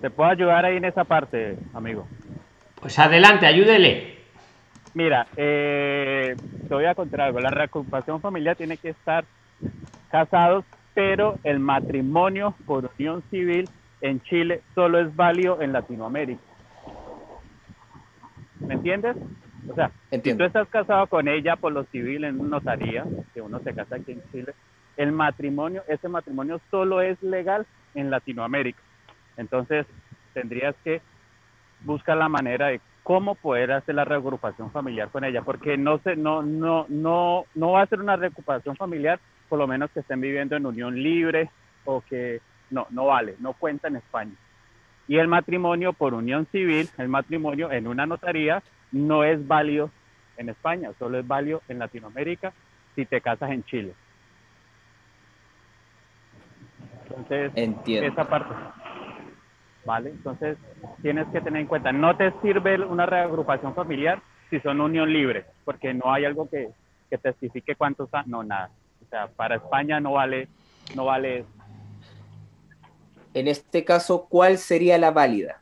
¿Te 0.00 0.10
puedo 0.10 0.28
ayudar 0.28 0.64
ahí 0.64 0.78
en 0.78 0.84
esa 0.84 1.04
parte, 1.04 1.56
amigo? 1.72 2.06
Pues 2.80 2.98
adelante, 2.98 3.46
ayúdele. 3.46 4.16
Mira, 4.94 5.28
eh, 5.36 6.34
te 6.68 6.74
voy 6.74 6.86
a 6.86 6.94
contar 6.96 7.20
algo. 7.20 7.38
La 7.38 7.50
reocupación 7.50 8.20
familiar 8.20 8.56
tiene 8.56 8.76
que 8.76 8.88
estar 8.90 9.24
casados, 10.10 10.64
pero 10.96 11.38
el 11.44 11.58
matrimonio 11.60 12.54
por 12.64 12.90
unión 12.98 13.22
civil 13.30 13.68
en 14.00 14.22
Chile 14.22 14.62
solo 14.74 14.98
es 14.98 15.14
válido 15.14 15.60
en 15.60 15.74
Latinoamérica. 15.74 16.40
¿Me 18.60 18.74
entiendes? 18.74 19.14
O 19.68 19.74
sea, 19.74 19.90
si 20.10 20.34
tú 20.34 20.44
estás 20.44 20.66
casado 20.68 21.06
con 21.08 21.28
ella 21.28 21.56
por 21.56 21.72
lo 21.72 21.84
civil 21.84 22.24
en 22.24 22.48
notaría, 22.48 23.04
que 23.34 23.42
uno 23.42 23.60
se 23.60 23.74
casa 23.74 23.96
aquí 23.96 24.12
en 24.12 24.22
Chile, 24.32 24.54
el 24.96 25.12
matrimonio, 25.12 25.82
ese 25.86 26.08
matrimonio 26.08 26.62
solo 26.70 27.02
es 27.02 27.22
legal 27.22 27.66
en 27.94 28.10
Latinoamérica. 28.10 28.80
Entonces, 29.36 29.84
tendrías 30.32 30.74
que 30.82 31.02
buscar 31.84 32.16
la 32.16 32.30
manera 32.30 32.68
de 32.68 32.80
cómo 33.02 33.34
poder 33.34 33.72
hacer 33.72 33.96
la 33.96 34.06
reagrupación 34.06 34.70
familiar 34.70 35.10
con 35.10 35.24
ella, 35.24 35.42
porque 35.42 35.76
no 35.76 35.98
se, 35.98 36.16
no, 36.16 36.40
no, 36.40 36.86
no, 36.88 37.44
no 37.54 37.72
va 37.72 37.82
a 37.82 37.86
ser 37.86 38.00
una 38.00 38.16
reagrupación 38.16 38.76
familiar, 38.76 39.20
por 39.48 39.58
lo 39.58 39.66
menos 39.66 39.90
que 39.90 40.00
estén 40.00 40.20
viviendo 40.20 40.56
en 40.56 40.66
unión 40.66 41.00
libre 41.02 41.50
o 41.84 42.00
que 42.00 42.40
no, 42.70 42.86
no 42.90 43.06
vale, 43.06 43.36
no 43.38 43.52
cuenta 43.52 43.88
en 43.88 43.96
España. 43.96 44.34
Y 45.08 45.18
el 45.18 45.28
matrimonio 45.28 45.92
por 45.92 46.14
unión 46.14 46.46
civil, 46.50 46.88
el 46.98 47.08
matrimonio 47.08 47.70
en 47.70 47.86
una 47.86 48.06
notaría, 48.06 48.62
no 48.92 49.24
es 49.24 49.46
válido 49.46 49.90
en 50.36 50.48
España, 50.48 50.90
solo 50.98 51.18
es 51.18 51.26
válido 51.26 51.62
en 51.68 51.78
Latinoamérica 51.78 52.52
si 52.94 53.06
te 53.06 53.20
casas 53.20 53.50
en 53.50 53.64
Chile. 53.64 53.94
Entonces, 57.04 57.52
Entiendo. 57.54 58.08
esa 58.12 58.28
parte. 58.28 58.52
¿vale? 59.86 60.10
Entonces, 60.10 60.58
tienes 61.00 61.26
que 61.28 61.40
tener 61.40 61.62
en 61.62 61.68
cuenta, 61.68 61.92
no 61.92 62.16
te 62.16 62.32
sirve 62.42 62.78
una 62.84 63.06
reagrupación 63.06 63.74
familiar 63.74 64.20
si 64.50 64.60
son 64.60 64.80
unión 64.80 65.10
libre, 65.10 65.46
porque 65.64 65.94
no 65.94 66.12
hay 66.12 66.24
algo 66.24 66.50
que, 66.50 66.68
que 67.08 67.16
testifique 67.16 67.76
cuántos, 67.76 68.10
no, 68.26 68.42
nada. 68.42 68.70
O 69.06 69.08
sea, 69.08 69.28
para 69.28 69.56
España 69.56 70.00
no 70.00 70.12
vale, 70.12 70.48
no 70.96 71.04
vale. 71.04 71.44
En 73.34 73.46
este 73.46 73.84
caso, 73.84 74.26
¿cuál 74.28 74.58
sería 74.58 74.98
la 74.98 75.12
válida? 75.12 75.60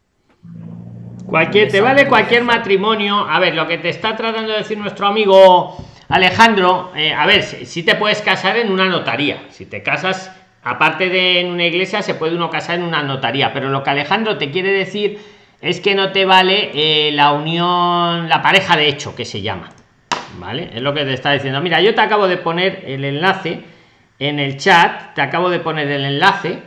Cualquier, 1.26 1.70
te 1.70 1.82
vale 1.82 2.08
cualquier 2.08 2.42
matrimonio. 2.42 3.18
A 3.18 3.38
ver, 3.40 3.54
lo 3.54 3.66
que 3.66 3.76
te 3.76 3.90
está 3.90 4.16
tratando 4.16 4.52
de 4.52 4.58
decir 4.58 4.78
nuestro 4.78 5.06
amigo 5.06 5.76
Alejandro, 6.08 6.92
eh, 6.96 7.12
a 7.12 7.26
ver, 7.26 7.42
si, 7.42 7.82
te 7.82 7.96
puedes 7.96 8.22
casar 8.22 8.56
en 8.56 8.72
una 8.72 8.88
notaría. 8.88 9.44
Si 9.50 9.66
te 9.66 9.82
casas, 9.82 10.32
aparte 10.62 11.10
de 11.10 11.40
en 11.40 11.48
una 11.48 11.66
iglesia, 11.66 12.00
se 12.00 12.14
puede 12.14 12.34
uno 12.34 12.48
casar 12.48 12.76
en 12.76 12.84
una 12.84 13.02
notaría. 13.02 13.52
Pero 13.52 13.68
lo 13.68 13.82
que 13.82 13.90
Alejandro 13.90 14.38
te 14.38 14.50
quiere 14.50 14.70
decir 14.70 15.20
es 15.60 15.80
que 15.80 15.94
no 15.94 16.12
te 16.12 16.24
vale 16.24 16.70
eh, 16.72 17.12
la 17.12 17.32
unión, 17.32 18.26
la 18.30 18.40
pareja 18.40 18.74
de 18.76 18.88
hecho, 18.88 19.14
que 19.14 19.26
se 19.26 19.42
llama. 19.42 19.68
¿Vale? 20.38 20.70
Es 20.74 20.82
lo 20.82 20.94
que 20.94 21.04
te 21.04 21.12
está 21.12 21.32
diciendo. 21.32 21.60
Mira, 21.60 21.80
yo 21.80 21.94
te 21.94 22.00
acabo 22.00 22.26
de 22.26 22.36
poner 22.36 22.84
el 22.86 23.04
enlace 23.04 23.62
en 24.18 24.38
el 24.38 24.56
chat, 24.56 25.14
te 25.14 25.22
acabo 25.22 25.50
de 25.50 25.60
poner 25.60 25.90
el 25.90 26.04
enlace 26.04 26.62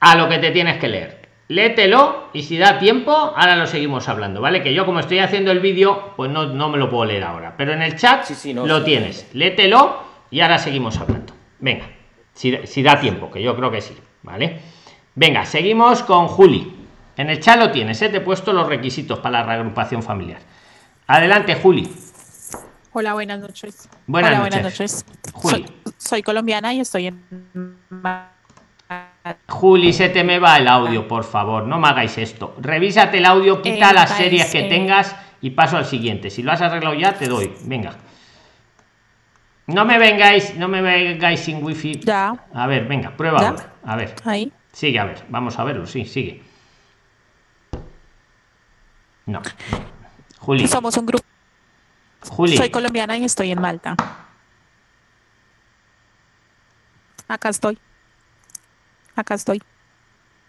a 0.00 0.14
lo 0.16 0.28
que 0.28 0.38
te 0.38 0.50
tienes 0.50 0.78
que 0.78 0.88
leer 0.88 1.20
léetelo 1.50 2.28
y 2.32 2.44
si 2.44 2.56
da 2.58 2.78
tiempo, 2.78 3.10
ahora 3.10 3.56
lo 3.56 3.66
seguimos 3.66 4.08
hablando, 4.08 4.40
¿vale? 4.40 4.62
Que 4.62 4.72
yo 4.72 4.86
como 4.86 5.00
estoy 5.00 5.18
haciendo 5.18 5.50
el 5.50 5.58
vídeo, 5.58 6.14
pues 6.16 6.30
no, 6.30 6.46
no 6.46 6.68
me 6.68 6.78
lo 6.78 6.88
puedo 6.88 7.04
leer 7.06 7.24
ahora, 7.24 7.54
pero 7.56 7.72
en 7.72 7.82
el 7.82 7.96
chat 7.96 8.22
sí, 8.22 8.54
lo 8.54 8.84
tienes. 8.84 9.28
Léetelo 9.34 10.00
y 10.30 10.40
ahora 10.40 10.58
seguimos 10.58 10.98
hablando. 10.98 11.34
Venga, 11.58 11.86
si, 12.32 12.56
si, 12.68 12.84
da 12.84 13.00
tiempo, 13.00 13.32
que 13.32 13.42
yo 13.42 13.56
creo 13.56 13.68
que 13.68 13.80
sí, 13.80 13.96
¿vale? 14.22 14.60
Venga, 15.16 15.44
seguimos 15.44 16.04
con 16.04 16.28
Juli. 16.28 16.76
En 17.16 17.28
el 17.28 17.40
chat 17.40 17.58
lo 17.58 17.72
tienes, 17.72 18.00
¿eh? 18.00 18.08
te 18.08 18.18
he 18.18 18.20
puesto 18.20 18.52
los 18.52 18.68
requisitos 18.68 19.18
para 19.18 19.40
la 19.40 19.46
reagrupación 19.46 20.04
familiar. 20.04 20.40
Adelante, 21.08 21.56
Juli. 21.56 21.90
Hola, 22.92 23.12
buenas 23.12 23.38
noches. 23.40 23.88
Buenas 24.06 24.32
Hola, 24.32 24.60
noches. 24.60 25.04
buenas 25.32 25.64
noches. 25.64 25.94
Soy 25.98 26.22
colombiana 26.22 26.74
y 26.74 26.80
estoy 26.80 27.06
en 27.06 27.22
Juli, 29.48 29.92
se 29.92 30.08
te 30.08 30.24
me 30.24 30.38
va 30.38 30.56
el 30.56 30.66
audio, 30.66 31.06
por 31.06 31.22
favor, 31.22 31.66
no 31.66 31.78
me 31.78 31.88
hagáis 31.88 32.18
esto. 32.18 32.56
Revísate 32.58 33.18
el 33.18 33.26
audio, 33.26 33.62
quita 33.62 33.92
las 33.92 34.10
series 34.16 34.50
que 34.50 34.64
tengas 34.64 35.14
y 35.40 35.50
paso 35.50 35.76
al 35.76 35.84
siguiente. 35.84 36.30
Si 36.30 36.42
lo 36.42 36.50
has 36.50 36.60
arreglado 36.60 36.94
ya, 36.94 37.14
te 37.14 37.28
doy. 37.28 37.52
Venga. 37.64 37.94
No 39.66 39.84
me 39.84 39.98
vengáis, 39.98 40.56
no 40.56 40.66
me 40.66 40.82
vengáis 40.82 41.40
sin 41.40 41.62
wifi. 41.62 42.00
Ya. 42.00 42.34
A 42.52 42.66
ver, 42.66 42.86
venga, 42.88 43.16
prueba 43.16 43.54
A 43.84 43.96
ver. 43.96 44.16
Ahí. 44.24 44.52
Sigue, 44.72 44.98
a 44.98 45.04
ver, 45.04 45.22
vamos 45.28 45.58
a 45.58 45.64
verlo, 45.64 45.86
sí, 45.86 46.04
sigue. 46.04 46.42
No. 49.26 49.42
Juli. 50.38 50.66
Somos 50.66 50.96
un 50.96 51.06
grupo. 51.06 51.29
Juli. 52.28 52.56
Soy 52.56 52.70
colombiana 52.70 53.16
y 53.16 53.24
estoy 53.24 53.50
en 53.50 53.60
Malta. 53.60 53.96
Acá 57.28 57.48
estoy. 57.48 57.78
Acá 59.14 59.34
estoy. 59.34 59.62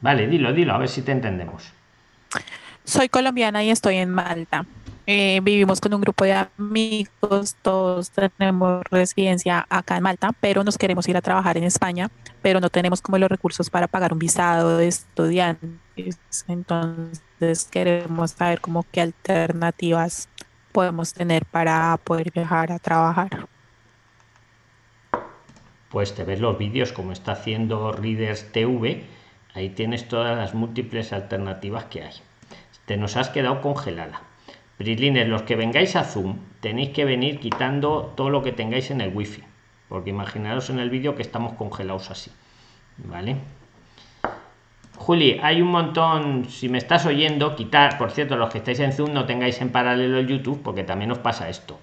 Vale, 0.02 0.28
dilo, 0.28 0.52
dilo, 0.52 0.74
a 0.74 0.78
ver 0.80 0.90
si 0.90 1.04
te 1.04 1.12
entendemos. 1.12 1.72
Soy 2.84 3.10
colombiana 3.10 3.64
y 3.64 3.70
estoy 3.70 3.98
en 3.98 4.10
Malta. 4.10 4.66
Eh, 5.06 5.40
vivimos 5.44 5.82
con 5.82 5.94
un 5.94 6.02
grupo 6.02 6.26
de 6.26 6.34
amigos, 6.34 7.56
todos 7.62 8.12
tenemos 8.12 8.84
residencia 8.90 9.66
acá 9.70 9.98
en 9.98 10.04
Malta, 10.04 10.32
pero 10.40 10.64
nos 10.64 10.78
queremos 10.78 11.08
ir 11.08 11.18
a 11.18 11.22
trabajar 11.22 11.58
en 11.58 11.64
España, 11.64 12.10
pero 12.42 12.60
no 12.60 12.70
tenemos 12.70 13.02
como 13.02 13.18
los 13.18 13.30
recursos 13.30 13.70
para 13.70 13.88
pagar 13.88 14.14
un 14.14 14.20
visado 14.20 14.78
de 14.78 14.88
estudiantes. 14.88 16.20
Entonces 16.48 17.68
queremos 17.70 18.32
saber 18.32 18.62
como 18.62 18.86
qué 18.92 19.02
alternativas 19.02 20.30
podemos 20.72 21.14
tener 21.14 21.46
para 21.46 21.98
poder 22.04 22.32
viajar 22.32 22.72
a 22.72 22.80
trabajar 22.80 23.48
pues 25.92 26.16
te 26.16 26.24
ves 26.24 26.40
los 26.40 26.58
vídeos 26.58 26.94
como 26.94 27.12
está 27.12 27.34
haciendo 27.34 27.92
Readers 27.92 28.52
TV, 28.52 29.04
ahí 29.54 29.70
tienes 29.70 30.08
todas 30.08 30.38
las 30.38 30.54
múltiples 30.54 31.12
alternativas 31.12 31.86
que 31.86 32.04
hay. 32.04 32.14
Te 32.86 32.98
nos 32.98 33.18
has 33.18 33.30
quedado 33.30 33.62
congelada. 33.62 34.22
Prislines, 34.78 35.28
los 35.28 35.44
que 35.44 35.56
vengáis 35.56 35.96
a 35.96 36.06
Zoom, 36.06 36.38
tenéis 36.62 36.90
que 36.92 37.06
venir 37.06 37.40
quitando 37.40 38.14
todo 38.16 38.30
lo 38.30 38.42
que 38.42 38.54
tengáis 38.54 38.90
en 38.90 39.02
el 39.02 39.16
wifi, 39.16 39.44
porque 39.90 40.10
imaginaros 40.10 40.70
en 40.70 40.80
el 40.80 40.90
vídeo 40.90 41.16
que 41.16 41.22
estamos 41.22 41.54
congelados 41.54 42.10
así. 42.10 42.32
¿Vale? 42.98 43.36
Juli, 45.02 45.40
hay 45.42 45.62
un 45.62 45.70
montón, 45.70 46.46
si 46.50 46.70
me 46.70 46.78
estás 46.78 47.06
oyendo, 47.06 47.56
quitar, 47.56 47.98
por 47.98 48.12
cierto, 48.12 48.38
los 48.38 48.50
que 48.50 48.60
estáis 48.60 48.80
en 48.80 48.94
Zoom 48.94 49.14
no 49.14 49.26
tengáis 49.26 49.60
en 49.62 49.72
paralelo 49.72 50.20
el 50.20 50.28
YouTube, 50.28 50.62
porque 50.64 50.84
también 50.84 51.12
os 51.12 51.18
pasa 51.18 51.50
esto 51.50 51.80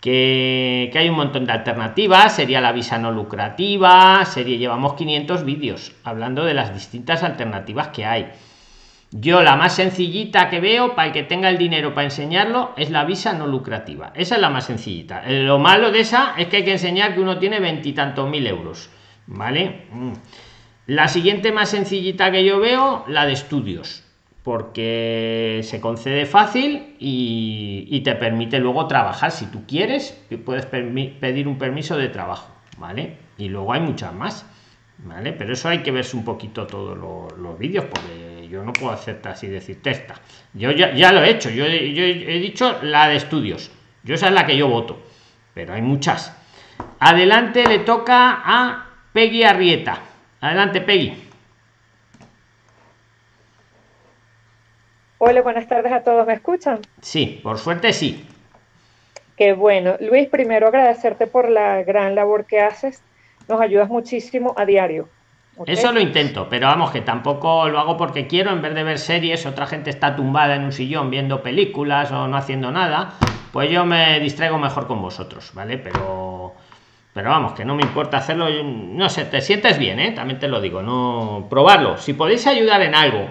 que, 0.00 0.90
hay 0.94 1.08
un 1.08 1.16
montón 1.16 1.46
de 1.46 1.52
alternativas, 1.52 2.34
sería 2.34 2.60
la 2.60 2.72
visa 2.72 2.98
no 2.98 3.10
lucrativa, 3.10 4.24
sería, 4.24 4.56
llevamos 4.56 4.94
500 4.94 5.44
vídeos 5.44 5.92
hablando 6.04 6.44
de 6.44 6.54
las 6.54 6.72
distintas 6.72 7.22
alternativas 7.22 7.88
que 7.88 8.04
hay. 8.04 8.30
Yo 9.10 9.42
la 9.42 9.56
más 9.56 9.74
sencillita 9.74 10.50
que 10.50 10.60
veo 10.60 10.94
para 10.94 11.08
el 11.08 11.14
que 11.14 11.22
tenga 11.22 11.48
el 11.48 11.56
dinero 11.56 11.94
para 11.94 12.04
enseñarlo 12.04 12.74
es 12.76 12.90
la 12.90 13.04
visa 13.04 13.32
no 13.32 13.46
lucrativa. 13.46 14.12
Esa 14.14 14.34
es 14.34 14.40
la 14.40 14.50
más 14.50 14.66
sencillita. 14.66 15.22
Lo 15.26 15.58
malo 15.58 15.90
de 15.90 16.00
esa 16.00 16.34
es 16.36 16.48
que 16.48 16.58
hay 16.58 16.64
que 16.64 16.72
enseñar 16.72 17.14
que 17.14 17.20
uno 17.20 17.38
tiene 17.38 17.58
veintitantos 17.58 18.28
mil 18.28 18.46
euros. 18.46 18.90
¿Vale? 19.26 19.86
Mm. 19.92 20.12
La 20.88 21.06
siguiente 21.06 21.52
más 21.52 21.68
sencillita 21.68 22.32
que 22.32 22.46
yo 22.46 22.60
veo, 22.60 23.04
la 23.08 23.26
de 23.26 23.34
estudios 23.34 24.04
porque 24.42 25.60
se 25.64 25.82
concede 25.82 26.24
fácil 26.24 26.96
y, 26.98 28.00
te 28.02 28.14
permite 28.14 28.58
luego 28.58 28.86
trabajar 28.86 29.30
si 29.30 29.44
tú 29.46 29.66
quieres 29.66 30.18
puedes 30.46 30.64
pedir 30.64 31.46
un 31.46 31.58
permiso 31.58 31.98
de 31.98 32.08
trabajo 32.08 32.48
vale 32.78 33.16
y 33.36 33.48
luego 33.48 33.74
hay 33.74 33.80
muchas 33.80 34.14
más 34.14 34.46
vale 34.98 35.34
pero 35.34 35.52
eso 35.52 35.68
hay 35.68 35.80
que 35.80 35.90
verse 35.90 36.16
un 36.16 36.24
poquito 36.24 36.66
todos 36.66 36.96
los, 36.96 37.58
vídeos 37.58 37.84
porque 37.84 38.48
yo 38.48 38.64
no 38.64 38.72
puedo 38.72 38.92
hacerte 38.92 39.28
así 39.28 39.48
decir 39.48 39.82
testa 39.82 40.14
yo 40.54 40.70
ya, 40.70 41.12
lo 41.12 41.22
he 41.22 41.30
hecho 41.30 41.50
yo, 41.50 41.66
yo 41.66 42.04
he 42.04 42.38
dicho 42.38 42.78
la 42.82 43.08
de 43.08 43.16
estudios 43.16 43.70
yo 44.04 44.14
esa 44.14 44.28
es 44.28 44.32
la 44.32 44.46
que 44.46 44.56
yo 44.56 44.68
voto 44.68 45.02
pero 45.52 45.74
hay 45.74 45.82
muchas. 45.82 46.34
Adelante 47.00 47.66
le 47.66 47.80
toca 47.80 48.40
a 48.44 48.86
Peggy 49.12 49.42
Arrieta 49.42 50.00
adelante 50.40 50.80
Peggy 50.80 51.28
Hola, 55.20 55.42
buenas 55.42 55.66
tardes 55.66 55.90
a 55.90 56.04
todos. 56.04 56.24
¿Me 56.28 56.34
escuchan? 56.34 56.78
Sí, 57.00 57.40
por 57.42 57.58
suerte 57.58 57.92
sí. 57.92 58.24
Qué 59.36 59.52
bueno. 59.52 59.96
Luis, 59.98 60.28
primero 60.28 60.68
agradecerte 60.68 61.26
por 61.26 61.48
la 61.48 61.82
gran 61.82 62.14
labor 62.14 62.44
que 62.44 62.60
haces. 62.60 63.02
Nos 63.48 63.60
ayudas 63.60 63.88
muchísimo 63.88 64.54
a 64.56 64.64
diario. 64.64 65.08
Eso 65.66 65.90
lo 65.90 65.98
intento, 65.98 66.46
pero 66.48 66.68
vamos, 66.68 66.92
que 66.92 67.00
tampoco 67.00 67.68
lo 67.68 67.80
hago 67.80 67.96
porque 67.96 68.28
quiero, 68.28 68.52
en 68.52 68.62
vez 68.62 68.74
de 68.74 68.84
ver 68.84 68.98
series, 68.98 69.44
otra 69.44 69.66
gente 69.66 69.90
está 69.90 70.14
tumbada 70.14 70.54
en 70.54 70.62
un 70.62 70.72
sillón 70.72 71.10
viendo 71.10 71.42
películas 71.42 72.12
o 72.12 72.28
no 72.28 72.36
haciendo 72.36 72.70
nada, 72.70 73.14
pues 73.52 73.68
yo 73.70 73.84
me 73.84 74.20
distraigo 74.20 74.56
mejor 74.56 74.86
con 74.86 75.02
vosotros, 75.02 75.50
¿vale? 75.54 75.78
Pero, 75.78 76.27
pero 77.18 77.30
vamos, 77.30 77.54
que 77.54 77.64
no 77.64 77.74
me 77.74 77.82
importa 77.82 78.18
hacerlo, 78.18 78.46
no 78.62 79.08
sé, 79.08 79.24
te 79.24 79.40
sientes 79.40 79.76
bien, 79.76 79.98
¿eh? 79.98 80.12
También 80.12 80.38
te 80.38 80.46
lo 80.46 80.60
digo, 80.60 80.82
no, 80.82 81.48
probarlo. 81.50 81.96
Si 81.96 82.12
podéis 82.12 82.46
ayudar 82.46 82.80
en 82.82 82.94
algo, 82.94 83.28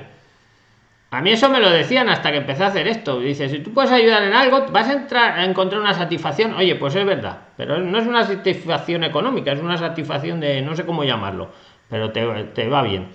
a 1.09 1.21
mí 1.21 1.31
eso 1.31 1.47
me 1.47 1.61
lo 1.61 1.69
decían 1.69 2.09
hasta 2.09 2.31
que 2.31 2.39
empecé 2.39 2.65
a 2.65 2.67
hacer 2.67 2.85
esto. 2.89 3.21
Dice, 3.21 3.47
si 3.47 3.59
tú 3.59 3.73
puedes 3.73 3.89
ayudar 3.89 4.23
en 4.23 4.33
algo, 4.33 4.65
vas 4.73 4.89
a 4.89 4.91
entrar 4.91 5.39
a 5.39 5.45
encontrar 5.45 5.79
una 5.79 5.93
satisfacción. 5.93 6.53
Oye, 6.55 6.75
pues 6.75 6.95
es 6.95 7.05
verdad, 7.05 7.43
pero 7.55 7.77
no 7.77 7.97
es 7.97 8.05
una 8.05 8.25
satisfacción 8.25 9.05
económica, 9.05 9.53
es 9.53 9.61
una 9.61 9.77
satisfacción 9.77 10.41
de 10.41 10.61
no 10.61 10.75
sé 10.75 10.85
cómo 10.85 11.05
llamarlo, 11.05 11.49
pero 11.89 12.11
te, 12.11 12.67
va 12.67 12.81
bien. 12.81 13.07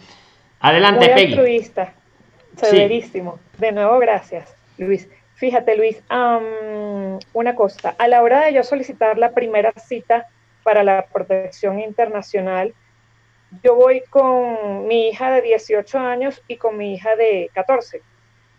Adelante, 0.61 1.05
Muy 1.05 1.15
Peggy. 1.15 1.33
Altruista. 1.35 1.93
Severísimo. 2.57 3.41
De 3.59 3.73
nuevo, 3.73 3.99
gracias, 3.99 4.57
Luis. 4.79 5.07
Fíjate, 5.35 5.77
Luis, 5.77 6.03
una 7.35 7.55
cosa. 7.57 7.95
A 7.99 8.09
la 8.09 8.23
hora 8.23 8.47
de 8.47 8.55
yo 8.55 8.63
solicitar 8.63 9.19
la 9.19 9.33
primera 9.33 9.71
cita 9.73 10.29
para 10.63 10.83
la 10.83 11.07
protección 11.07 11.79
internacional, 11.81 12.75
yo 13.63 13.75
voy 13.75 14.03
con 14.09 14.87
mi 14.87 15.09
hija 15.09 15.31
de 15.31 15.43
18 15.43 15.99
años 15.99 16.43
y 16.49 16.57
con 16.57 16.77
mi 16.77 16.95
hija 16.95 17.17
de 17.17 17.51
14. 17.53 18.01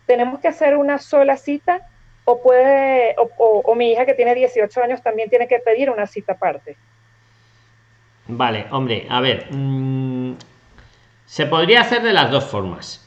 ¿Tenemos 0.05 0.39
que 0.39 0.47
hacer 0.47 0.77
una 0.77 0.99
sola 0.99 1.37
cita 1.37 1.81
o 2.25 2.41
puede 2.41 3.15
o, 3.17 3.75
mi 3.75 3.91
hija 3.91 4.05
que 4.05 4.13
tiene 4.13 4.35
18 4.35 4.83
años 4.83 5.01
también 5.01 5.29
tiene 5.29 5.47
que 5.47 5.59
pedir 5.59 5.89
una 5.89 6.05
cita 6.05 6.33
aparte? 6.33 6.77
Vale, 8.27 8.67
hombre, 8.71 9.07
a 9.09 9.19
ver, 9.19 9.47
mm, 9.51 10.35
se 11.25 11.45
podría 11.47 11.81
hacer 11.81 12.03
de 12.03 12.13
las 12.13 12.31
dos 12.31 12.45
formas. 12.45 12.99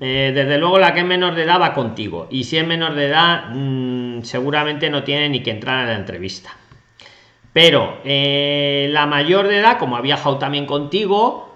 Eh, 0.00 0.32
desde 0.34 0.56
luego 0.56 0.78
la 0.78 0.94
que 0.94 1.00
es 1.00 1.06
menor 1.06 1.34
de 1.34 1.42
edad 1.42 1.60
va 1.60 1.74
contigo 1.74 2.26
y 2.30 2.44
si 2.44 2.56
es 2.56 2.66
menor 2.66 2.94
de 2.94 3.08
edad 3.08 3.50
mm, 3.50 4.22
seguramente 4.22 4.88
no 4.88 5.04
tiene 5.04 5.28
ni 5.28 5.42
que 5.42 5.50
entrar 5.50 5.84
a 5.84 5.88
la 5.88 5.96
entrevista 5.96 6.56
pero 7.52 7.98
eh, 8.04 8.88
la 8.90 9.06
mayor 9.06 9.48
de 9.48 9.58
edad, 9.58 9.78
como 9.78 9.96
ha 9.96 10.00
viajado 10.00 10.38
también 10.38 10.66
contigo, 10.66 11.50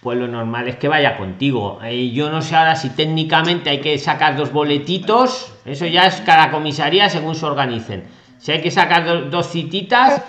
pues 0.00 0.18
lo 0.18 0.28
normal 0.28 0.68
es 0.68 0.76
que 0.76 0.88
vaya 0.88 1.16
contigo. 1.16 1.80
Eh, 1.82 2.10
yo 2.10 2.30
no 2.30 2.40
sé 2.40 2.56
ahora 2.56 2.76
si 2.76 2.90
técnicamente 2.90 3.70
hay 3.70 3.80
que 3.80 3.98
sacar 3.98 4.36
dos 4.36 4.52
boletitos, 4.52 5.52
eso 5.64 5.86
ya 5.86 6.06
es 6.06 6.20
cada 6.22 6.50
comisaría 6.50 7.10
según 7.10 7.34
se 7.34 7.44
organicen. 7.44 8.04
Si 8.38 8.52
hay 8.52 8.60
que 8.60 8.70
sacar 8.70 9.30
dos 9.30 9.48
cititas 9.48 10.22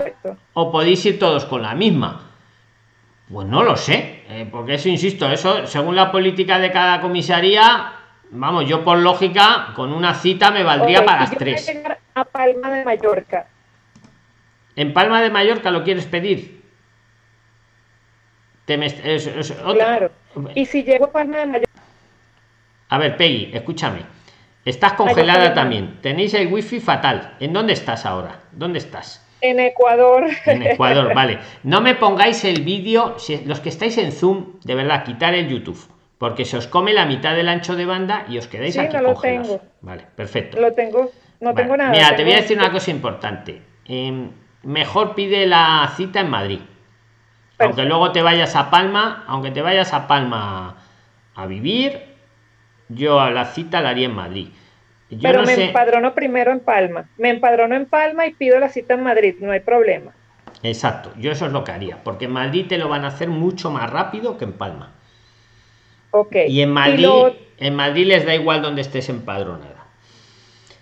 o 0.54 0.72
podéis 0.72 1.06
ir 1.06 1.20
todos 1.20 1.46
con 1.46 1.62
la 1.62 1.76
misma. 1.76 2.24
Pues 3.32 3.48
no 3.48 3.62
lo 3.62 3.76
sé, 3.76 4.24
eh, 4.30 4.48
porque 4.50 4.76
eso 4.76 4.90
insisto, 4.90 5.30
eso 5.30 5.68
según 5.68 5.96
la 5.96 6.12
política 6.12 6.60
de 6.60 6.72
cada 6.72 7.02
comisaría, 7.02 7.94
vamos, 8.32 8.68
yo 8.68 8.84
por 8.84 8.98
lógica, 8.98 9.74
con 9.76 9.92
una 9.92 10.14
cita 10.14 10.50
me 10.50 10.64
valdría 10.64 11.06
para 11.06 11.22
las 11.22 11.32
tres. 11.32 11.72
A 12.16 12.24
Palma 12.24 12.72
de 12.72 12.86
Mallorca. 12.86 13.48
En 14.78 14.94
Palma 14.94 15.22
de 15.22 15.32
Mallorca 15.32 15.72
lo 15.72 15.84
quieres 15.84 16.06
pedir. 16.06 16.62
Claro. 19.74 20.12
Y 20.54 20.66
si 20.68 20.84
llego 20.84 21.06
a 21.06 21.12
Palma 21.12 21.38
de 21.40 21.46
Mallorca. 21.48 21.82
A 22.90 22.98
ver, 23.00 23.18
Peggy, 23.18 23.50
escúchame. 23.54 24.02
Estás 24.64 24.94
congelada 24.94 25.54
también. 25.54 26.00
Tenéis 26.02 26.34
el 26.36 26.54
wifi 26.54 26.80
fatal. 26.80 27.36
¿En 27.40 27.54
dónde 27.54 27.74
estás 27.74 28.06
ahora? 28.06 28.42
¿Dónde 28.52 28.78
estás? 28.78 29.26
En 29.42 29.60
Ecuador. 29.60 30.28
En 30.46 30.62
Ecuador, 30.62 31.14
vale. 31.16 31.40
No 31.64 31.82
me 31.82 31.96
pongáis 31.96 32.44
el 32.46 32.62
vídeo, 32.62 33.18
si 33.18 33.44
los 33.46 33.60
que 33.60 33.70
estáis 33.70 33.98
en 33.98 34.12
Zoom, 34.12 34.60
de 34.64 34.76
verdad, 34.76 35.04
quitar 35.04 35.34
el 35.34 35.48
YouTube, 35.48 35.80
porque 36.20 36.46
se 36.46 36.56
os 36.56 36.68
come 36.68 36.94
la 36.94 37.06
mitad 37.06 37.36
del 37.36 37.50
ancho 37.50 37.76
de 37.76 37.86
banda 37.86 38.26
y 38.30 38.38
os 38.38 38.48
quedáis 38.48 38.78
aquí 38.78 38.96
no 38.96 39.14
congelados. 39.14 39.62
Vale, 39.82 40.06
perfecto. 40.16 40.60
Lo 40.60 40.74
tengo, 40.74 41.12
no 41.40 41.54
tengo 41.56 41.76
nada. 41.78 41.90
Mira, 41.90 42.16
te 42.16 42.24
voy 42.24 42.34
a 42.34 42.38
decir 42.38 42.58
una 42.58 42.72
cosa 42.72 42.92
importante. 42.92 43.62
Em, 43.86 44.30
mejor 44.68 45.16
pide 45.16 45.48
la 45.48 45.94
cita 45.96 46.20
en 46.20 46.30
Madrid. 46.30 46.60
Aunque 47.58 47.86
luego 47.86 48.12
te 48.12 48.22
vayas 48.22 48.56
a 48.56 48.70
Palma, 48.70 49.24
aunque 49.28 49.50
te 49.50 49.62
vayas 49.62 49.94
a 49.94 50.08
Palma 50.08 50.76
a 51.34 51.46
vivir, 51.48 52.02
yo 52.90 53.20
a 53.20 53.32
la 53.32 53.46
cita 53.46 53.82
la 53.82 53.90
haría 53.90 54.06
en 54.06 54.14
Madrid. 54.14 54.50
Pero 55.22 55.44
me 55.44 55.54
empadrono 55.54 56.14
primero 56.14 56.52
en 56.52 56.60
Palma. 56.60 57.06
Me 57.18 57.30
empadrono 57.30 57.76
en 57.76 57.86
Palma 57.86 58.28
y 58.28 58.34
pido 58.34 58.60
la 58.60 58.68
cita 58.68 58.94
en 58.94 59.04
Madrid, 59.04 59.36
no 59.40 59.52
hay 59.52 59.62
problema. 59.62 60.12
Exacto, 60.62 61.14
yo 61.18 61.32
eso 61.32 61.46
es 61.46 61.54
lo 61.54 61.64
que 61.64 61.72
haría, 61.72 62.04
porque 62.04 62.26
en 62.26 62.32
Madrid 62.32 62.66
te 62.68 62.78
lo 62.78 62.90
van 62.90 63.06
a 63.06 63.08
hacer 63.08 63.30
mucho 63.30 63.72
más 63.72 63.90
rápido 63.90 64.38
que 64.38 64.44
en 64.44 64.54
Palma. 64.54 64.92
Ok. 66.12 66.36
Y 66.48 66.62
en 66.62 66.72
Madrid, 66.72 67.08
en 67.58 67.76
Madrid 67.76 68.06
les 68.08 68.26
da 68.26 68.36
igual 68.36 68.62
donde 68.62 68.82
estés 68.82 69.08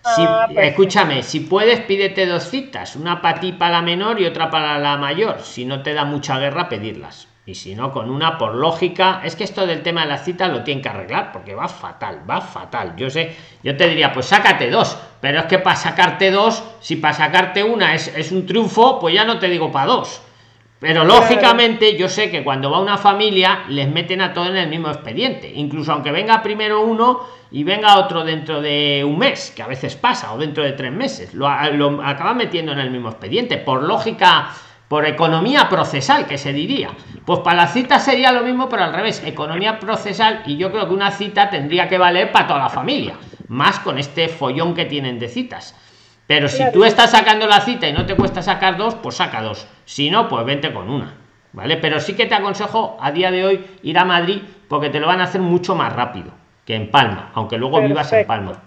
empadronada. 0.05 0.47
Ah, 0.61 0.65
escúchame, 0.65 1.23
si 1.23 1.41
puedes, 1.41 1.81
pídete 1.81 2.25
dos 2.25 2.49
citas, 2.49 2.95
una 2.95 3.21
para 3.21 3.39
ti 3.39 3.53
para 3.53 3.77
la 3.77 3.81
menor 3.81 4.19
y 4.19 4.25
otra 4.25 4.49
para 4.49 4.77
la 4.79 4.97
mayor. 4.97 5.41
Si 5.41 5.65
no 5.65 5.81
te 5.81 5.93
da 5.93 6.05
mucha 6.05 6.37
guerra, 6.39 6.69
pedirlas. 6.69 7.27
Y 7.47 7.53
si 7.53 7.75
no, 7.75 7.91
con 7.91 8.09
una 8.09 8.39
por 8.39 8.55
lógica. 8.55 9.21
Es 9.23 9.35
que 9.35 9.43
esto 9.43 9.67
del 9.67 9.83
tema 9.83 10.01
de 10.01 10.07
las 10.07 10.25
citas 10.25 10.51
lo 10.51 10.63
tienen 10.63 10.81
que 10.81 10.89
arreglar 10.89 11.31
porque 11.31 11.53
va 11.53 11.67
fatal, 11.67 12.27
va 12.27 12.41
fatal. 12.41 12.95
Yo 12.97 13.09
sé, 13.11 13.35
yo 13.61 13.77
te 13.77 13.87
diría, 13.87 14.11
pues 14.11 14.25
sácate 14.25 14.71
dos. 14.71 14.97
Pero 15.21 15.39
es 15.39 15.45
que 15.45 15.59
para 15.59 15.75
sacarte 15.75 16.31
dos, 16.31 16.63
si 16.79 16.95
para 16.95 17.13
sacarte 17.13 17.63
una 17.63 17.93
es, 17.93 18.07
es 18.15 18.31
un 18.31 18.47
triunfo, 18.47 18.99
pues 18.99 19.13
ya 19.13 19.25
no 19.25 19.37
te 19.37 19.47
digo 19.47 19.71
para 19.71 19.85
dos. 19.85 20.21
Pero 20.79 21.05
lógicamente 21.05 21.97
yo 21.97 22.09
sé 22.09 22.29
que 22.29 22.43
cuando 22.43 22.69
va 22.69 22.79
una 22.79 22.97
familia 22.97 23.63
les 23.69 23.89
meten 23.89 24.21
a 24.21 24.33
todos 24.33 24.49
en 24.49 24.57
el 24.57 24.69
mismo 24.69 24.89
expediente. 24.89 25.51
Incluso 25.55 25.93
aunque 25.93 26.11
venga 26.11 26.43
primero 26.43 26.81
uno 26.81 27.21
y 27.51 27.63
venga 27.63 27.97
otro 27.97 28.23
dentro 28.23 28.61
de 28.61 29.03
un 29.05 29.17
mes, 29.17 29.53
que 29.55 29.63
a 29.63 29.67
veces 29.67 29.95
pasa, 29.95 30.33
o 30.33 30.37
dentro 30.37 30.63
de 30.63 30.73
tres 30.73 30.91
meses, 30.91 31.33
lo, 31.33 31.47
lo 31.71 32.03
acaban 32.03 32.37
metiendo 32.37 32.73
en 32.73 32.79
el 32.79 32.91
mismo 32.91 33.09
expediente. 33.09 33.57
Por 33.57 33.83
lógica, 33.83 34.49
por 34.89 35.05
economía 35.05 35.69
procesal, 35.69 36.27
que 36.27 36.37
se 36.37 36.51
diría. 36.51 36.89
Pues 37.25 37.39
para 37.39 37.57
la 37.57 37.67
cita 37.67 37.99
sería 37.99 38.31
lo 38.31 38.43
mismo, 38.43 38.67
pero 38.67 38.83
al 38.83 38.93
revés, 38.93 39.23
economía 39.25 39.79
procesal, 39.79 40.43
y 40.45 40.57
yo 40.57 40.71
creo 40.71 40.87
que 40.87 40.93
una 40.93 41.11
cita 41.11 41.49
tendría 41.49 41.87
que 41.87 41.97
valer 41.97 42.31
para 42.31 42.47
toda 42.47 42.59
la 42.59 42.69
familia, 42.69 43.15
más 43.47 43.79
con 43.79 43.97
este 43.97 44.27
follón 44.27 44.75
que 44.75 44.85
tienen 44.85 45.17
de 45.17 45.29
citas. 45.29 45.75
Pero 46.27 46.47
si 46.47 46.63
tú 46.71 46.83
estás 46.83 47.11
sacando 47.11 47.45
la 47.47 47.61
cita 47.61 47.87
y 47.87 47.93
no 47.93 48.05
te 48.05 48.15
cuesta 48.15 48.41
sacar 48.41 48.77
dos, 48.77 48.95
pues 48.95 49.15
saca 49.15 49.41
dos. 49.41 49.67
Si 49.85 50.09
no, 50.09 50.27
pues 50.27 50.45
vente 50.45 50.73
con 50.73 50.89
una. 50.89 51.17
¿Vale? 51.53 51.77
Pero 51.77 51.99
sí 51.99 52.15
que 52.15 52.25
te 52.25 52.35
aconsejo 52.35 52.97
a 52.99 53.11
día 53.11 53.31
de 53.31 53.45
hoy 53.45 53.65
ir 53.83 53.97
a 53.97 54.03
Madrid 54.03 54.41
porque 54.67 54.89
te 54.89 54.99
lo 54.99 55.07
van 55.07 55.21
a 55.21 55.25
hacer 55.25 55.39
mucho 55.39 55.73
más 55.75 55.93
rápido 55.93 56.31
que 56.65 56.75
en 56.75 56.91
Palma, 56.91 57.31
aunque 57.33 57.57
luego 57.57 57.81
vivas 57.81 58.11
en 58.11 58.25
Palma. 58.25 58.61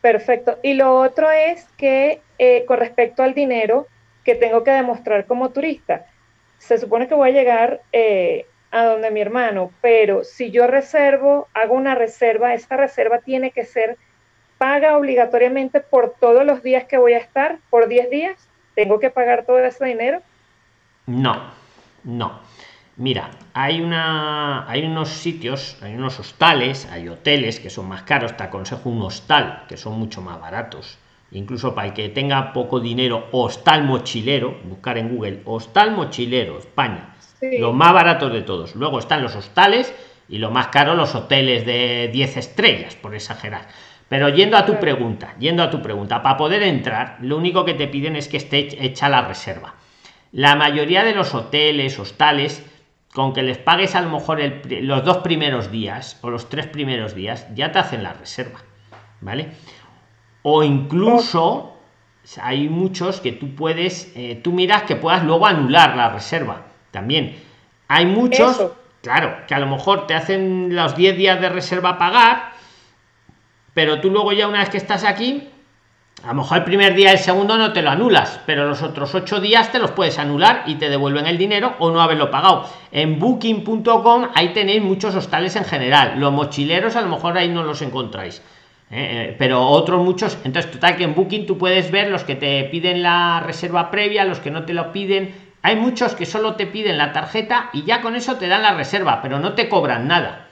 Perfecto. 0.00 0.58
Y 0.62 0.74
lo 0.74 0.94
otro 0.94 1.30
es 1.30 1.64
que 1.76 2.20
eh, 2.38 2.64
con 2.66 2.78
respecto 2.78 3.22
al 3.22 3.32
dinero 3.32 3.86
que 4.24 4.34
tengo 4.34 4.62
que 4.62 4.72
demostrar 4.72 5.24
como 5.26 5.50
turista, 5.50 6.06
se 6.58 6.78
supone 6.78 7.08
que 7.08 7.14
voy 7.14 7.30
a 7.30 7.32
llegar 7.32 7.80
eh, 7.92 8.46
a 8.72 8.84
donde 8.84 9.10
mi 9.10 9.20
hermano, 9.20 9.70
pero 9.80 10.24
si 10.24 10.50
yo 10.50 10.66
reservo, 10.66 11.48
hago 11.54 11.74
una 11.74 11.94
reserva, 11.94 12.54
esta 12.54 12.76
reserva 12.76 13.20
tiene 13.20 13.52
que 13.52 13.64
ser 13.64 13.96
paga 14.58 14.96
obligatoriamente 14.96 15.80
por 15.80 16.14
todos 16.20 16.44
los 16.44 16.62
días 16.62 16.84
que 16.84 16.98
voy 16.98 17.12
a 17.12 17.18
estar, 17.18 17.58
por 17.70 17.88
10 17.88 18.10
días, 18.10 18.48
tengo 18.74 19.00
que 19.00 19.10
pagar 19.10 19.44
todo 19.44 19.58
ese 19.58 19.84
dinero. 19.84 20.22
No, 21.06 21.50
no. 22.04 22.40
Mira, 22.96 23.30
hay 23.52 23.82
una 23.82 24.68
hay 24.70 24.84
unos 24.84 25.10
sitios, 25.10 25.76
hay 25.82 25.94
unos 25.94 26.18
hostales, 26.18 26.88
hay 26.90 27.08
hoteles 27.08 27.60
que 27.60 27.68
son 27.68 27.88
más 27.88 28.02
caros, 28.04 28.36
te 28.36 28.42
aconsejo 28.42 28.88
un 28.88 29.02
hostal, 29.02 29.64
que 29.68 29.76
son 29.76 29.98
mucho 29.98 30.22
más 30.22 30.40
baratos. 30.40 30.98
Incluso 31.30 31.74
para 31.74 31.88
el 31.88 31.92
que 31.92 32.08
tenga 32.08 32.52
poco 32.52 32.80
dinero, 32.80 33.26
hostal 33.32 33.82
mochilero, 33.84 34.58
buscar 34.64 34.96
en 34.96 35.14
Google, 35.14 35.42
hostal 35.44 35.90
mochilero, 35.90 36.58
España. 36.58 37.14
Los 37.42 37.74
más 37.74 37.92
baratos 37.92 38.32
de 38.32 38.42
todos. 38.42 38.74
Luego 38.74 38.98
están 38.98 39.22
los 39.22 39.36
hostales 39.36 39.92
y 40.28 40.38
lo 40.38 40.50
más 40.50 40.68
caro 40.68 40.94
los 40.94 41.14
hoteles 41.14 41.66
de 41.66 42.08
10 42.12 42.36
estrellas, 42.38 42.96
por 42.96 43.14
exagerar. 43.14 43.68
Pero 44.08 44.28
yendo 44.28 44.56
a 44.56 44.64
tu 44.64 44.78
pregunta, 44.78 45.34
yendo 45.38 45.62
a 45.62 45.70
tu 45.70 45.82
pregunta, 45.82 46.22
para 46.22 46.36
poder 46.36 46.62
entrar, 46.62 47.18
lo 47.20 47.36
único 47.36 47.64
que 47.64 47.74
te 47.74 47.88
piden 47.88 48.14
es 48.14 48.28
que 48.28 48.36
esté 48.36 48.84
hecha 48.84 49.08
la 49.08 49.22
reserva. 49.22 49.74
La 50.32 50.54
mayoría 50.54 51.02
de 51.02 51.14
los 51.14 51.34
hoteles, 51.34 51.98
hostales, 51.98 52.64
con 53.12 53.32
que 53.32 53.42
les 53.42 53.58
pagues 53.58 53.94
a 53.94 54.02
lo 54.02 54.10
mejor 54.10 54.40
los 54.82 55.04
dos 55.04 55.18
primeros 55.18 55.70
días 55.70 56.18
o 56.22 56.30
los 56.30 56.48
tres 56.48 56.66
primeros 56.66 57.14
días, 57.14 57.46
ya 57.54 57.72
te 57.72 57.78
hacen 57.78 58.02
la 58.02 58.12
reserva. 58.12 58.60
¿Vale? 59.20 59.48
O 60.42 60.62
incluso 60.62 61.76
hay 62.40 62.68
muchos 62.68 63.20
que 63.20 63.32
tú 63.32 63.54
puedes, 63.54 64.12
eh, 64.14 64.40
tú 64.42 64.52
miras 64.52 64.82
que 64.82 64.96
puedas 64.96 65.24
luego 65.24 65.46
anular 65.46 65.96
la 65.96 66.10
reserva. 66.10 66.66
También 66.90 67.36
hay 67.88 68.06
muchos, 68.06 68.72
claro, 69.02 69.46
que 69.48 69.54
a 69.54 69.58
lo 69.58 69.66
mejor 69.66 70.06
te 70.06 70.14
hacen 70.14 70.76
los 70.76 70.94
10 70.94 71.16
días 71.16 71.40
de 71.40 71.48
reserva 71.48 71.98
pagar 71.98 72.55
pero 73.76 74.00
tú 74.00 74.10
luego 74.10 74.32
ya 74.32 74.48
una 74.48 74.60
vez 74.60 74.70
que 74.70 74.78
estás 74.78 75.04
aquí, 75.04 75.50
a 76.24 76.28
lo 76.28 76.36
mejor 76.36 76.56
el 76.56 76.64
primer 76.64 76.94
día, 76.94 77.12
el 77.12 77.18
segundo 77.18 77.58
no 77.58 77.74
te 77.74 77.82
lo 77.82 77.90
anulas, 77.90 78.40
pero 78.46 78.66
los 78.66 78.80
otros 78.80 79.14
ocho 79.14 79.38
días 79.38 79.70
te 79.70 79.78
los 79.78 79.90
puedes 79.90 80.18
anular 80.18 80.62
y 80.64 80.76
te 80.76 80.88
devuelven 80.88 81.26
el 81.26 81.36
dinero 81.36 81.74
o 81.78 81.90
no 81.90 82.00
haberlo 82.00 82.30
pagado. 82.30 82.66
En 82.90 83.18
booking.com 83.18 84.28
ahí 84.34 84.54
tenéis 84.54 84.80
muchos 84.80 85.14
hostales 85.14 85.56
en 85.56 85.66
general. 85.66 86.18
Los 86.18 86.32
mochileros 86.32 86.96
a 86.96 87.02
lo 87.02 87.08
mejor 87.08 87.36
ahí 87.36 87.50
no 87.50 87.64
los 87.64 87.82
encontráis. 87.82 88.38
¿eh? 88.90 89.28
Eh, 89.28 89.36
pero 89.38 89.60
otros 89.66 90.02
muchos. 90.02 90.38
Entonces, 90.44 90.72
total 90.72 90.96
que 90.96 91.04
en 91.04 91.14
Booking 91.14 91.44
tú 91.44 91.58
puedes 91.58 91.90
ver 91.90 92.08
los 92.08 92.24
que 92.24 92.34
te 92.34 92.64
piden 92.64 93.02
la 93.02 93.42
reserva 93.44 93.90
previa, 93.90 94.24
los 94.24 94.40
que 94.40 94.50
no 94.50 94.64
te 94.64 94.72
lo 94.72 94.90
piden. 94.90 95.34
Hay 95.60 95.76
muchos 95.76 96.14
que 96.14 96.24
solo 96.24 96.54
te 96.54 96.66
piden 96.66 96.96
la 96.96 97.12
tarjeta 97.12 97.68
y 97.74 97.82
ya 97.82 98.00
con 98.00 98.16
eso 98.16 98.36
te 98.36 98.48
dan 98.48 98.62
la 98.62 98.72
reserva, 98.72 99.20
pero 99.20 99.38
no 99.38 99.52
te 99.52 99.68
cobran 99.68 100.08
nada. 100.08 100.45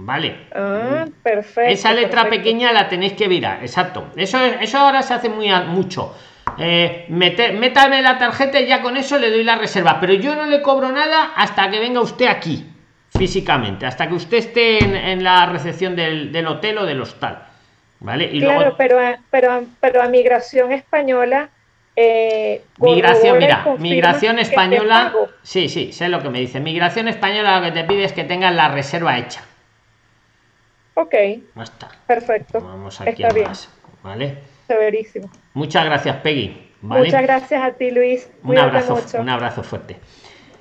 Vale. 0.00 0.46
Ah, 0.54 1.06
perfecto. 1.24 1.72
Esa 1.72 1.92
letra 1.92 2.30
pequeña 2.30 2.72
la 2.72 2.88
tenéis 2.88 3.14
que 3.14 3.26
mirar, 3.28 3.58
exacto. 3.62 4.10
Eso, 4.14 4.38
eso 4.44 4.78
ahora 4.78 5.02
se 5.02 5.12
hace 5.12 5.28
muy 5.28 5.50
mucho. 5.66 6.14
Eh, 6.56 7.06
métame 7.08 8.00
la 8.00 8.16
tarjeta 8.16 8.60
y 8.60 8.66
ya 8.66 8.80
con 8.80 8.96
eso 8.96 9.18
le 9.18 9.28
doy 9.30 9.42
la 9.42 9.56
reserva. 9.56 9.98
Pero 10.00 10.14
yo 10.14 10.36
no 10.36 10.46
le 10.46 10.62
cobro 10.62 10.90
nada 10.90 11.32
hasta 11.34 11.68
que 11.68 11.80
venga 11.80 12.00
usted 12.00 12.26
aquí, 12.26 12.64
físicamente, 13.16 13.86
hasta 13.86 14.06
que 14.06 14.14
usted 14.14 14.38
esté 14.38 14.78
en, 15.10 15.24
la 15.24 15.46
recepción 15.46 15.96
del, 15.96 16.46
hotel 16.46 16.78
o 16.78 16.86
del 16.86 17.00
hostal. 17.00 17.46
¿Vale? 17.98 18.30
Y 18.32 18.40
claro, 18.40 18.76
pero, 18.78 18.98
pero, 19.30 19.64
pero 19.80 20.00
a 20.00 20.08
migración 20.08 20.70
española. 20.70 21.50
Eh, 21.96 22.62
migración, 22.78 23.38
mira, 23.38 23.66
migración 23.78 24.38
española. 24.38 25.12
Sí, 25.42 25.68
sí, 25.68 25.92
sé 25.92 26.08
lo 26.08 26.22
que 26.22 26.30
me 26.30 26.38
dice. 26.38 26.60
Migración 26.60 27.08
española 27.08 27.58
lo 27.58 27.66
que 27.66 27.72
te 27.72 27.82
pide 27.82 28.04
es 28.04 28.12
que 28.12 28.22
tengas 28.22 28.54
la 28.54 28.68
reserva 28.68 29.18
hecha. 29.18 29.42
Ok. 30.98 31.14
está. 31.14 31.90
Perfecto. 32.08 32.60
Vamos 32.60 33.00
aquí 33.00 33.22
Está 33.22 33.32
bien. 33.32 33.50
¿Vale? 34.02 34.38
Severísimo. 34.66 35.30
Muchas 35.54 35.84
gracias, 35.84 36.16
Peggy. 36.16 36.72
Muchas 36.82 37.22
gracias 37.22 37.62
a 37.62 37.70
ti, 37.72 37.92
Luis. 37.92 38.28
Un 38.42 38.58
abrazo, 38.58 39.00
un 39.20 39.28
abrazo 39.28 39.62
fuerte. 39.62 40.00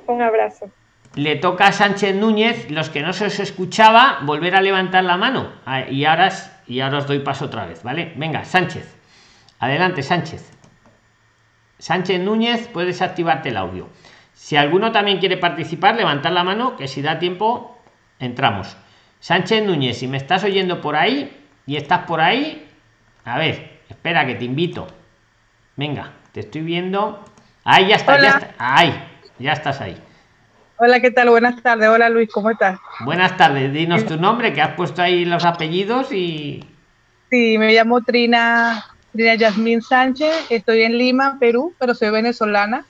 Un 0.06 0.22
abrazo. 0.22 0.70
Le 1.16 1.38
toca 1.38 1.68
a 1.68 1.72
Sánchez 1.72 2.16
Núñez, 2.16 2.70
los 2.70 2.92
que 2.92 3.02
no 3.02 3.14
se 3.14 3.26
os 3.26 3.40
escuchaba, 3.40 4.20
volver 4.24 4.56
a 4.56 4.62
levantar 4.62 5.04
la 5.04 5.18
mano. 5.18 5.54
Ah, 5.66 5.90
y 5.90 6.06
ahora, 6.06 6.30
y 6.68 6.82
ahora 6.82 7.00
os 7.00 7.08
doy 7.08 7.20
paso 7.20 7.46
otra 7.46 7.66
vez, 7.66 7.82
¿vale? 7.82 8.14
Venga, 8.16 8.46
Sánchez. 8.46 8.96
Adelante, 9.58 10.04
Sánchez. 10.04 10.52
Sánchez 11.80 12.22
Núñez, 12.22 12.68
puedes 12.68 13.02
activarte 13.02 13.50
el 13.50 13.58
audio. 13.58 13.90
Si 14.34 14.56
alguno 14.56 14.92
también 14.92 15.18
quiere 15.18 15.38
participar, 15.38 15.96
levantar 15.96 16.32
la 16.32 16.44
mano, 16.44 16.78
que 16.78 16.88
si 16.88 17.02
da 17.02 17.18
tiempo, 17.18 17.80
entramos. 18.20 18.78
Sánchez 19.20 19.64
Núñez, 19.64 19.98
si 19.98 20.08
me 20.08 20.18
estás 20.18 20.44
oyendo 20.44 20.82
por 20.82 20.96
ahí 20.96 21.36
y 21.66 21.76
estás 21.76 22.06
por 22.06 22.22
ahí, 22.22 22.68
a 23.26 23.38
ver, 23.38 23.80
espera 23.90 24.26
que 24.26 24.36
te 24.36 24.46
invito. 24.46 24.88
Venga, 25.76 26.14
te 26.32 26.42
estoy 26.42 26.62
viendo. 26.62 27.24
Ahí 27.64 27.88
ya 27.88 27.96
está, 27.96 28.22
ya 28.22 28.30
está. 28.30 28.56
Ahí, 28.58 28.94
ya 29.40 29.54
estás 29.54 29.82
ahí. 29.82 29.98
Hola, 30.78 31.00
¿qué 31.00 31.10
tal? 31.10 31.30
Buenas 31.30 31.62
tardes. 31.64 31.90
Hola 31.90 32.08
Luis, 32.10 32.30
¿cómo 32.32 32.52
estás? 32.52 32.80
Buenas 33.00 33.36
tardes. 33.36 33.74
Dinos 33.74 34.06
tu 34.06 34.18
nombre, 34.18 34.54
que 34.54 34.62
has 34.62 34.76
puesto 34.76 35.02
ahí 35.02 35.26
los 35.26 35.44
apellidos 35.44 36.12
y. 36.12 36.64
Sí, 37.32 37.58
me 37.58 37.74
llamo 37.74 38.02
Trina, 38.04 38.86
Trina 39.12 39.36
Yasmín 39.36 39.82
Sánchez. 39.82 40.46
Estoy 40.50 40.84
en 40.84 40.98
Lima, 40.98 41.38
Perú, 41.40 41.74
pero 41.80 41.96
soy 41.96 42.12
venezolana. 42.12 42.86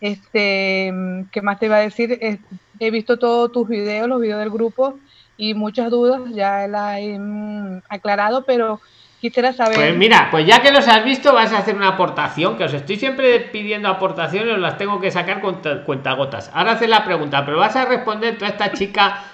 Este, 0.00 0.92
¿qué 1.32 1.42
más 1.42 1.58
te 1.58 1.66
iba 1.66 1.76
a 1.76 1.80
decir? 1.80 2.40
He 2.78 2.90
visto 2.90 3.18
todos 3.18 3.52
tus 3.52 3.68
videos, 3.68 4.08
los 4.08 4.20
videos 4.20 4.40
del 4.40 4.50
grupo, 4.50 4.98
y 5.36 5.54
muchas 5.54 5.90
dudas 5.90 6.22
ya 6.32 6.66
las 6.66 6.98
he 6.98 7.18
mm, 7.18 7.82
aclarado, 7.88 8.44
pero 8.44 8.80
quisiera 9.20 9.52
saber. 9.52 9.76
Pues 9.76 9.96
mira, 9.96 10.28
pues 10.30 10.46
ya 10.46 10.62
que 10.62 10.72
los 10.72 10.86
has 10.88 11.04
visto, 11.04 11.32
vas 11.34 11.52
a 11.52 11.58
hacer 11.58 11.74
una 11.74 11.88
aportación, 11.88 12.56
que 12.56 12.64
os 12.64 12.72
estoy 12.72 12.96
siempre 12.96 13.40
pidiendo 13.40 13.88
aportaciones, 13.88 14.54
os 14.54 14.60
las 14.60 14.78
tengo 14.78 15.00
que 15.00 15.10
sacar 15.10 15.40
con 15.40 15.60
cuentagotas. 15.84 16.50
Ahora 16.54 16.72
haces 16.72 16.88
la 16.88 17.04
pregunta, 17.04 17.44
pero 17.44 17.58
vas 17.58 17.76
a 17.76 17.84
responder 17.84 18.38
toda 18.38 18.50
esta 18.50 18.72
chica 18.72 19.24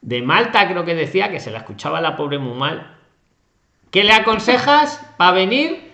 de 0.00 0.22
Malta, 0.22 0.68
creo 0.68 0.84
que 0.84 0.94
decía, 0.94 1.30
que 1.30 1.40
se 1.40 1.50
la 1.50 1.58
escuchaba 1.58 2.00
la 2.00 2.16
pobre 2.16 2.38
muy 2.38 2.56
mal. 2.56 2.96
¿Qué 3.90 4.04
le 4.04 4.12
aconsejas 4.12 5.04
para 5.16 5.32
venir 5.32 5.90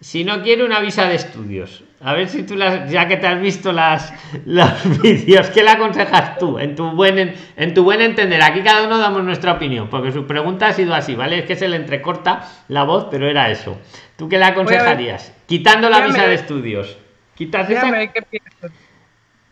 si 0.00 0.24
no 0.24 0.42
quiere 0.42 0.64
una 0.64 0.80
visa 0.80 1.08
de 1.08 1.14
estudios? 1.14 1.84
A 2.02 2.14
ver 2.14 2.30
si 2.30 2.44
tú, 2.44 2.56
las, 2.56 2.90
ya 2.90 3.06
que 3.06 3.18
te 3.18 3.26
has 3.26 3.38
visto 3.38 3.72
las, 3.72 4.12
los 4.46 4.70
vídeos, 5.02 5.50
¿qué 5.50 5.62
le 5.62 5.70
aconsejas 5.70 6.38
tú? 6.38 6.58
En 6.58 6.74
tu, 6.74 6.92
buen, 6.92 7.34
en, 7.56 7.74
tu 7.74 7.84
buen 7.84 8.00
entender. 8.00 8.42
Aquí 8.42 8.62
cada 8.62 8.86
uno 8.86 8.96
damos 8.96 9.22
nuestra 9.22 9.52
opinión, 9.52 9.88
porque 9.90 10.10
su 10.10 10.26
pregunta 10.26 10.68
ha 10.68 10.72
sido 10.72 10.94
así, 10.94 11.14
¿vale? 11.14 11.40
Es 11.40 11.44
que 11.44 11.56
se 11.56 11.68
le 11.68 11.76
entrecorta 11.76 12.48
la 12.68 12.84
voz, 12.84 13.08
pero 13.10 13.28
era 13.28 13.50
eso. 13.50 13.78
¿Tú 14.16 14.30
qué 14.30 14.38
le 14.38 14.46
aconsejarías? 14.46 15.34
Quitando 15.46 15.90
la 15.90 16.06
visa 16.06 16.26
de 16.26 16.34
estudios. 16.34 16.96
¿Quitas 17.34 17.68
esa... 17.68 17.90
qué 17.90 18.24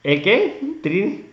¿El 0.03 0.22
qué? 0.22 1.28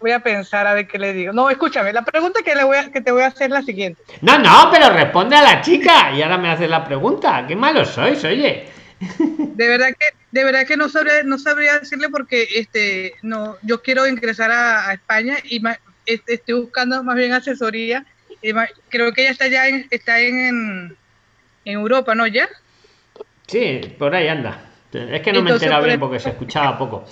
Voy 0.00 0.10
a 0.10 0.20
pensar 0.20 0.66
a 0.66 0.72
ver 0.72 0.88
qué 0.88 0.98
le 0.98 1.12
digo. 1.12 1.34
No, 1.34 1.50
escúchame, 1.50 1.92
la 1.92 2.02
pregunta 2.02 2.40
que, 2.42 2.54
le 2.54 2.64
voy 2.64 2.78
a, 2.78 2.90
que 2.90 3.02
te 3.02 3.12
voy 3.12 3.22
a 3.22 3.26
hacer 3.26 3.48
es 3.48 3.52
la 3.52 3.62
siguiente. 3.62 4.02
No, 4.22 4.38
no, 4.38 4.70
pero 4.72 4.88
responde 4.88 5.36
a 5.36 5.42
la 5.42 5.60
chica 5.60 6.12
y 6.14 6.22
ahora 6.22 6.38
me 6.38 6.48
haces 6.48 6.70
la 6.70 6.82
pregunta. 6.82 7.44
Qué 7.46 7.54
malo 7.54 7.84
sois, 7.84 8.24
oye. 8.24 8.68
De 8.98 9.68
verdad 9.68 9.88
que, 9.88 10.06
de 10.36 10.44
verdad 10.44 10.66
que 10.66 10.76
no 10.76 10.90
sabría, 10.90 11.22
no 11.24 11.38
sabría 11.38 11.78
decirle 11.78 12.10
porque 12.10 12.46
este, 12.56 13.14
no, 13.22 13.56
yo 13.62 13.82
quiero 13.82 14.06
ingresar 14.06 14.50
a, 14.50 14.92
España 14.92 15.38
y 15.42 15.62
este, 16.04 16.34
estoy 16.34 16.60
buscando 16.60 17.02
más 17.02 17.16
bien 17.16 17.32
asesoría. 17.32 18.04
Y 18.42 18.52
creo 18.90 19.12
que 19.12 19.22
ella 19.22 19.30
está 19.30 19.48
ya 19.48 19.66
en, 19.66 19.86
está 19.90 20.20
en, 20.20 20.94
Europa, 21.64 22.14
¿no? 22.14 22.26
¿Ya? 22.26 22.48
Sí, 23.46 23.80
por 23.98 24.14
ahí 24.14 24.28
anda. 24.28 24.60
Es 24.92 25.22
que 25.22 25.32
no 25.32 25.40
me 25.40 25.50
he 25.50 25.54
enterado 25.54 25.84
bien 25.84 25.98
porque 25.98 26.20
se 26.20 26.28
escuchaba 26.28 26.76
poco. 26.76 27.06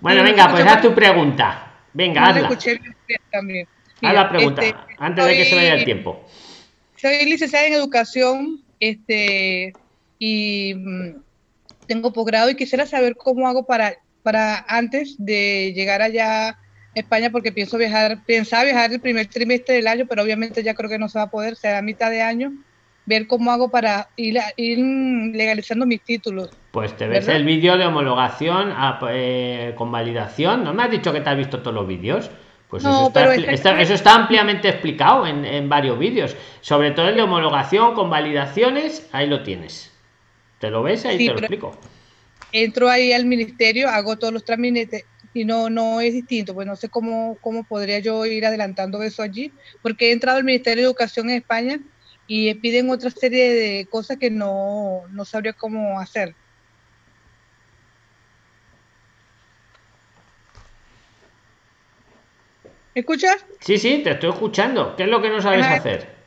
Bueno, 0.00 0.22
venga, 0.22 0.48
pues 0.48 0.64
haz 0.64 0.80
tu 0.80 0.94
pregunta. 0.94 1.72
Venga, 1.92 2.26
hazla. 2.26 2.48
haz 2.48 4.14
la 4.14 4.28
pregunta, 4.30 4.62
este, 4.62 4.78
antes 4.98 5.24
de 5.26 5.36
que 5.36 5.44
se 5.44 5.56
vaya 5.56 5.74
el 5.74 5.84
tiempo. 5.84 6.28
Soy 6.94 7.24
licenciada 7.24 7.66
en 7.66 7.72
educación, 7.74 8.62
este, 8.78 9.72
y 10.20 10.74
mm, 10.74 11.27
tengo 11.88 12.12
posgrado 12.12 12.50
y 12.50 12.54
quisiera 12.54 12.86
saber 12.86 13.16
cómo 13.16 13.48
hago 13.48 13.66
para, 13.66 13.94
para 14.22 14.64
antes 14.68 15.16
de 15.18 15.72
llegar 15.74 16.02
allá 16.02 16.50
a 16.50 16.58
España, 16.94 17.30
porque 17.30 17.50
pienso 17.50 17.76
viajar, 17.78 18.18
pensaba 18.24 18.64
viajar 18.64 18.92
el 18.92 19.00
primer 19.00 19.26
trimestre 19.26 19.76
del 19.76 19.88
año, 19.88 20.06
pero 20.08 20.22
obviamente 20.22 20.62
ya 20.62 20.74
creo 20.74 20.88
que 20.88 20.98
no 20.98 21.08
se 21.08 21.18
va 21.18 21.24
a 21.24 21.30
poder, 21.30 21.56
será 21.56 21.78
a 21.78 21.82
mitad 21.82 22.10
de 22.10 22.22
año, 22.22 22.52
ver 23.06 23.26
cómo 23.26 23.50
hago 23.50 23.70
para 23.70 24.08
ir, 24.16 24.38
ir 24.56 24.78
legalizando 25.34 25.86
mis 25.86 26.02
títulos. 26.02 26.50
Pues 26.70 26.96
te 26.96 27.08
ves 27.08 27.26
el 27.26 27.44
vídeo 27.44 27.76
de 27.78 27.86
homologación 27.86 28.72
eh, 29.10 29.74
con 29.76 29.90
validación. 29.90 30.62
¿No 30.62 30.74
me 30.74 30.84
has 30.84 30.90
dicho 30.90 31.12
que 31.12 31.22
te 31.22 31.30
has 31.30 31.36
visto 31.36 31.60
todos 31.60 31.74
los 31.74 31.88
vídeos? 31.88 32.30
Pues 32.68 32.84
eso, 32.84 33.10
está, 33.48 33.80
eso, 33.80 33.94
está, 33.94 34.14
ampliamente 34.14 34.68
explicado 34.68 35.26
en, 35.26 35.46
en 35.46 35.70
varios 35.70 35.98
vídeos. 35.98 36.36
Sobre 36.60 36.90
todo 36.90 37.08
el 37.08 37.16
de 37.16 37.22
homologación 37.22 37.94
con 37.94 38.10
validaciones, 38.10 39.08
ahí 39.10 39.26
lo 39.26 39.42
tienes. 39.42 39.90
¿Te 40.58 40.70
lo 40.70 40.82
ves? 40.82 41.04
Ahí 41.06 41.18
te 41.18 41.32
lo 41.32 41.38
explico. 41.38 41.78
Entro 42.50 42.88
ahí 42.88 43.12
al 43.12 43.26
ministerio, 43.26 43.88
hago 43.88 44.18
todos 44.18 44.32
los 44.32 44.44
trámites 44.44 45.06
y 45.32 45.44
no, 45.44 45.68
no 45.70 46.00
es 46.00 46.14
distinto. 46.14 46.54
Pues 46.54 46.66
no 46.66 46.76
sé 46.76 46.88
cómo, 46.88 47.38
cómo 47.40 47.64
podría 47.64 47.98
yo 47.98 48.24
ir 48.26 48.44
adelantando 48.46 49.02
eso 49.02 49.22
allí, 49.22 49.54
porque 49.82 50.08
he 50.08 50.12
entrado 50.12 50.38
al 50.38 50.44
Ministerio 50.44 50.82
de 50.82 50.86
Educación 50.86 51.30
en 51.30 51.36
España 51.36 51.78
y 52.26 52.52
piden 52.54 52.90
otra 52.90 53.10
serie 53.10 53.52
de 53.52 53.88
cosas 53.88 54.16
que 54.18 54.30
no, 54.30 55.02
no 55.10 55.24
sabría 55.24 55.52
cómo 55.52 56.00
hacer. 56.00 56.36
¿Me 62.94 63.00
escuchas? 63.00 63.46
Sí, 63.60 63.78
sí, 63.78 64.02
te 64.02 64.10
estoy 64.10 64.30
escuchando. 64.30 64.96
¿Qué 64.96 65.04
es 65.04 65.08
lo 65.08 65.22
que 65.22 65.30
no 65.30 65.40
sabes 65.40 65.66
hacer? 65.66 66.17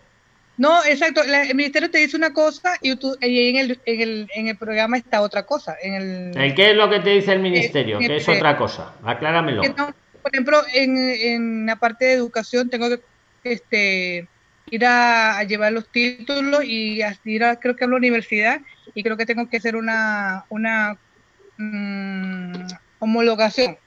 No, 0.61 0.85
exacto. 0.85 1.23
el 1.23 1.55
ministerio 1.55 1.89
te 1.89 1.97
dice 1.97 2.15
una 2.15 2.33
cosa 2.33 2.77
y, 2.83 2.95
tú, 2.95 3.17
en, 3.19 3.57
el, 3.57 3.79
en, 3.83 4.01
el, 4.01 4.29
en, 4.31 4.47
el, 4.47 4.55
programa 4.57 4.95
está 4.95 5.21
otra 5.21 5.43
cosa. 5.43 5.75
En 5.81 6.35
el, 6.39 6.53
qué 6.53 6.69
es 6.69 6.77
lo 6.77 6.87
que 6.87 6.99
te 6.99 7.09
dice 7.09 7.33
el 7.33 7.39
ministerio? 7.39 7.97
¿Qué 7.97 8.17
es 8.17 8.29
otra 8.29 8.55
cosa? 8.55 8.93
Acláramelo. 9.03 9.63
por 9.63 10.31
ejemplo, 10.31 10.61
en, 10.71 10.95
en, 10.97 11.65
la 11.65 11.77
parte 11.77 12.05
de 12.05 12.13
educación 12.13 12.69
tengo 12.69 12.89
que 12.89 13.01
este, 13.43 14.27
ir 14.69 14.85
a, 14.85 15.43
llevar 15.45 15.73
los 15.73 15.87
títulos 15.87 16.63
y 16.63 17.01
ir 17.23 17.43
a, 17.43 17.55
creo 17.55 17.75
que 17.75 17.85
a 17.85 17.87
la 17.87 17.95
universidad 17.95 18.61
y 18.93 19.01
creo 19.01 19.17
que 19.17 19.25
tengo 19.25 19.49
que 19.49 19.57
hacer 19.57 19.75
una, 19.75 20.45
una 20.49 20.95
mm, 21.57 22.53
homologación. 22.99 23.79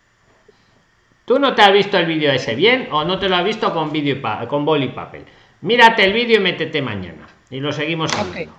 ¿Tú 1.25 1.39
no 1.39 1.55
te 1.55 1.63
has 1.63 1.73
visto 1.73 1.97
el 1.99 2.07
vídeo 2.07 2.33
ese 2.33 2.57
bien 2.57 2.89
o 2.91 3.05
no 3.05 3.21
te 3.21 3.29
lo 3.29 3.37
has 3.37 3.45
visto 3.45 3.73
con 3.73 3.93
vídeo 3.93 4.21
con 4.49 4.65
boli 4.65 4.87
y 4.87 4.89
papel? 4.89 5.25
Mírate 5.65 6.05
el 6.05 6.13
vídeo 6.13 6.37
y 6.37 6.41
métete 6.41 6.83
mañana. 6.83 7.27
Y 7.49 7.59
lo 7.59 7.73
seguimos 7.73 8.11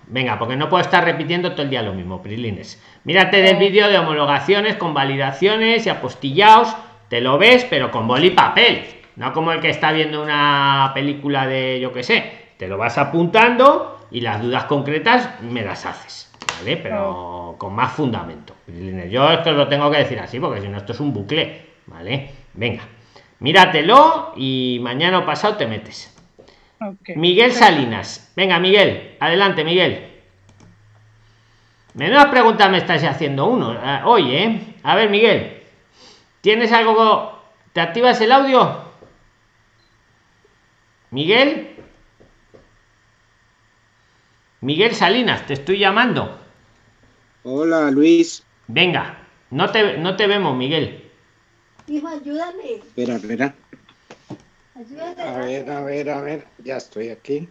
Venga, 0.08 0.40
porque 0.40 0.56
no 0.56 0.70
puedo 0.70 0.82
estar 0.82 1.06
repitiendo 1.06 1.52
todo 1.52 1.62
el 1.62 1.70
día 1.70 1.84
lo 1.84 1.94
mismo, 1.94 2.24
Prilines. 2.24 2.84
Mírate 3.04 3.44
del 3.44 3.58
vídeo 3.58 3.90
de 3.90 4.00
homologaciones 4.00 4.76
con 4.78 4.96
validaciones 4.96 5.86
y 5.86 5.90
apostillados. 5.90 6.76
Te 7.08 7.22
lo 7.22 7.38
ves, 7.38 7.68
pero 7.70 7.92
con 7.92 8.08
boli 8.08 8.30
y 8.30 8.32
papel. 8.32 8.86
No 9.18 9.34
como 9.34 9.52
el 9.52 9.60
que 9.60 9.70
está 9.70 9.92
viendo 9.92 10.24
una 10.24 10.90
película 10.96 11.46
de 11.46 11.80
yo 11.80 11.94
que 11.94 12.02
sé. 12.02 12.48
Te 12.58 12.68
lo 12.68 12.80
vas 12.80 12.98
apuntando 12.98 14.08
y 14.10 14.22
las 14.22 14.42
dudas 14.42 14.64
concretas 14.64 15.30
me 15.44 15.62
las 15.62 15.86
haces. 15.86 16.34
¿Vale? 16.58 16.78
Pero 16.78 17.54
con 17.60 17.76
más 17.76 17.92
fundamento. 17.92 18.56
Yo 19.12 19.32
esto 19.32 19.52
lo 19.52 19.68
tengo 19.68 19.92
que 19.92 20.00
decir 20.00 20.20
así, 20.20 20.40
porque 20.40 20.60
si 20.60 20.70
no, 20.70 20.80
esto 20.80 20.94
es 20.94 21.00
un 21.00 21.14
bucle. 21.14 21.68
¿Vale? 21.86 22.32
Venga. 22.56 22.82
Míratelo 23.42 24.34
y 24.36 24.80
mañana 24.82 25.20
o 25.20 25.26
pasado 25.28 25.56
te 25.56 25.68
metes. 25.68 26.15
Miguel 27.16 27.52
Salinas. 27.52 28.32
Venga, 28.36 28.60
Miguel. 28.60 29.18
Adelante, 29.20 29.64
Miguel. 29.64 30.12
Menos 31.94 32.26
preguntas 32.26 32.70
me 32.70 32.78
estáis 32.78 33.04
haciendo 33.04 33.46
uno. 33.46 33.74
Eh, 33.74 34.02
oye, 34.04 34.44
¿eh? 34.44 34.76
A 34.84 34.96
ver, 34.96 35.10
Miguel. 35.10 35.64
¿Tienes 36.42 36.72
algo? 36.72 37.42
¿Te 37.74 37.82
activas 37.82 38.20
el 38.22 38.32
audio? 38.32 38.84
Miguel. 41.12 41.76
Miguel 44.62 44.94
Salinas, 44.94 45.46
te 45.46 45.54
estoy 45.54 45.80
llamando. 45.80 46.40
Hola, 47.44 47.92
Luis. 47.92 48.44
Venga, 48.68 49.20
no 49.52 49.70
te, 49.72 49.98
no 49.98 50.16
te 50.16 50.28
vemos, 50.28 50.58
Miguel. 50.58 51.10
Hijo, 51.88 52.08
ayúdame. 52.08 52.74
Espera, 52.76 53.16
espera. 53.16 53.56
A 54.76 54.82
ver, 55.40 55.72
a 55.72 55.82
ver, 55.84 56.10
a 56.10 56.22
ver, 56.22 56.46
ya 56.58 56.76
estoy 56.76 57.08
aquí. 57.08 57.48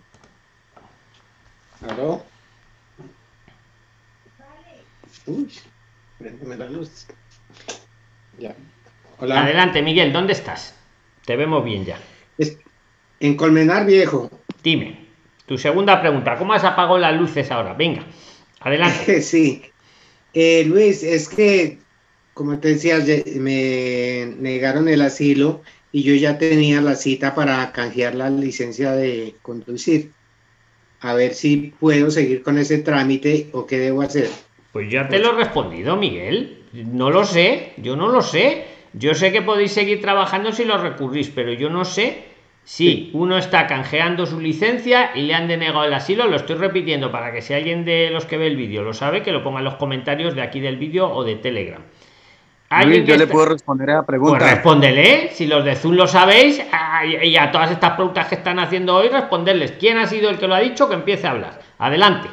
¿Aló? 1.88 2.22
Uy, 5.24 5.50
préndeme 6.18 6.56
la 6.58 6.68
luz. 6.68 7.06
Ya. 8.38 8.54
Hola. 9.18 9.42
Adelante, 9.42 9.80
Miguel, 9.80 10.12
¿dónde 10.12 10.34
estás? 10.34 10.74
Te 11.24 11.36
vemos 11.36 11.64
bien 11.64 11.86
ya. 11.86 11.98
en 13.20 13.36
Colmenar 13.38 13.86
Viejo. 13.86 14.30
Dime, 14.62 15.08
tu 15.46 15.56
segunda 15.56 16.02
pregunta, 16.02 16.36
¿cómo 16.36 16.52
has 16.52 16.64
apagado 16.64 16.98
las 16.98 17.18
luces 17.18 17.50
ahora? 17.50 17.72
Venga, 17.72 18.04
adelante. 18.60 19.22
sí. 19.22 19.64
Eh, 20.34 20.64
Luis, 20.66 21.02
es 21.02 21.30
que, 21.30 21.78
como 22.34 22.58
te 22.58 22.68
decía, 22.74 22.98
me 23.36 24.26
negaron 24.36 24.88
el 24.88 25.00
asilo 25.00 25.62
y 25.94 26.02
yo 26.02 26.12
ya 26.16 26.38
tenía 26.38 26.80
la 26.80 26.96
cita 26.96 27.36
para 27.36 27.70
canjear 27.70 28.16
la 28.16 28.28
licencia 28.28 28.90
de 28.90 29.36
conducir. 29.42 30.10
A 30.98 31.14
ver 31.14 31.34
si 31.34 31.72
puedo 31.78 32.10
seguir 32.10 32.42
con 32.42 32.58
ese 32.58 32.78
trámite 32.78 33.46
o 33.52 33.64
qué 33.64 33.78
debo 33.78 34.02
hacer. 34.02 34.28
Pues 34.72 34.90
ya 34.90 35.08
te 35.08 35.20
lo 35.20 35.30
he 35.30 35.44
respondido, 35.44 35.96
Miguel. 35.96 36.64
No 36.72 37.10
lo 37.10 37.24
sé, 37.24 37.74
yo 37.76 37.94
no 37.94 38.08
lo 38.08 38.22
sé. 38.22 38.64
Yo 38.92 39.14
sé 39.14 39.30
que 39.30 39.40
podéis 39.40 39.70
seguir 39.70 40.00
trabajando 40.00 40.50
si 40.50 40.64
lo 40.64 40.78
recurrís, 40.78 41.30
pero 41.30 41.52
yo 41.52 41.70
no 41.70 41.84
sé 41.84 42.24
si 42.64 43.10
uno 43.12 43.38
está 43.38 43.68
canjeando 43.68 44.26
su 44.26 44.40
licencia 44.40 45.12
y 45.14 45.22
le 45.22 45.34
han 45.34 45.46
denegado 45.46 45.84
el 45.84 45.94
asilo. 45.94 46.26
Lo 46.26 46.34
estoy 46.34 46.56
repitiendo 46.56 47.12
para 47.12 47.32
que 47.32 47.40
si 47.40 47.54
alguien 47.54 47.84
de 47.84 48.10
los 48.10 48.26
que 48.26 48.36
ve 48.36 48.48
el 48.48 48.56
vídeo 48.56 48.82
lo 48.82 48.94
sabe, 48.94 49.22
que 49.22 49.30
lo 49.30 49.44
ponga 49.44 49.60
en 49.60 49.66
los 49.66 49.76
comentarios 49.76 50.34
de 50.34 50.42
aquí 50.42 50.58
del 50.58 50.76
vídeo 50.76 51.08
o 51.08 51.22
de 51.22 51.36
Telegram. 51.36 51.84
Yo 53.04 53.16
le 53.16 53.26
puedo 53.26 53.46
responder 53.46 53.90
a 53.90 53.94
la 53.96 54.06
pregunta. 54.06 54.38
Pues 54.38 54.50
respóndele, 54.50 55.30
si 55.32 55.46
los 55.46 55.64
de 55.64 55.76
Zoom 55.76 55.94
lo 55.94 56.06
sabéis, 56.06 56.62
y 57.22 57.36
a 57.36 57.50
todas 57.50 57.70
estas 57.70 57.92
preguntas 57.92 58.26
que 58.28 58.36
están 58.36 58.58
haciendo 58.58 58.96
hoy, 58.96 59.08
responderles. 59.08 59.72
¿Quién 59.72 59.98
ha 59.98 60.06
sido 60.06 60.30
el 60.30 60.38
que 60.38 60.48
lo 60.48 60.54
ha 60.54 60.60
dicho? 60.60 60.88
Que 60.88 60.94
empiece 60.94 61.26
a 61.26 61.30
hablar. 61.30 61.60
Adelante, 61.78 62.28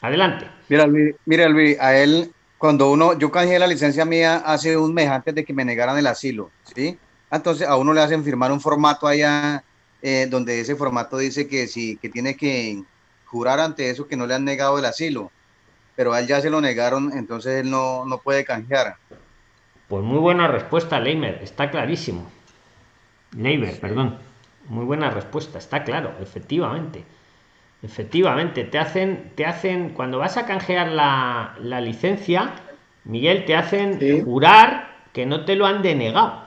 adelante. 0.00 0.46
Mira, 0.68 0.86
Luis, 0.86 1.14
mira, 1.26 1.48
Luis, 1.48 1.78
a 1.80 1.96
él, 1.96 2.30
cuando 2.58 2.90
uno, 2.90 3.18
yo 3.18 3.30
canjeé 3.30 3.58
la 3.58 3.66
licencia 3.66 4.04
mía 4.04 4.36
hace 4.44 4.76
un 4.76 4.94
mes 4.94 5.08
antes 5.08 5.34
de 5.34 5.44
que 5.44 5.52
me 5.52 5.64
negaran 5.64 5.98
el 5.98 6.06
asilo, 6.06 6.50
¿sí? 6.74 6.98
Entonces 7.30 7.66
a 7.66 7.76
uno 7.76 7.92
le 7.92 8.00
hacen 8.00 8.24
firmar 8.24 8.52
un 8.52 8.60
formato 8.60 9.06
allá, 9.06 9.64
eh, 10.02 10.26
donde 10.28 10.60
ese 10.60 10.76
formato 10.76 11.18
dice 11.18 11.46
que 11.46 11.66
sí, 11.66 11.96
que 11.96 12.08
tiene 12.08 12.36
que 12.36 12.82
jurar 13.26 13.60
ante 13.60 13.90
eso 13.90 14.08
que 14.08 14.16
no 14.16 14.26
le 14.26 14.34
han 14.34 14.44
negado 14.44 14.78
el 14.78 14.84
asilo, 14.84 15.30
pero 15.94 16.12
a 16.12 16.20
él 16.20 16.26
ya 16.26 16.40
se 16.40 16.50
lo 16.50 16.60
negaron, 16.60 17.12
entonces 17.16 17.60
él 17.60 17.70
no, 17.70 18.04
no 18.04 18.18
puede 18.18 18.44
canjear. 18.44 18.96
Pues 19.90 20.04
muy 20.04 20.18
buena 20.18 20.46
respuesta, 20.46 21.00
Leimer, 21.00 21.40
está 21.42 21.68
clarísimo. 21.68 22.30
Leimer, 23.36 23.80
perdón. 23.80 24.18
Muy 24.68 24.84
buena 24.84 25.10
respuesta, 25.10 25.58
está 25.58 25.82
claro, 25.82 26.12
efectivamente. 26.22 27.04
Efectivamente, 27.82 28.62
te 28.62 28.78
hacen, 28.78 29.32
te 29.34 29.44
hacen, 29.44 29.88
cuando 29.88 30.18
vas 30.18 30.36
a 30.36 30.46
canjear 30.46 30.92
la, 30.92 31.80
licencia, 31.80 32.52
Miguel, 33.02 33.44
te 33.46 33.56
hacen 33.56 34.24
jurar 34.24 34.94
que 35.12 35.26
no 35.26 35.44
te 35.44 35.56
lo 35.56 35.66
han 35.66 35.82
denegado. 35.82 36.44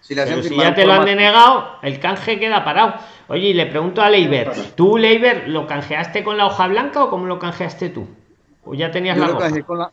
Si, 0.00 0.16
ya 0.16 0.74
te 0.74 0.86
lo 0.86 0.94
han 0.94 1.04
denegado, 1.04 1.78
el 1.82 2.00
canje 2.00 2.40
queda 2.40 2.64
parado. 2.64 2.94
Oye, 3.28 3.50
y 3.50 3.54
le 3.54 3.66
pregunto 3.66 4.02
a 4.02 4.10
Leiber, 4.10 4.50
¿tú, 4.74 4.98
Leiber, 4.98 5.48
lo 5.48 5.68
canjeaste 5.68 6.24
con 6.24 6.38
la 6.38 6.46
hoja 6.46 6.66
blanca 6.66 7.04
o 7.04 7.08
cómo 7.08 7.26
lo 7.26 7.38
canjeaste 7.38 7.90
tú? 7.90 8.08
¿O 8.64 8.74
ya 8.74 8.90
tenías 8.90 9.16
la 9.16 9.30
hoja? 9.30 9.92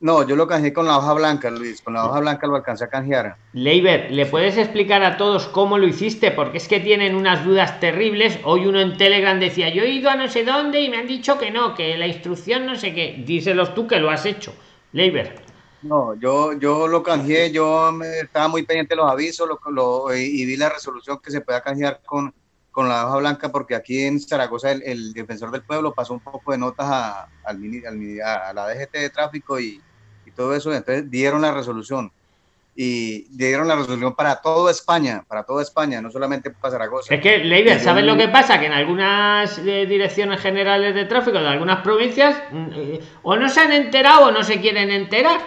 No, 0.00 0.24
yo 0.24 0.36
lo 0.36 0.46
canjeé 0.46 0.72
con 0.72 0.86
la 0.86 0.96
hoja 0.96 1.12
blanca, 1.12 1.50
Luis. 1.50 1.82
Con 1.82 1.94
la 1.94 2.06
hoja 2.06 2.20
blanca 2.20 2.46
lo 2.46 2.54
alcancé 2.54 2.84
a 2.84 2.88
canjear. 2.88 3.36
Leiber, 3.52 4.12
¿le 4.12 4.26
puedes 4.26 4.56
explicar 4.56 5.02
a 5.02 5.16
todos 5.16 5.48
cómo 5.48 5.76
lo 5.76 5.88
hiciste? 5.88 6.30
Porque 6.30 6.58
es 6.58 6.68
que 6.68 6.78
tienen 6.78 7.16
unas 7.16 7.44
dudas 7.44 7.80
terribles. 7.80 8.38
Hoy 8.44 8.66
uno 8.66 8.80
en 8.80 8.96
Telegram 8.96 9.40
decía, 9.40 9.70
yo 9.70 9.82
he 9.82 9.90
ido 9.90 10.08
a 10.08 10.14
no 10.14 10.28
sé 10.28 10.44
dónde 10.44 10.80
y 10.80 10.88
me 10.88 10.98
han 10.98 11.08
dicho 11.08 11.36
que 11.36 11.50
no, 11.50 11.74
que 11.74 11.96
la 11.98 12.06
instrucción 12.06 12.64
no 12.64 12.76
sé 12.76 12.94
qué. 12.94 13.24
Díselos 13.26 13.74
tú 13.74 13.88
que 13.88 13.98
lo 13.98 14.08
has 14.08 14.24
hecho. 14.24 14.54
Leiber. 14.92 15.42
No, 15.82 16.14
yo, 16.14 16.52
yo 16.52 16.86
lo 16.86 17.02
canjeé, 17.02 17.50
yo 17.50 17.90
estaba 18.22 18.46
muy 18.46 18.62
pendiente 18.62 18.94
de 18.94 19.00
los 19.00 19.10
avisos 19.10 19.48
lo, 19.70 20.14
y 20.14 20.44
vi 20.44 20.56
la 20.56 20.68
resolución 20.68 21.18
que 21.20 21.32
se 21.32 21.40
pueda 21.40 21.60
canjear 21.60 22.00
con, 22.04 22.32
con 22.70 22.88
la 22.88 23.06
hoja 23.06 23.16
blanca, 23.16 23.48
porque 23.50 23.74
aquí 23.74 24.02
en 24.02 24.20
Zaragoza 24.20 24.72
el, 24.72 25.12
defensor 25.12 25.50
del 25.50 25.62
pueblo 25.62 25.92
pasó 25.92 26.14
un 26.14 26.20
poco 26.20 26.52
de 26.52 26.58
notas 26.58 26.86
a, 26.88 27.28
al, 27.44 27.60
a 28.24 28.52
la 28.52 28.68
DGT 28.68 28.92
de 28.92 29.10
tráfico 29.10 29.60
y, 29.60 29.80
todo 30.38 30.54
eso, 30.54 30.72
entonces 30.72 31.10
dieron 31.10 31.42
la 31.42 31.52
resolución 31.52 32.12
y 32.76 33.26
dieron 33.36 33.66
la 33.66 33.74
resolución 33.74 34.14
para 34.14 34.40
toda 34.40 34.70
España, 34.70 35.24
para 35.26 35.42
toda 35.42 35.62
España, 35.64 36.00
no 36.00 36.12
solamente 36.12 36.50
para 36.50 36.70
Zaragoza. 36.70 37.12
Es 37.12 37.20
que, 37.20 37.38
Leiber, 37.38 37.80
¿sabes 37.80 38.04
lo 38.04 38.16
que 38.16 38.28
pasa? 38.28 38.60
Que 38.60 38.66
en 38.66 38.72
algunas 38.72 39.58
eh, 39.58 39.84
direcciones 39.86 40.40
generales 40.40 40.94
de 40.94 41.06
tráfico 41.06 41.40
de 41.40 41.48
algunas 41.48 41.80
provincias 41.80 42.40
mm, 42.52 42.66
eh, 42.72 43.00
o 43.24 43.34
no 43.34 43.48
se 43.48 43.60
han 43.60 43.72
enterado 43.72 44.26
o 44.26 44.30
no 44.30 44.44
se 44.44 44.60
quieren 44.60 44.92
enterar 44.92 45.40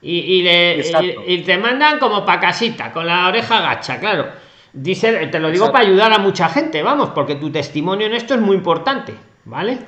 y, 0.00 0.42
le, 0.42 0.84
y, 1.26 1.42
te 1.42 1.58
mandan 1.58 1.98
como 1.98 2.24
pa' 2.24 2.38
casita, 2.38 2.92
con 2.92 3.04
la 3.04 3.26
oreja 3.26 3.60
gacha, 3.60 3.98
claro. 3.98 4.28
Dice, 4.72 5.26
te 5.26 5.40
lo 5.40 5.50
digo 5.50 5.72
para 5.72 5.84
ayudar 5.84 6.12
a 6.12 6.18
mucha 6.18 6.48
gente, 6.48 6.84
vamos, 6.84 7.10
porque 7.10 7.34
tu 7.34 7.50
testimonio 7.50 8.06
en 8.06 8.12
esto 8.12 8.34
es 8.34 8.40
muy 8.40 8.54
importante, 8.54 9.12
¿vale? 9.46 9.78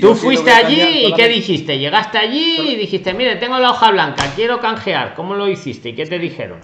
Tú 0.00 0.14
fuiste 0.14 0.50
allí 0.50 1.06
y 1.06 1.14
¿qué 1.14 1.26
dijiste? 1.28 1.78
Llegaste 1.78 2.18
allí 2.18 2.72
y 2.72 2.76
dijiste, 2.76 3.14
mire, 3.14 3.36
tengo 3.36 3.58
la 3.58 3.70
hoja 3.70 3.90
blanca, 3.90 4.34
quiero 4.34 4.60
canjear. 4.60 5.14
¿Cómo 5.14 5.34
lo 5.34 5.48
hiciste 5.48 5.90
y 5.90 5.94
qué 5.94 6.04
te 6.04 6.18
dijeron? 6.18 6.60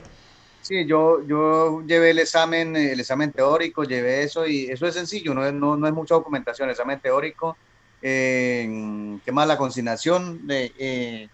Sí, 0.60 0.86
yo, 0.86 1.26
yo 1.26 1.82
llevé 1.86 2.10
el 2.10 2.18
examen, 2.18 2.76
el 2.76 3.00
examen 3.00 3.32
teórico, 3.32 3.84
llevé 3.84 4.22
eso 4.22 4.46
y 4.46 4.66
eso 4.66 4.86
es 4.86 4.94
sencillo, 4.94 5.34
no 5.34 5.46
es, 5.46 5.52
no, 5.52 5.86
es 5.86 5.92
mucha 5.92 6.14
documentación, 6.14 6.68
el 6.68 6.72
examen 6.72 7.00
teórico, 7.00 7.56
eh, 8.00 9.18
¿qué 9.24 9.32
más? 9.32 9.46
La 9.46 9.58
consignación 9.58 10.46
de 10.46 10.72
eh, 10.78 11.28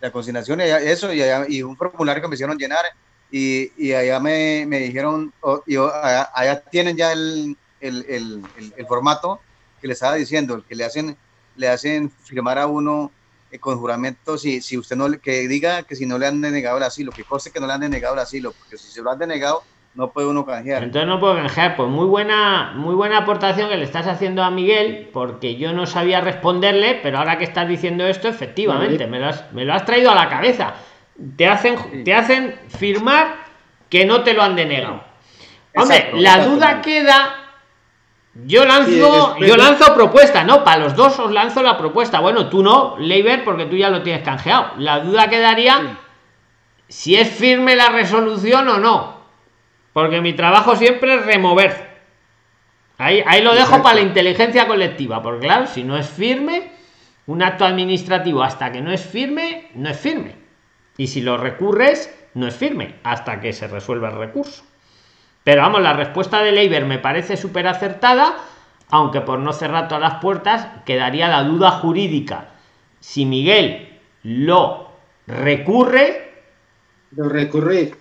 la 0.00 0.12
consignación, 0.12 0.60
eso 0.60 1.12
y, 1.12 1.22
y, 1.48 1.62
un 1.62 1.76
formulario 1.76 2.22
que 2.22 2.28
me 2.28 2.34
hicieron 2.34 2.56
llenar 2.56 2.84
y, 3.32 3.72
y 3.76 3.94
allá 3.94 4.20
me, 4.20 4.64
me 4.66 4.78
dijeron, 4.78 5.32
y 5.66 5.76
allá, 5.76 6.62
tienen 6.70 6.96
ya 6.96 7.12
el, 7.12 7.56
el, 7.80 8.06
el, 8.08 8.42
el 8.76 8.86
formato 8.86 9.40
que 9.80 9.86
le 9.86 9.92
estaba 9.94 10.14
diciendo, 10.14 10.54
el 10.54 10.64
que 10.64 10.74
le 10.74 10.84
hacen, 10.84 11.16
le 11.56 11.68
hacen 11.68 12.10
firmar 12.10 12.58
a 12.58 12.66
uno 12.66 13.10
eh, 13.50 13.58
con 13.58 13.78
juramento 13.78 14.36
si, 14.36 14.60
si 14.60 14.76
usted 14.76 14.96
no, 14.96 15.10
que 15.20 15.48
diga 15.48 15.82
que 15.84 15.96
si 15.96 16.06
no 16.06 16.18
le 16.18 16.26
han 16.26 16.40
denegado 16.40 16.76
el 16.76 16.82
asilo, 16.82 17.12
que 17.12 17.24
cosa 17.24 17.50
que 17.50 17.60
no 17.60 17.66
le 17.66 17.72
han 17.72 17.80
denegado 17.80 18.14
el 18.14 18.20
asilo, 18.20 18.52
porque 18.52 18.76
si 18.76 18.90
se 18.90 19.02
lo 19.02 19.10
han 19.10 19.18
denegado, 19.18 19.62
no 19.94 20.10
puede 20.10 20.28
uno 20.28 20.44
canjear. 20.44 20.84
Entonces 20.84 21.08
no 21.08 21.18
puedo 21.18 21.34
canjear, 21.34 21.74
pues 21.74 21.88
muy 21.88 22.06
buena, 22.06 22.72
muy 22.76 22.94
buena 22.94 23.18
aportación 23.18 23.68
que 23.68 23.76
le 23.76 23.84
estás 23.84 24.06
haciendo 24.06 24.42
a 24.44 24.50
Miguel, 24.50 25.08
porque 25.12 25.56
yo 25.56 25.72
no 25.72 25.86
sabía 25.86 26.20
responderle, 26.20 27.00
pero 27.02 27.18
ahora 27.18 27.38
que 27.38 27.44
estás 27.44 27.66
diciendo 27.66 28.06
esto, 28.06 28.28
efectivamente, 28.28 29.06
me 29.06 29.18
lo 29.18 29.28
has, 29.28 29.52
me 29.52 29.64
lo 29.64 29.74
has 29.74 29.84
traído 29.84 30.10
a 30.10 30.14
la 30.14 30.28
cabeza. 30.28 30.74
Te 31.36 31.48
hacen, 31.48 32.04
te 32.04 32.14
hacen 32.14 32.54
firmar 32.68 33.34
que 33.88 34.04
no 34.04 34.22
te 34.22 34.34
lo 34.34 34.42
han 34.42 34.54
denegado. 34.54 35.02
Hombre, 35.74 36.10
la 36.14 36.44
duda 36.44 36.82
queda 36.82 37.47
yo 38.44 38.64
lanzo, 38.64 39.36
yo 39.38 39.56
lanzo 39.56 39.94
propuesta, 39.94 40.44
¿no? 40.44 40.62
Para 40.62 40.78
los 40.78 40.94
dos 40.94 41.18
os 41.18 41.32
lanzo 41.32 41.62
la 41.62 41.76
propuesta. 41.76 42.20
Bueno, 42.20 42.48
tú 42.48 42.62
no, 42.62 42.96
Leiber, 42.98 43.44
porque 43.44 43.66
tú 43.66 43.76
ya 43.76 43.90
lo 43.90 44.02
tienes 44.02 44.22
canjeado. 44.22 44.72
La 44.78 45.00
duda 45.00 45.28
quedaría 45.28 45.98
si 46.88 47.16
es 47.16 47.28
firme 47.28 47.74
la 47.74 47.88
resolución 47.88 48.68
o 48.68 48.78
no. 48.78 49.18
Porque 49.92 50.20
mi 50.20 50.34
trabajo 50.34 50.76
siempre 50.76 51.14
es 51.16 51.26
remover. 51.26 51.88
Ahí, 52.98 53.22
ahí 53.26 53.42
lo 53.42 53.54
dejo 53.54 53.82
para 53.82 53.96
la 53.96 54.02
inteligencia 54.02 54.68
colectiva. 54.68 55.20
Porque 55.20 55.46
claro, 55.46 55.66
si 55.66 55.82
no 55.82 55.96
es 55.96 56.08
firme, 56.08 56.70
un 57.26 57.42
acto 57.42 57.64
administrativo 57.64 58.42
hasta 58.42 58.70
que 58.70 58.80
no 58.80 58.92
es 58.92 59.04
firme, 59.04 59.70
no 59.74 59.88
es 59.88 59.98
firme. 59.98 60.36
Y 60.96 61.08
si 61.08 61.22
lo 61.22 61.36
recurres, 61.38 62.14
no 62.34 62.46
es 62.46 62.54
firme 62.54 62.96
hasta 63.02 63.40
que 63.40 63.52
se 63.52 63.66
resuelva 63.66 64.10
el 64.10 64.16
recurso. 64.16 64.64
Pero 65.44 65.62
vamos, 65.62 65.80
la 65.80 65.92
respuesta 65.92 66.42
de 66.42 66.52
Leiber 66.52 66.84
me 66.84 66.98
parece 66.98 67.36
súper 67.36 67.66
acertada, 67.66 68.36
aunque 68.90 69.20
por 69.20 69.38
no 69.38 69.52
cerrar 69.52 69.88
todas 69.88 70.02
las 70.02 70.20
puertas 70.20 70.68
quedaría 70.84 71.28
la 71.28 71.42
duda 71.42 71.70
jurídica. 71.70 72.48
Si 73.00 73.24
Miguel 73.24 73.98
lo 74.22 74.90
recurre... 75.26 76.42
Lo 77.12 77.28
recurre. 77.28 77.92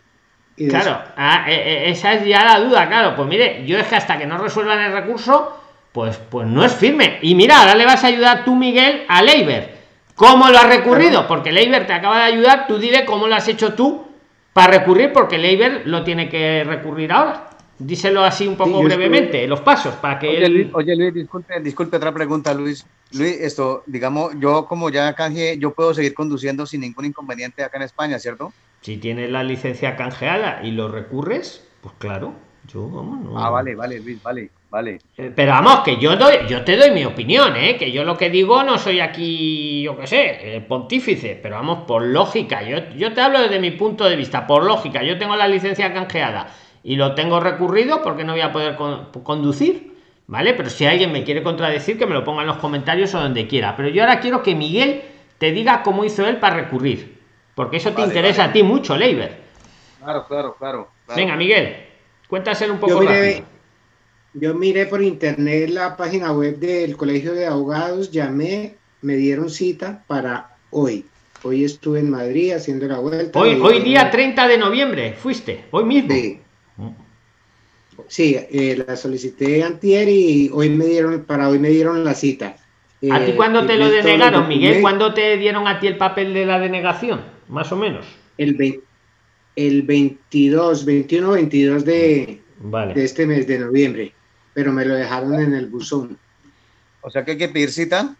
Claro, 0.70 1.00
ah, 1.16 1.46
e, 1.48 1.54
e, 1.54 1.90
esa 1.92 2.14
es 2.14 2.26
ya 2.26 2.44
la 2.44 2.60
duda, 2.60 2.88
claro. 2.88 3.16
Pues 3.16 3.28
mire, 3.28 3.64
yo 3.66 3.78
es 3.78 3.88
que 3.88 3.96
hasta 3.96 4.18
que 4.18 4.26
no 4.26 4.40
resuelvan 4.40 4.80
el 4.80 4.92
recurso, 4.92 5.56
pues, 5.92 6.18
pues 6.18 6.48
no 6.48 6.66
es 6.66 6.74
firme. 6.74 7.20
Y 7.22 7.36
mira, 7.36 7.60
ahora 7.60 7.76
le 7.76 7.86
vas 7.86 8.04
a 8.04 8.08
ayudar 8.08 8.44
tú, 8.44 8.56
Miguel, 8.56 9.06
a 9.08 9.22
Leiber. 9.22 9.78
¿Cómo 10.16 10.50
lo 10.50 10.58
has 10.58 10.68
recurrido? 10.68 11.28
Porque 11.28 11.52
Leiber 11.52 11.86
te 11.86 11.94
acaba 11.94 12.18
de 12.18 12.34
ayudar, 12.34 12.66
tú 12.68 12.80
dile 12.80 13.06
cómo 13.06 13.28
lo 13.28 13.36
has 13.36 13.48
hecho 13.48 13.76
tú 13.76 14.07
para 14.58 14.80
recurrir 14.80 15.14
porque 15.14 15.38
Leiber 15.38 15.84
lo 15.86 16.04
tiene 16.04 16.30
que 16.30 16.64
recurrir 16.64 17.12
ahora. 17.12 17.48
Díselo 17.78 18.24
así 18.24 18.48
un 18.48 18.58
poco 18.58 18.82
brevemente, 18.82 19.46
los 19.48 19.62
pasos, 19.62 19.94
para 19.98 20.18
que 20.18 20.30
oye, 20.30 20.50
Luis, 20.50 20.68
oye, 20.74 20.96
Luis, 20.96 21.14
disculpe, 21.14 21.60
disculpe, 21.60 21.98
otra 21.98 22.12
pregunta, 22.12 22.56
Luis. 22.56 22.84
Luis, 23.14 23.38
esto, 23.40 23.84
digamos, 23.86 24.34
yo 24.40 24.66
como 24.66 24.90
ya 24.90 25.14
canjeé, 25.14 25.60
yo 25.60 25.76
puedo 25.76 25.94
seguir 25.94 26.16
conduciendo 26.16 26.66
sin 26.66 26.82
ningún 26.82 27.06
inconveniente 27.06 27.64
acá 27.64 27.78
en 27.78 27.84
España, 27.84 28.18
¿cierto? 28.18 28.52
Si 28.82 28.98
tienes 28.98 29.30
la 29.30 29.44
licencia 29.44 29.96
canjeada 29.96 30.62
y 30.64 30.72
lo 30.72 30.88
recurres, 30.88 31.64
pues 31.82 31.94
claro, 32.00 32.34
yo, 32.68 32.90
vamos, 32.90 33.20
no. 33.20 33.38
Ah, 33.40 33.52
vale, 33.52 33.76
vale, 33.76 34.00
Luis, 34.00 34.24
vale. 34.24 34.50
Vale. 34.70 35.00
Eh, 35.18 35.32
pero 35.34 35.54
vamos, 35.54 35.80
que 35.80 35.98
yo 35.98 36.18
doy, 36.18 36.40
yo 36.48 36.64
te 36.64 36.76
doy 36.76 36.92
mi 36.92 37.06
opinión, 37.06 37.56
¿eh? 37.56 37.78
que 37.78 37.92
yo 37.92 38.04
lo 38.04 38.18
que 38.18 38.30
digo 38.30 38.64
no 38.64 38.78
soy 38.78 39.00
aquí, 39.00 39.82
yo 39.82 39.98
qué 39.98 40.08
sé, 40.08 40.66
pontífice, 40.68 41.40
pero 41.42 41.56
vamos, 41.56 41.86
por 41.88 42.04
lógica, 42.04 42.62
yo, 42.64 42.78
yo 42.96 43.14
te 43.14 43.22
hablo 43.22 43.42
desde 43.42 43.60
mi 43.60 43.72
punto 43.72 44.04
de 44.04 44.18
vista, 44.18 44.46
por 44.46 44.66
lógica, 44.66 45.04
yo 45.04 45.18
tengo 45.18 45.38
la 45.38 45.48
licencia 45.48 45.94
canjeada 45.94 46.54
y 46.84 46.98
lo 46.98 47.16
tengo 47.16 47.40
recurrido 47.40 48.02
porque 48.02 48.26
no 48.26 48.34
voy 48.34 48.42
a 48.42 48.52
poder 48.52 48.78
conducir, 49.24 49.96
¿vale? 50.28 50.54
Pero 50.54 50.70
si 50.70 50.86
alguien 50.86 51.12
me 51.12 51.24
quiere 51.24 51.44
contradecir, 51.44 51.98
que 51.98 52.06
me 52.06 52.14
lo 52.14 52.24
ponga 52.24 52.42
en 52.42 52.48
los 52.48 52.58
comentarios 52.58 53.14
o 53.16 53.20
donde 53.20 53.48
quiera. 53.48 53.76
Pero 53.76 53.90
yo 53.90 54.04
ahora 54.04 54.20
quiero 54.20 54.44
que 54.44 54.54
Miguel 54.54 55.02
te 55.38 55.52
diga 55.52 55.82
cómo 55.84 56.04
hizo 56.04 56.26
él 56.28 56.38
para 56.38 56.56
recurrir, 56.56 57.20
porque 57.56 57.78
eso 57.78 57.94
te 57.94 58.02
interesa 58.02 58.46
a 58.46 58.52
ti 58.52 58.64
mucho, 58.64 58.98
Leiber. 58.98 59.38
Claro, 60.02 60.26
claro, 60.28 60.56
claro, 60.58 60.88
Venga, 61.16 61.36
Miguel, 61.36 61.76
cuéntaselo 62.28 62.74
un 62.74 62.80
poco 62.80 63.02
rápido 63.02 63.57
yo 64.34 64.54
miré 64.54 64.86
por 64.86 65.02
internet 65.02 65.70
la 65.70 65.98
página 65.98 66.32
web 66.32 66.60
del 66.60 66.96
Colegio 66.96 67.34
de 67.34 67.48
Abogados, 67.48 68.12
llamé 68.12 68.76
me 69.02 69.16
dieron 69.16 69.50
cita 69.50 70.04
para 70.08 70.58
hoy. 70.70 71.06
Hoy 71.44 71.64
estuve 71.64 72.00
en 72.00 72.10
Madrid 72.10 72.54
haciendo 72.54 72.88
la 72.88 73.00
vuelta. 73.00 73.40
Hoy, 73.40 73.60
hoy 73.62 73.80
día 73.80 74.10
30 74.10 74.48
de 74.48 74.58
noviembre, 74.58 75.14
fuiste, 75.14 75.66
hoy 75.72 75.86
mismo. 75.86 76.10
Sí, 76.10 76.40
sí 78.08 78.38
eh, 78.52 78.84
la 78.86 78.96
solicité 78.96 79.64
antier 79.64 80.10
y 80.10 80.50
hoy 80.52 80.70
me 80.70 80.86
dieron, 80.86 81.24
para 81.26 81.50
hoy 81.50 81.60
me 81.60 81.70
dieron 81.70 82.04
la 82.04 82.14
cita. 82.14 82.58
¿A 83.12 83.24
ti 83.24 83.34
cuándo 83.34 83.66
te 83.68 83.76
lo 83.76 83.90
denegaron, 83.92 84.48
Miguel? 84.48 84.82
¿Cuándo 84.82 85.14
te 85.14 85.38
dieron 85.38 85.68
a 85.68 85.80
ti 85.80 85.86
el 85.86 85.98
papel 85.98 86.34
de 86.34 86.48
la 86.48 86.60
denegación? 86.60 87.22
Más 87.48 87.72
o 87.72 87.76
menos. 87.76 88.08
El, 88.40 88.82
el 89.56 89.82
22, 89.84 90.84
21, 90.84 91.32
22 91.32 91.86
de, 91.86 92.42
de 92.96 93.04
este 93.04 93.28
mes 93.28 93.46
de 93.46 93.60
noviembre, 93.60 94.14
pero 94.58 94.74
me 94.74 94.86
lo 94.86 94.96
dejaron 94.96 95.36
en 95.36 95.54
el 95.54 95.68
buzón. 95.68 96.18
O 97.02 97.12
sea 97.12 97.24
que 97.24 97.34
hay 97.34 97.38
que 97.38 97.50
pedir 97.50 97.72
cita. 97.72 98.16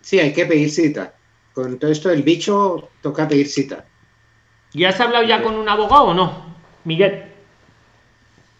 Sí, 0.00 0.18
hay 0.18 0.32
que 0.32 0.46
pedir 0.46 0.70
cita. 0.70 1.12
Con 1.52 1.78
todo 1.78 1.90
esto 1.90 2.08
del 2.08 2.22
bicho, 2.22 2.88
toca 3.02 3.28
pedir 3.28 3.48
cita. 3.48 3.84
¿Y 4.72 4.84
has 4.84 4.98
hablado 4.98 5.24
ya 5.24 5.42
con 5.42 5.56
un 5.56 5.68
abogado 5.68 6.04
o 6.04 6.14
no, 6.14 6.56
Miguel? 6.84 7.22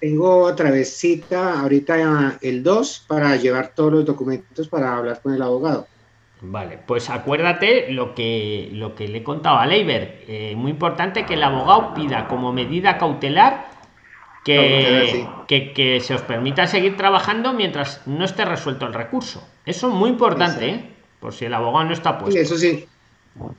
Tengo 0.01 0.43
otra 0.43 0.71
vez 0.71 0.99
cita 0.99 1.61
ahorita 1.61 2.37
el 2.43 2.63
2 2.63 3.07
para 3.09 3.35
llevar 3.37 3.73
todos 3.75 3.95
los 3.95 4.05
documentos 4.05 4.69
para 4.69 4.99
hablar 4.99 5.23
con 5.23 5.33
el 5.33 5.41
abogado. 5.41 5.87
Vale, 6.43 6.79
pues 6.87 7.09
acuérdate 7.09 7.91
lo 7.91 8.15
que, 8.15 8.69
lo 8.75 8.95
que 8.95 9.09
le 9.09 9.19
he 9.21 9.25
contado 9.25 9.57
a 9.57 9.67
Leiber. 9.67 10.25
Eh, 10.29 10.53
muy 10.55 10.73
importante 10.73 11.25
que 11.25 11.35
el 11.35 11.43
abogado 11.43 11.95
pida 11.95 12.29
como 12.29 12.53
medida 12.53 12.99
cautelar 12.99 13.78
que, 14.45 15.73
que, 15.75 16.01
se 16.01 16.15
os 16.15 16.23
permita 16.23 16.67
seguir 16.67 16.97
trabajando 16.97 17.53
mientras 17.53 18.07
no 18.07 18.25
esté 18.25 18.45
resuelto 18.45 18.87
el 18.87 18.95
recurso. 18.95 19.47
Eso 19.67 19.89
es 19.89 19.95
muy 19.95 20.11
importante, 20.11 20.69
¿eh? 20.69 20.85
por 21.21 21.33
si 21.33 21.45
el 21.45 21.55
abogado 21.55 21.85
no 21.85 21.93
está 21.93 22.19
puesto. 22.19 22.39
eso 22.39 22.57
sí, 22.57 22.87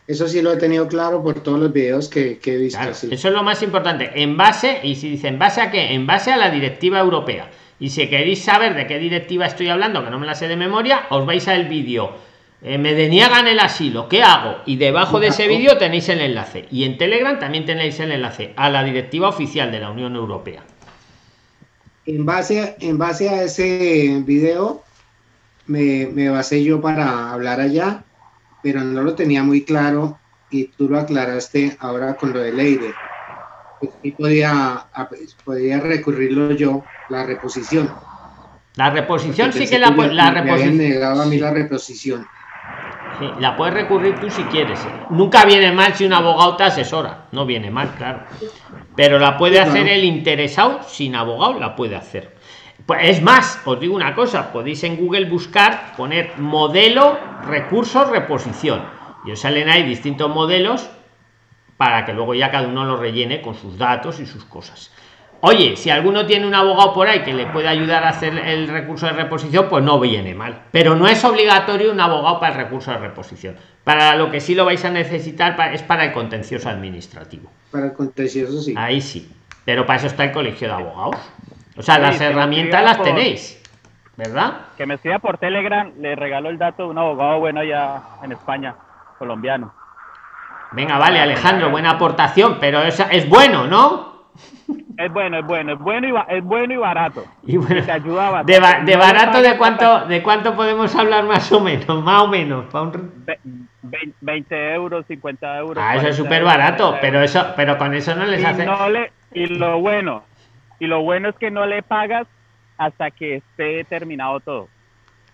eso 0.07 0.27
sí 0.27 0.41
lo 0.41 0.51
he 0.51 0.57
tenido 0.57 0.87
claro 0.87 1.21
por 1.21 1.41
todos 1.41 1.59
los 1.59 1.71
videos 1.71 2.09
que, 2.09 2.39
he 2.43 2.57
visto. 2.57 2.79
Eso 2.81 3.07
es 3.09 3.33
lo 3.33 3.43
más 3.43 3.61
importante. 3.61 4.11
En 4.15 4.37
base, 4.37 4.79
y 4.83 4.95
si 4.95 5.09
dice 5.09 5.27
en 5.27 5.39
base 5.39 5.61
a 5.61 5.71
qué, 5.71 5.93
en 5.93 6.07
base 6.07 6.31
a 6.31 6.37
la 6.37 6.49
directiva 6.49 6.99
europea. 6.99 7.49
Y 7.79 7.89
si 7.89 8.07
queréis 8.09 8.43
saber 8.43 8.75
de 8.75 8.87
qué 8.87 8.99
directiva 8.99 9.45
estoy 9.45 9.69
hablando, 9.69 10.03
que 10.03 10.09
no 10.09 10.19
me 10.19 10.25
la 10.25 10.35
sé 10.35 10.47
de 10.47 10.57
memoria, 10.57 11.05
os 11.09 11.25
vais 11.25 11.47
al 11.47 11.67
vídeo. 11.67 12.13
Eh, 12.61 12.77
me 12.77 12.93
deniegan 12.93 13.47
el 13.47 13.59
asilo, 13.59 14.09
¿qué 14.09 14.21
hago? 14.21 14.57
Y 14.65 14.75
debajo 14.75 15.19
de 15.19 15.27
ese 15.27 15.47
vídeo 15.47 15.77
tenéis 15.77 16.09
el 16.09 16.19
enlace. 16.19 16.67
Y 16.71 16.83
en 16.83 16.97
Telegram 16.97 17.39
también 17.39 17.65
tenéis 17.65 17.99
el 17.99 18.11
enlace 18.11 18.53
a 18.57 18.69
la 18.69 18.83
directiva 18.83 19.29
oficial 19.29 19.71
de 19.71 19.79
la 19.79 19.91
Unión 19.91 20.15
Europea. 20.15 20.63
En 22.05 22.25
base, 22.25 22.75
en 22.79 22.97
base 22.97 23.29
a 23.29 23.43
ese 23.43 24.21
video, 24.25 24.83
me, 25.67 26.07
me 26.07 26.29
basé 26.29 26.63
yo 26.63 26.81
para 26.81 27.31
hablar 27.31 27.61
allá 27.61 28.03
pero 28.61 28.83
no 28.83 29.01
lo 29.01 29.15
tenía 29.15 29.43
muy 29.43 29.63
claro 29.63 30.19
y 30.49 30.65
tú 30.65 30.89
lo 30.89 30.99
aclaraste 30.99 31.77
ahora 31.79 32.15
con 32.15 32.33
lo 32.33 32.39
de 32.39 32.53
Leide. 32.53 32.93
Y 34.03 34.11
podía, 34.11 34.87
pues, 35.07 35.35
podía 35.45 35.79
recurrirlo 35.79 36.51
yo, 36.51 36.83
la 37.09 37.25
reposición. 37.25 37.89
La 38.75 38.89
reposición 38.89 39.53
sí 39.53 39.67
que 39.67 39.79
la, 39.79 39.91
la 39.91 40.31
reposición. 40.31 40.77
negado 40.77 41.21
a 41.21 41.25
mí 41.25 41.37
la 41.37 41.51
reposición. 41.51 42.27
Sí, 43.19 43.29
la 43.39 43.57
puedes 43.57 43.73
recurrir 43.73 44.19
tú 44.19 44.29
si 44.29 44.43
quieres. 44.43 44.79
Nunca 45.09 45.43
viene 45.45 45.71
mal 45.73 45.93
si 45.93 46.05
un 46.05 46.13
abogado 46.13 46.55
te 46.55 46.63
asesora. 46.63 47.25
No 47.31 47.45
viene 47.45 47.69
mal, 47.69 47.89
claro. 47.97 48.21
Pero 48.95 49.19
la 49.19 49.37
puede 49.37 49.59
hacer 49.59 49.87
el 49.89 50.05
interesado 50.05 50.83
sin 50.83 51.15
abogado, 51.15 51.59
la 51.59 51.75
puede 51.75 51.95
hacer. 51.95 52.37
Pues 52.85 53.09
es 53.09 53.21
más, 53.21 53.61
os 53.65 53.79
digo 53.79 53.95
una 53.95 54.15
cosa, 54.15 54.51
podéis 54.51 54.83
en 54.83 54.95
Google 54.95 55.25
buscar, 55.25 55.93
poner 55.97 56.37
modelo, 56.37 57.19
recursos, 57.45 58.09
reposición. 58.09 58.83
Y 59.25 59.31
os 59.31 59.41
salen 59.41 59.69
ahí 59.69 59.83
distintos 59.83 60.33
modelos 60.33 60.89
para 61.75 62.05
que 62.05 62.13
luego 62.13 62.33
ya 62.33 62.51
cada 62.51 62.67
uno 62.67 62.85
lo 62.85 62.97
rellene 62.97 63.41
con 63.41 63.55
sus 63.55 63.77
datos 63.77 64.19
y 64.19 64.25
sus 64.25 64.45
cosas. 64.45 64.91
Oye, 65.41 65.77
si 65.77 65.89
alguno 65.89 66.25
tiene 66.25 66.45
un 66.45 66.53
abogado 66.53 66.93
por 66.93 67.07
ahí 67.07 67.21
que 67.21 67.33
le 67.33 67.45
puede 67.47 67.69
ayudar 67.69 68.03
a 68.03 68.09
hacer 68.09 68.37
el 68.37 68.67
recurso 68.67 69.05
de 69.05 69.13
reposición, 69.13 69.67
pues 69.69 69.83
no 69.83 69.99
viene 69.99 70.35
mal. 70.35 70.63
Pero 70.71 70.95
no 70.95 71.07
es 71.07 71.23
obligatorio 71.23 71.91
un 71.91 72.01
abogado 72.01 72.39
para 72.39 72.53
el 72.53 72.59
recurso 72.59 72.91
de 72.91 72.97
reposición. 72.97 73.55
Para 73.85 74.15
lo 74.15 74.31
que 74.31 74.41
sí 74.41 74.53
lo 74.53 74.65
vais 74.65 74.83
a 74.83 74.89
necesitar 74.89 75.57
es 75.73 75.81
para 75.83 76.05
el 76.05 76.11
contencioso 76.11 76.67
administrativo. 76.69 77.49
Para 77.71 77.85
el 77.85 77.93
contencioso 77.93 78.61
sí. 78.61 78.73
Ahí 78.77 78.99
sí. 78.99 79.31
Pero 79.63 79.85
para 79.85 79.97
eso 79.97 80.07
está 80.07 80.25
el 80.25 80.31
colegio 80.31 80.67
de 80.67 80.73
abogados. 80.73 81.17
O 81.77 81.81
sea, 81.81 81.99
las 81.99 82.19
herramientas 82.19 82.83
las 82.83 83.01
tenéis, 83.01 83.63
¿verdad? 84.17 84.67
Que 84.77 84.85
me 84.85 84.95
escriba 84.95 85.19
por 85.19 85.37
Telegram, 85.37 85.93
le 85.99 86.15
regalo 86.15 86.49
el 86.49 86.57
dato 86.57 86.83
de 86.83 86.89
un 86.89 86.97
abogado 86.97 87.39
bueno 87.39 87.61
allá 87.61 88.01
en 88.21 88.33
España, 88.33 88.75
colombiano. 89.17 89.73
Venga, 90.73 90.97
vale, 90.97 91.19
Alejandro, 91.19 91.69
buena 91.69 91.91
aportación, 91.91 92.57
pero 92.59 92.81
es, 92.83 92.99
es 93.11 93.29
bueno, 93.29 93.65
¿no? 93.65 94.08
Es 94.97 95.13
bueno, 95.13 95.39
es 95.39 95.45
bueno, 95.45 95.73
es 95.73 95.79
bueno 95.79 96.07
y, 96.07 96.35
es 96.35 96.43
bueno 96.43 96.73
y 96.73 96.77
barato. 96.77 97.23
Y 97.43 97.55
bueno, 97.55 97.83
te 97.83 97.91
ayuda 97.91 98.43
De, 98.43 98.59
de 98.85 98.97
barato 98.97 99.41
de 99.41 99.57
cuánto, 99.57 100.05
de 100.07 100.21
cuánto 100.21 100.55
podemos 100.55 100.93
hablar 100.93 101.23
más 101.23 101.49
o 101.53 101.61
menos, 101.61 101.87
más 102.03 102.21
o 102.21 102.27
menos. 102.27 102.65
Para 102.65 102.83
un... 102.83 103.69
20 104.21 104.73
euros, 104.73 105.05
50 105.07 105.57
euros. 105.59 105.83
Ah, 105.85 105.95
eso 105.95 106.09
es 106.09 106.15
súper 106.15 106.43
barato, 106.43 106.97
pero 107.01 107.21
eso, 107.21 107.53
pero 107.55 107.77
con 107.77 107.93
eso 107.93 108.13
no 108.13 108.25
les 108.25 108.43
hace. 108.43 108.65
No 108.65 108.89
le, 108.89 109.11
y 109.33 109.47
lo 109.47 109.79
bueno, 109.79 110.23
y 110.79 110.87
lo 110.87 111.01
bueno 111.01 111.29
es 111.29 111.35
que 111.35 111.49
no 111.49 111.65
le 111.65 111.81
pagas 111.81 112.27
hasta 112.77 113.11
que 113.11 113.37
esté 113.37 113.83
terminado 113.85 114.39
todo. 114.41 114.67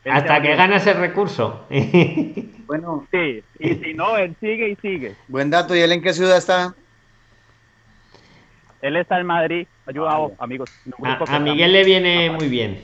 hasta 0.09 0.41
que 0.41 0.55
ganas 0.55 0.85
el 0.87 0.97
recurso. 0.97 1.65
bueno, 2.67 3.07
sí, 3.11 3.43
y 3.59 3.75
si 3.75 3.93
no, 3.93 4.15
él 4.17 4.35
sigue 4.39 4.69
y 4.69 4.75
sigue. 4.75 5.15
Buen 5.27 5.49
dato. 5.49 5.75
¿Y 5.75 5.79
él 5.79 5.91
en 5.91 6.01
qué 6.01 6.13
ciudad 6.13 6.37
está? 6.37 6.75
Él 8.85 8.97
está 8.97 9.19
en 9.19 9.25
Madrid. 9.25 9.67
Ayudado, 9.87 10.33
amigos. 10.37 10.69
A, 11.27 11.39
Miguel 11.39 11.73
le 11.73 11.83
viene 11.83 12.29
muy 12.29 12.47
bien. 12.47 12.81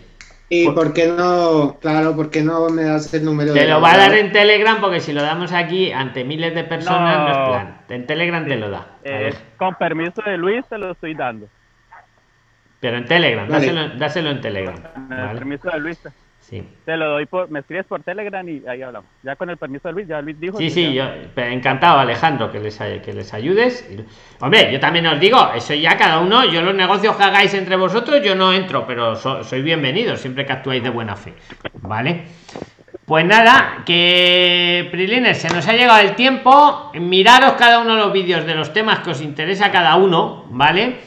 ¿Y 0.49 0.70
por 0.70 0.93
qué 0.93 1.08
no? 1.08 1.78
Claro, 1.80 2.16
¿por 2.16 2.30
qué 2.30 2.41
no 2.41 2.70
me 2.70 2.84
das 2.84 3.14
el 3.14 3.24
número? 3.24 3.54
Te 3.54 3.68
lo 3.68 3.80
va 3.80 3.93
a 3.93 3.97
dar 3.97 4.14
en 4.16 4.32
Telegram 4.32 4.82
porque 4.82 4.99
si 4.99 5.14
lo 5.14 5.22
damos 5.22 5.54
aquí 5.54 5.91
ante 5.91 6.26
miles 6.26 6.54
de 6.54 6.64
personas 6.66 7.20
no, 7.20 7.30
es 7.30 7.49
plan. 7.49 7.82
En 7.88 8.06
Telegram 8.06 8.45
te 8.45 8.58
lo 8.58 8.70
da. 8.70 8.97
Eh, 9.04 9.34
con 9.58 9.76
permiso 9.76 10.22
de 10.24 10.38
Luis 10.38 10.66
te 10.68 10.78
lo 10.78 10.91
estoy 10.91 11.14
dando. 11.14 11.47
Pero 12.82 12.97
en 12.97 13.06
Telegram, 13.06 13.47
dáselo, 13.47 14.32
en 14.32 14.41
Telegram. 14.41 14.76
¿vale? 15.08 15.39
permiso 15.39 15.70
de 15.70 15.80
Luis. 15.80 15.99
Sí. 16.52 16.62
Te 16.84 16.97
lo 16.97 17.12
doy 17.12 17.26
por, 17.28 17.49
me 17.49 17.60
escribes 17.60 17.86
por 17.86 18.04
Telegram 18.04 18.47
y 18.47 18.62
ahí 18.68 18.82
hablamos. 18.82 19.10
Ya 19.24 19.38
con 19.38 19.49
el 19.49 19.56
permiso 19.56 19.88
de 19.88 19.93
Luis, 19.93 20.08
ya 20.08 20.22
Luis 20.22 20.38
dijo. 20.38 20.58
Sí, 20.58 20.70
sí, 20.70 20.93
yo 20.93 21.06
encantado, 21.38 21.99
Alejandro, 21.99 22.52
que 22.52 22.60
les, 22.60 22.78
que 22.78 23.14
les 23.14 23.34
ayudes. 23.34 23.89
Hombre, 24.41 24.70
yo 24.70 24.78
también 24.78 25.08
os 25.08 25.18
digo, 25.18 25.38
eso 25.56 25.74
ya 25.74 25.95
cada 25.95 26.20
uno, 26.20 26.43
yo 26.43 26.62
los 26.62 26.76
negocios 26.76 27.16
que 27.16 27.24
hagáis 27.24 27.54
entre 27.54 27.78
vosotros, 27.78 28.22
yo 28.22 28.36
no 28.36 28.52
entro, 28.52 28.86
pero 28.86 29.16
soy 29.16 29.62
bienvenido 29.62 30.18
siempre 30.18 30.45
que 30.45 30.52
actuáis 30.52 30.84
de 30.84 30.89
buena 30.89 31.16
fe. 31.16 31.34
¿Vale? 31.84 32.24
Pues 33.06 33.26
nada, 33.26 33.84
que 33.86 34.89
Prilines, 34.91 35.38
se 35.38 35.49
nos 35.49 35.66
ha 35.70 35.74
llegado 35.74 35.99
el 35.99 36.16
tiempo. 36.16 36.91
Miraros 36.95 37.54
cada 37.54 37.80
uno 37.80 37.95
de 37.95 38.02
los 38.02 38.12
vídeos 38.12 38.45
de 38.45 38.56
los 38.56 38.74
temas 38.74 38.99
que 38.99 39.12
os 39.12 39.22
interesa 39.22 39.68
a 39.68 39.72
cada 39.72 39.95
uno, 39.95 40.47
¿vale? 40.49 40.97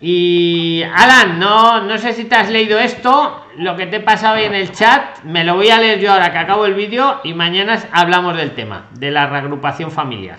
Y 0.00 0.82
Alan, 0.82 1.38
no, 1.38 1.80
no 1.82 1.98
sé 1.98 2.12
si 2.12 2.24
te 2.24 2.34
has 2.34 2.50
leído 2.50 2.78
esto, 2.78 3.46
lo 3.56 3.76
que 3.76 3.86
te 3.86 3.96
he 3.96 4.00
pasado 4.00 4.36
hoy 4.36 4.44
en 4.44 4.54
el 4.54 4.72
chat, 4.72 5.22
me 5.22 5.44
lo 5.44 5.54
voy 5.54 5.70
a 5.70 5.78
leer 5.78 6.00
yo 6.00 6.12
ahora 6.12 6.32
que 6.32 6.38
acabo 6.38 6.66
el 6.66 6.74
vídeo 6.74 7.20
y 7.22 7.32
mañana 7.32 7.80
hablamos 7.92 8.36
del 8.36 8.52
tema, 8.52 8.88
de 8.98 9.10
la 9.10 9.26
reagrupación 9.28 9.90
familiar 9.90 10.38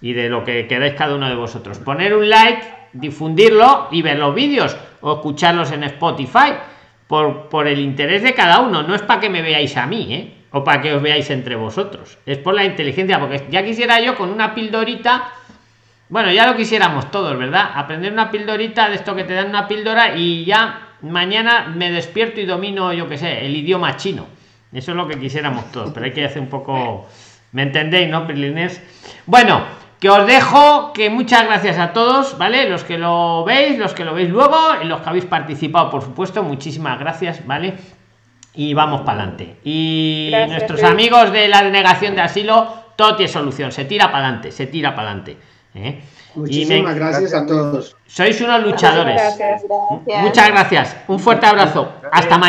y 0.00 0.12
de 0.12 0.28
lo 0.28 0.44
que 0.44 0.66
queráis 0.66 0.94
cada 0.94 1.16
uno 1.16 1.28
de 1.28 1.34
vosotros. 1.34 1.78
Poner 1.78 2.14
un 2.14 2.28
like, 2.28 2.62
difundirlo 2.92 3.88
y 3.90 4.02
ver 4.02 4.18
los 4.18 4.34
vídeos 4.34 4.76
o 5.00 5.14
escucharlos 5.14 5.72
en 5.72 5.84
Spotify 5.84 6.54
por, 7.06 7.48
por 7.48 7.66
el 7.66 7.80
interés 7.80 8.22
de 8.22 8.34
cada 8.34 8.60
uno, 8.60 8.82
no 8.82 8.94
es 8.94 9.02
para 9.02 9.20
que 9.20 9.28
me 9.28 9.42
veáis 9.42 9.76
a 9.76 9.86
mí, 9.86 10.14
¿eh? 10.14 10.34
o 10.52 10.62
para 10.62 10.80
que 10.82 10.94
os 10.94 11.02
veáis 11.02 11.30
entre 11.30 11.56
vosotros, 11.56 12.18
es 12.26 12.38
por 12.38 12.54
la 12.54 12.64
inteligencia, 12.64 13.18
porque 13.18 13.46
ya 13.50 13.64
quisiera 13.64 14.00
yo 14.00 14.14
con 14.14 14.30
una 14.30 14.54
pildorita 14.54 15.32
bueno, 16.12 16.30
ya 16.30 16.46
lo 16.46 16.54
quisiéramos 16.54 17.10
todos, 17.10 17.38
¿verdad? 17.38 17.70
Aprender 17.74 18.12
una 18.12 18.30
pildorita 18.30 18.90
de 18.90 18.96
esto 18.96 19.16
que 19.16 19.24
te 19.24 19.32
dan 19.32 19.48
una 19.48 19.66
píldora 19.66 20.14
y 20.14 20.44
ya 20.44 20.88
mañana 21.00 21.72
me 21.74 21.90
despierto 21.90 22.38
y 22.38 22.44
domino, 22.44 22.92
yo 22.92 23.08
qué 23.08 23.16
sé, 23.16 23.46
el 23.46 23.56
idioma 23.56 23.96
chino. 23.96 24.26
Eso 24.74 24.90
es 24.90 24.96
lo 24.98 25.08
que 25.08 25.18
quisiéramos 25.18 25.72
todos, 25.72 25.90
pero 25.94 26.04
hay 26.04 26.12
que 26.12 26.22
hacer 26.22 26.42
un 26.42 26.50
poco... 26.50 27.08
¿Me 27.52 27.62
entendéis, 27.62 28.10
no, 28.10 28.26
Prilines? 28.26 28.82
Bueno, 29.24 29.62
que 29.98 30.10
os 30.10 30.26
dejo, 30.26 30.92
que 30.92 31.08
muchas 31.08 31.46
gracias 31.46 31.78
a 31.78 31.94
todos, 31.94 32.36
¿vale? 32.36 32.68
Los 32.68 32.84
que 32.84 32.98
lo 32.98 33.42
veis, 33.44 33.78
los 33.78 33.94
que 33.94 34.04
lo 34.04 34.12
veis 34.12 34.28
luego, 34.28 34.58
y 34.82 34.84
los 34.84 35.00
que 35.00 35.08
habéis 35.08 35.24
participado, 35.24 35.88
por 35.88 36.02
supuesto, 36.02 36.42
muchísimas 36.42 36.98
gracias, 36.98 37.46
¿vale? 37.46 37.72
Y 38.52 38.74
vamos 38.74 39.00
para 39.00 39.22
adelante. 39.22 39.56
Y 39.64 40.30
nuestros 40.46 40.82
amigos 40.82 41.32
de 41.32 41.48
la 41.48 41.62
denegación 41.62 42.14
de 42.16 42.20
asilo, 42.20 42.66
todo 42.96 43.16
tiene 43.16 43.32
solución, 43.32 43.72
se 43.72 43.86
tira 43.86 44.12
para 44.12 44.26
adelante, 44.26 44.52
se 44.52 44.66
tira 44.66 44.94
para 44.94 45.08
adelante. 45.08 45.38
¿Eh? 45.74 46.02
Muchísimas 46.34 46.94
gracias 46.94 47.34
a 47.34 47.46
todos. 47.46 47.96
Sois 48.06 48.40
unos 48.40 48.62
luchadores. 48.62 49.20
Muchas 50.22 50.48
gracias. 50.48 50.96
Un 51.08 51.18
fuerte 51.18 51.46
abrazo. 51.46 51.92
Hasta 52.10 52.38
mañana. 52.38 52.40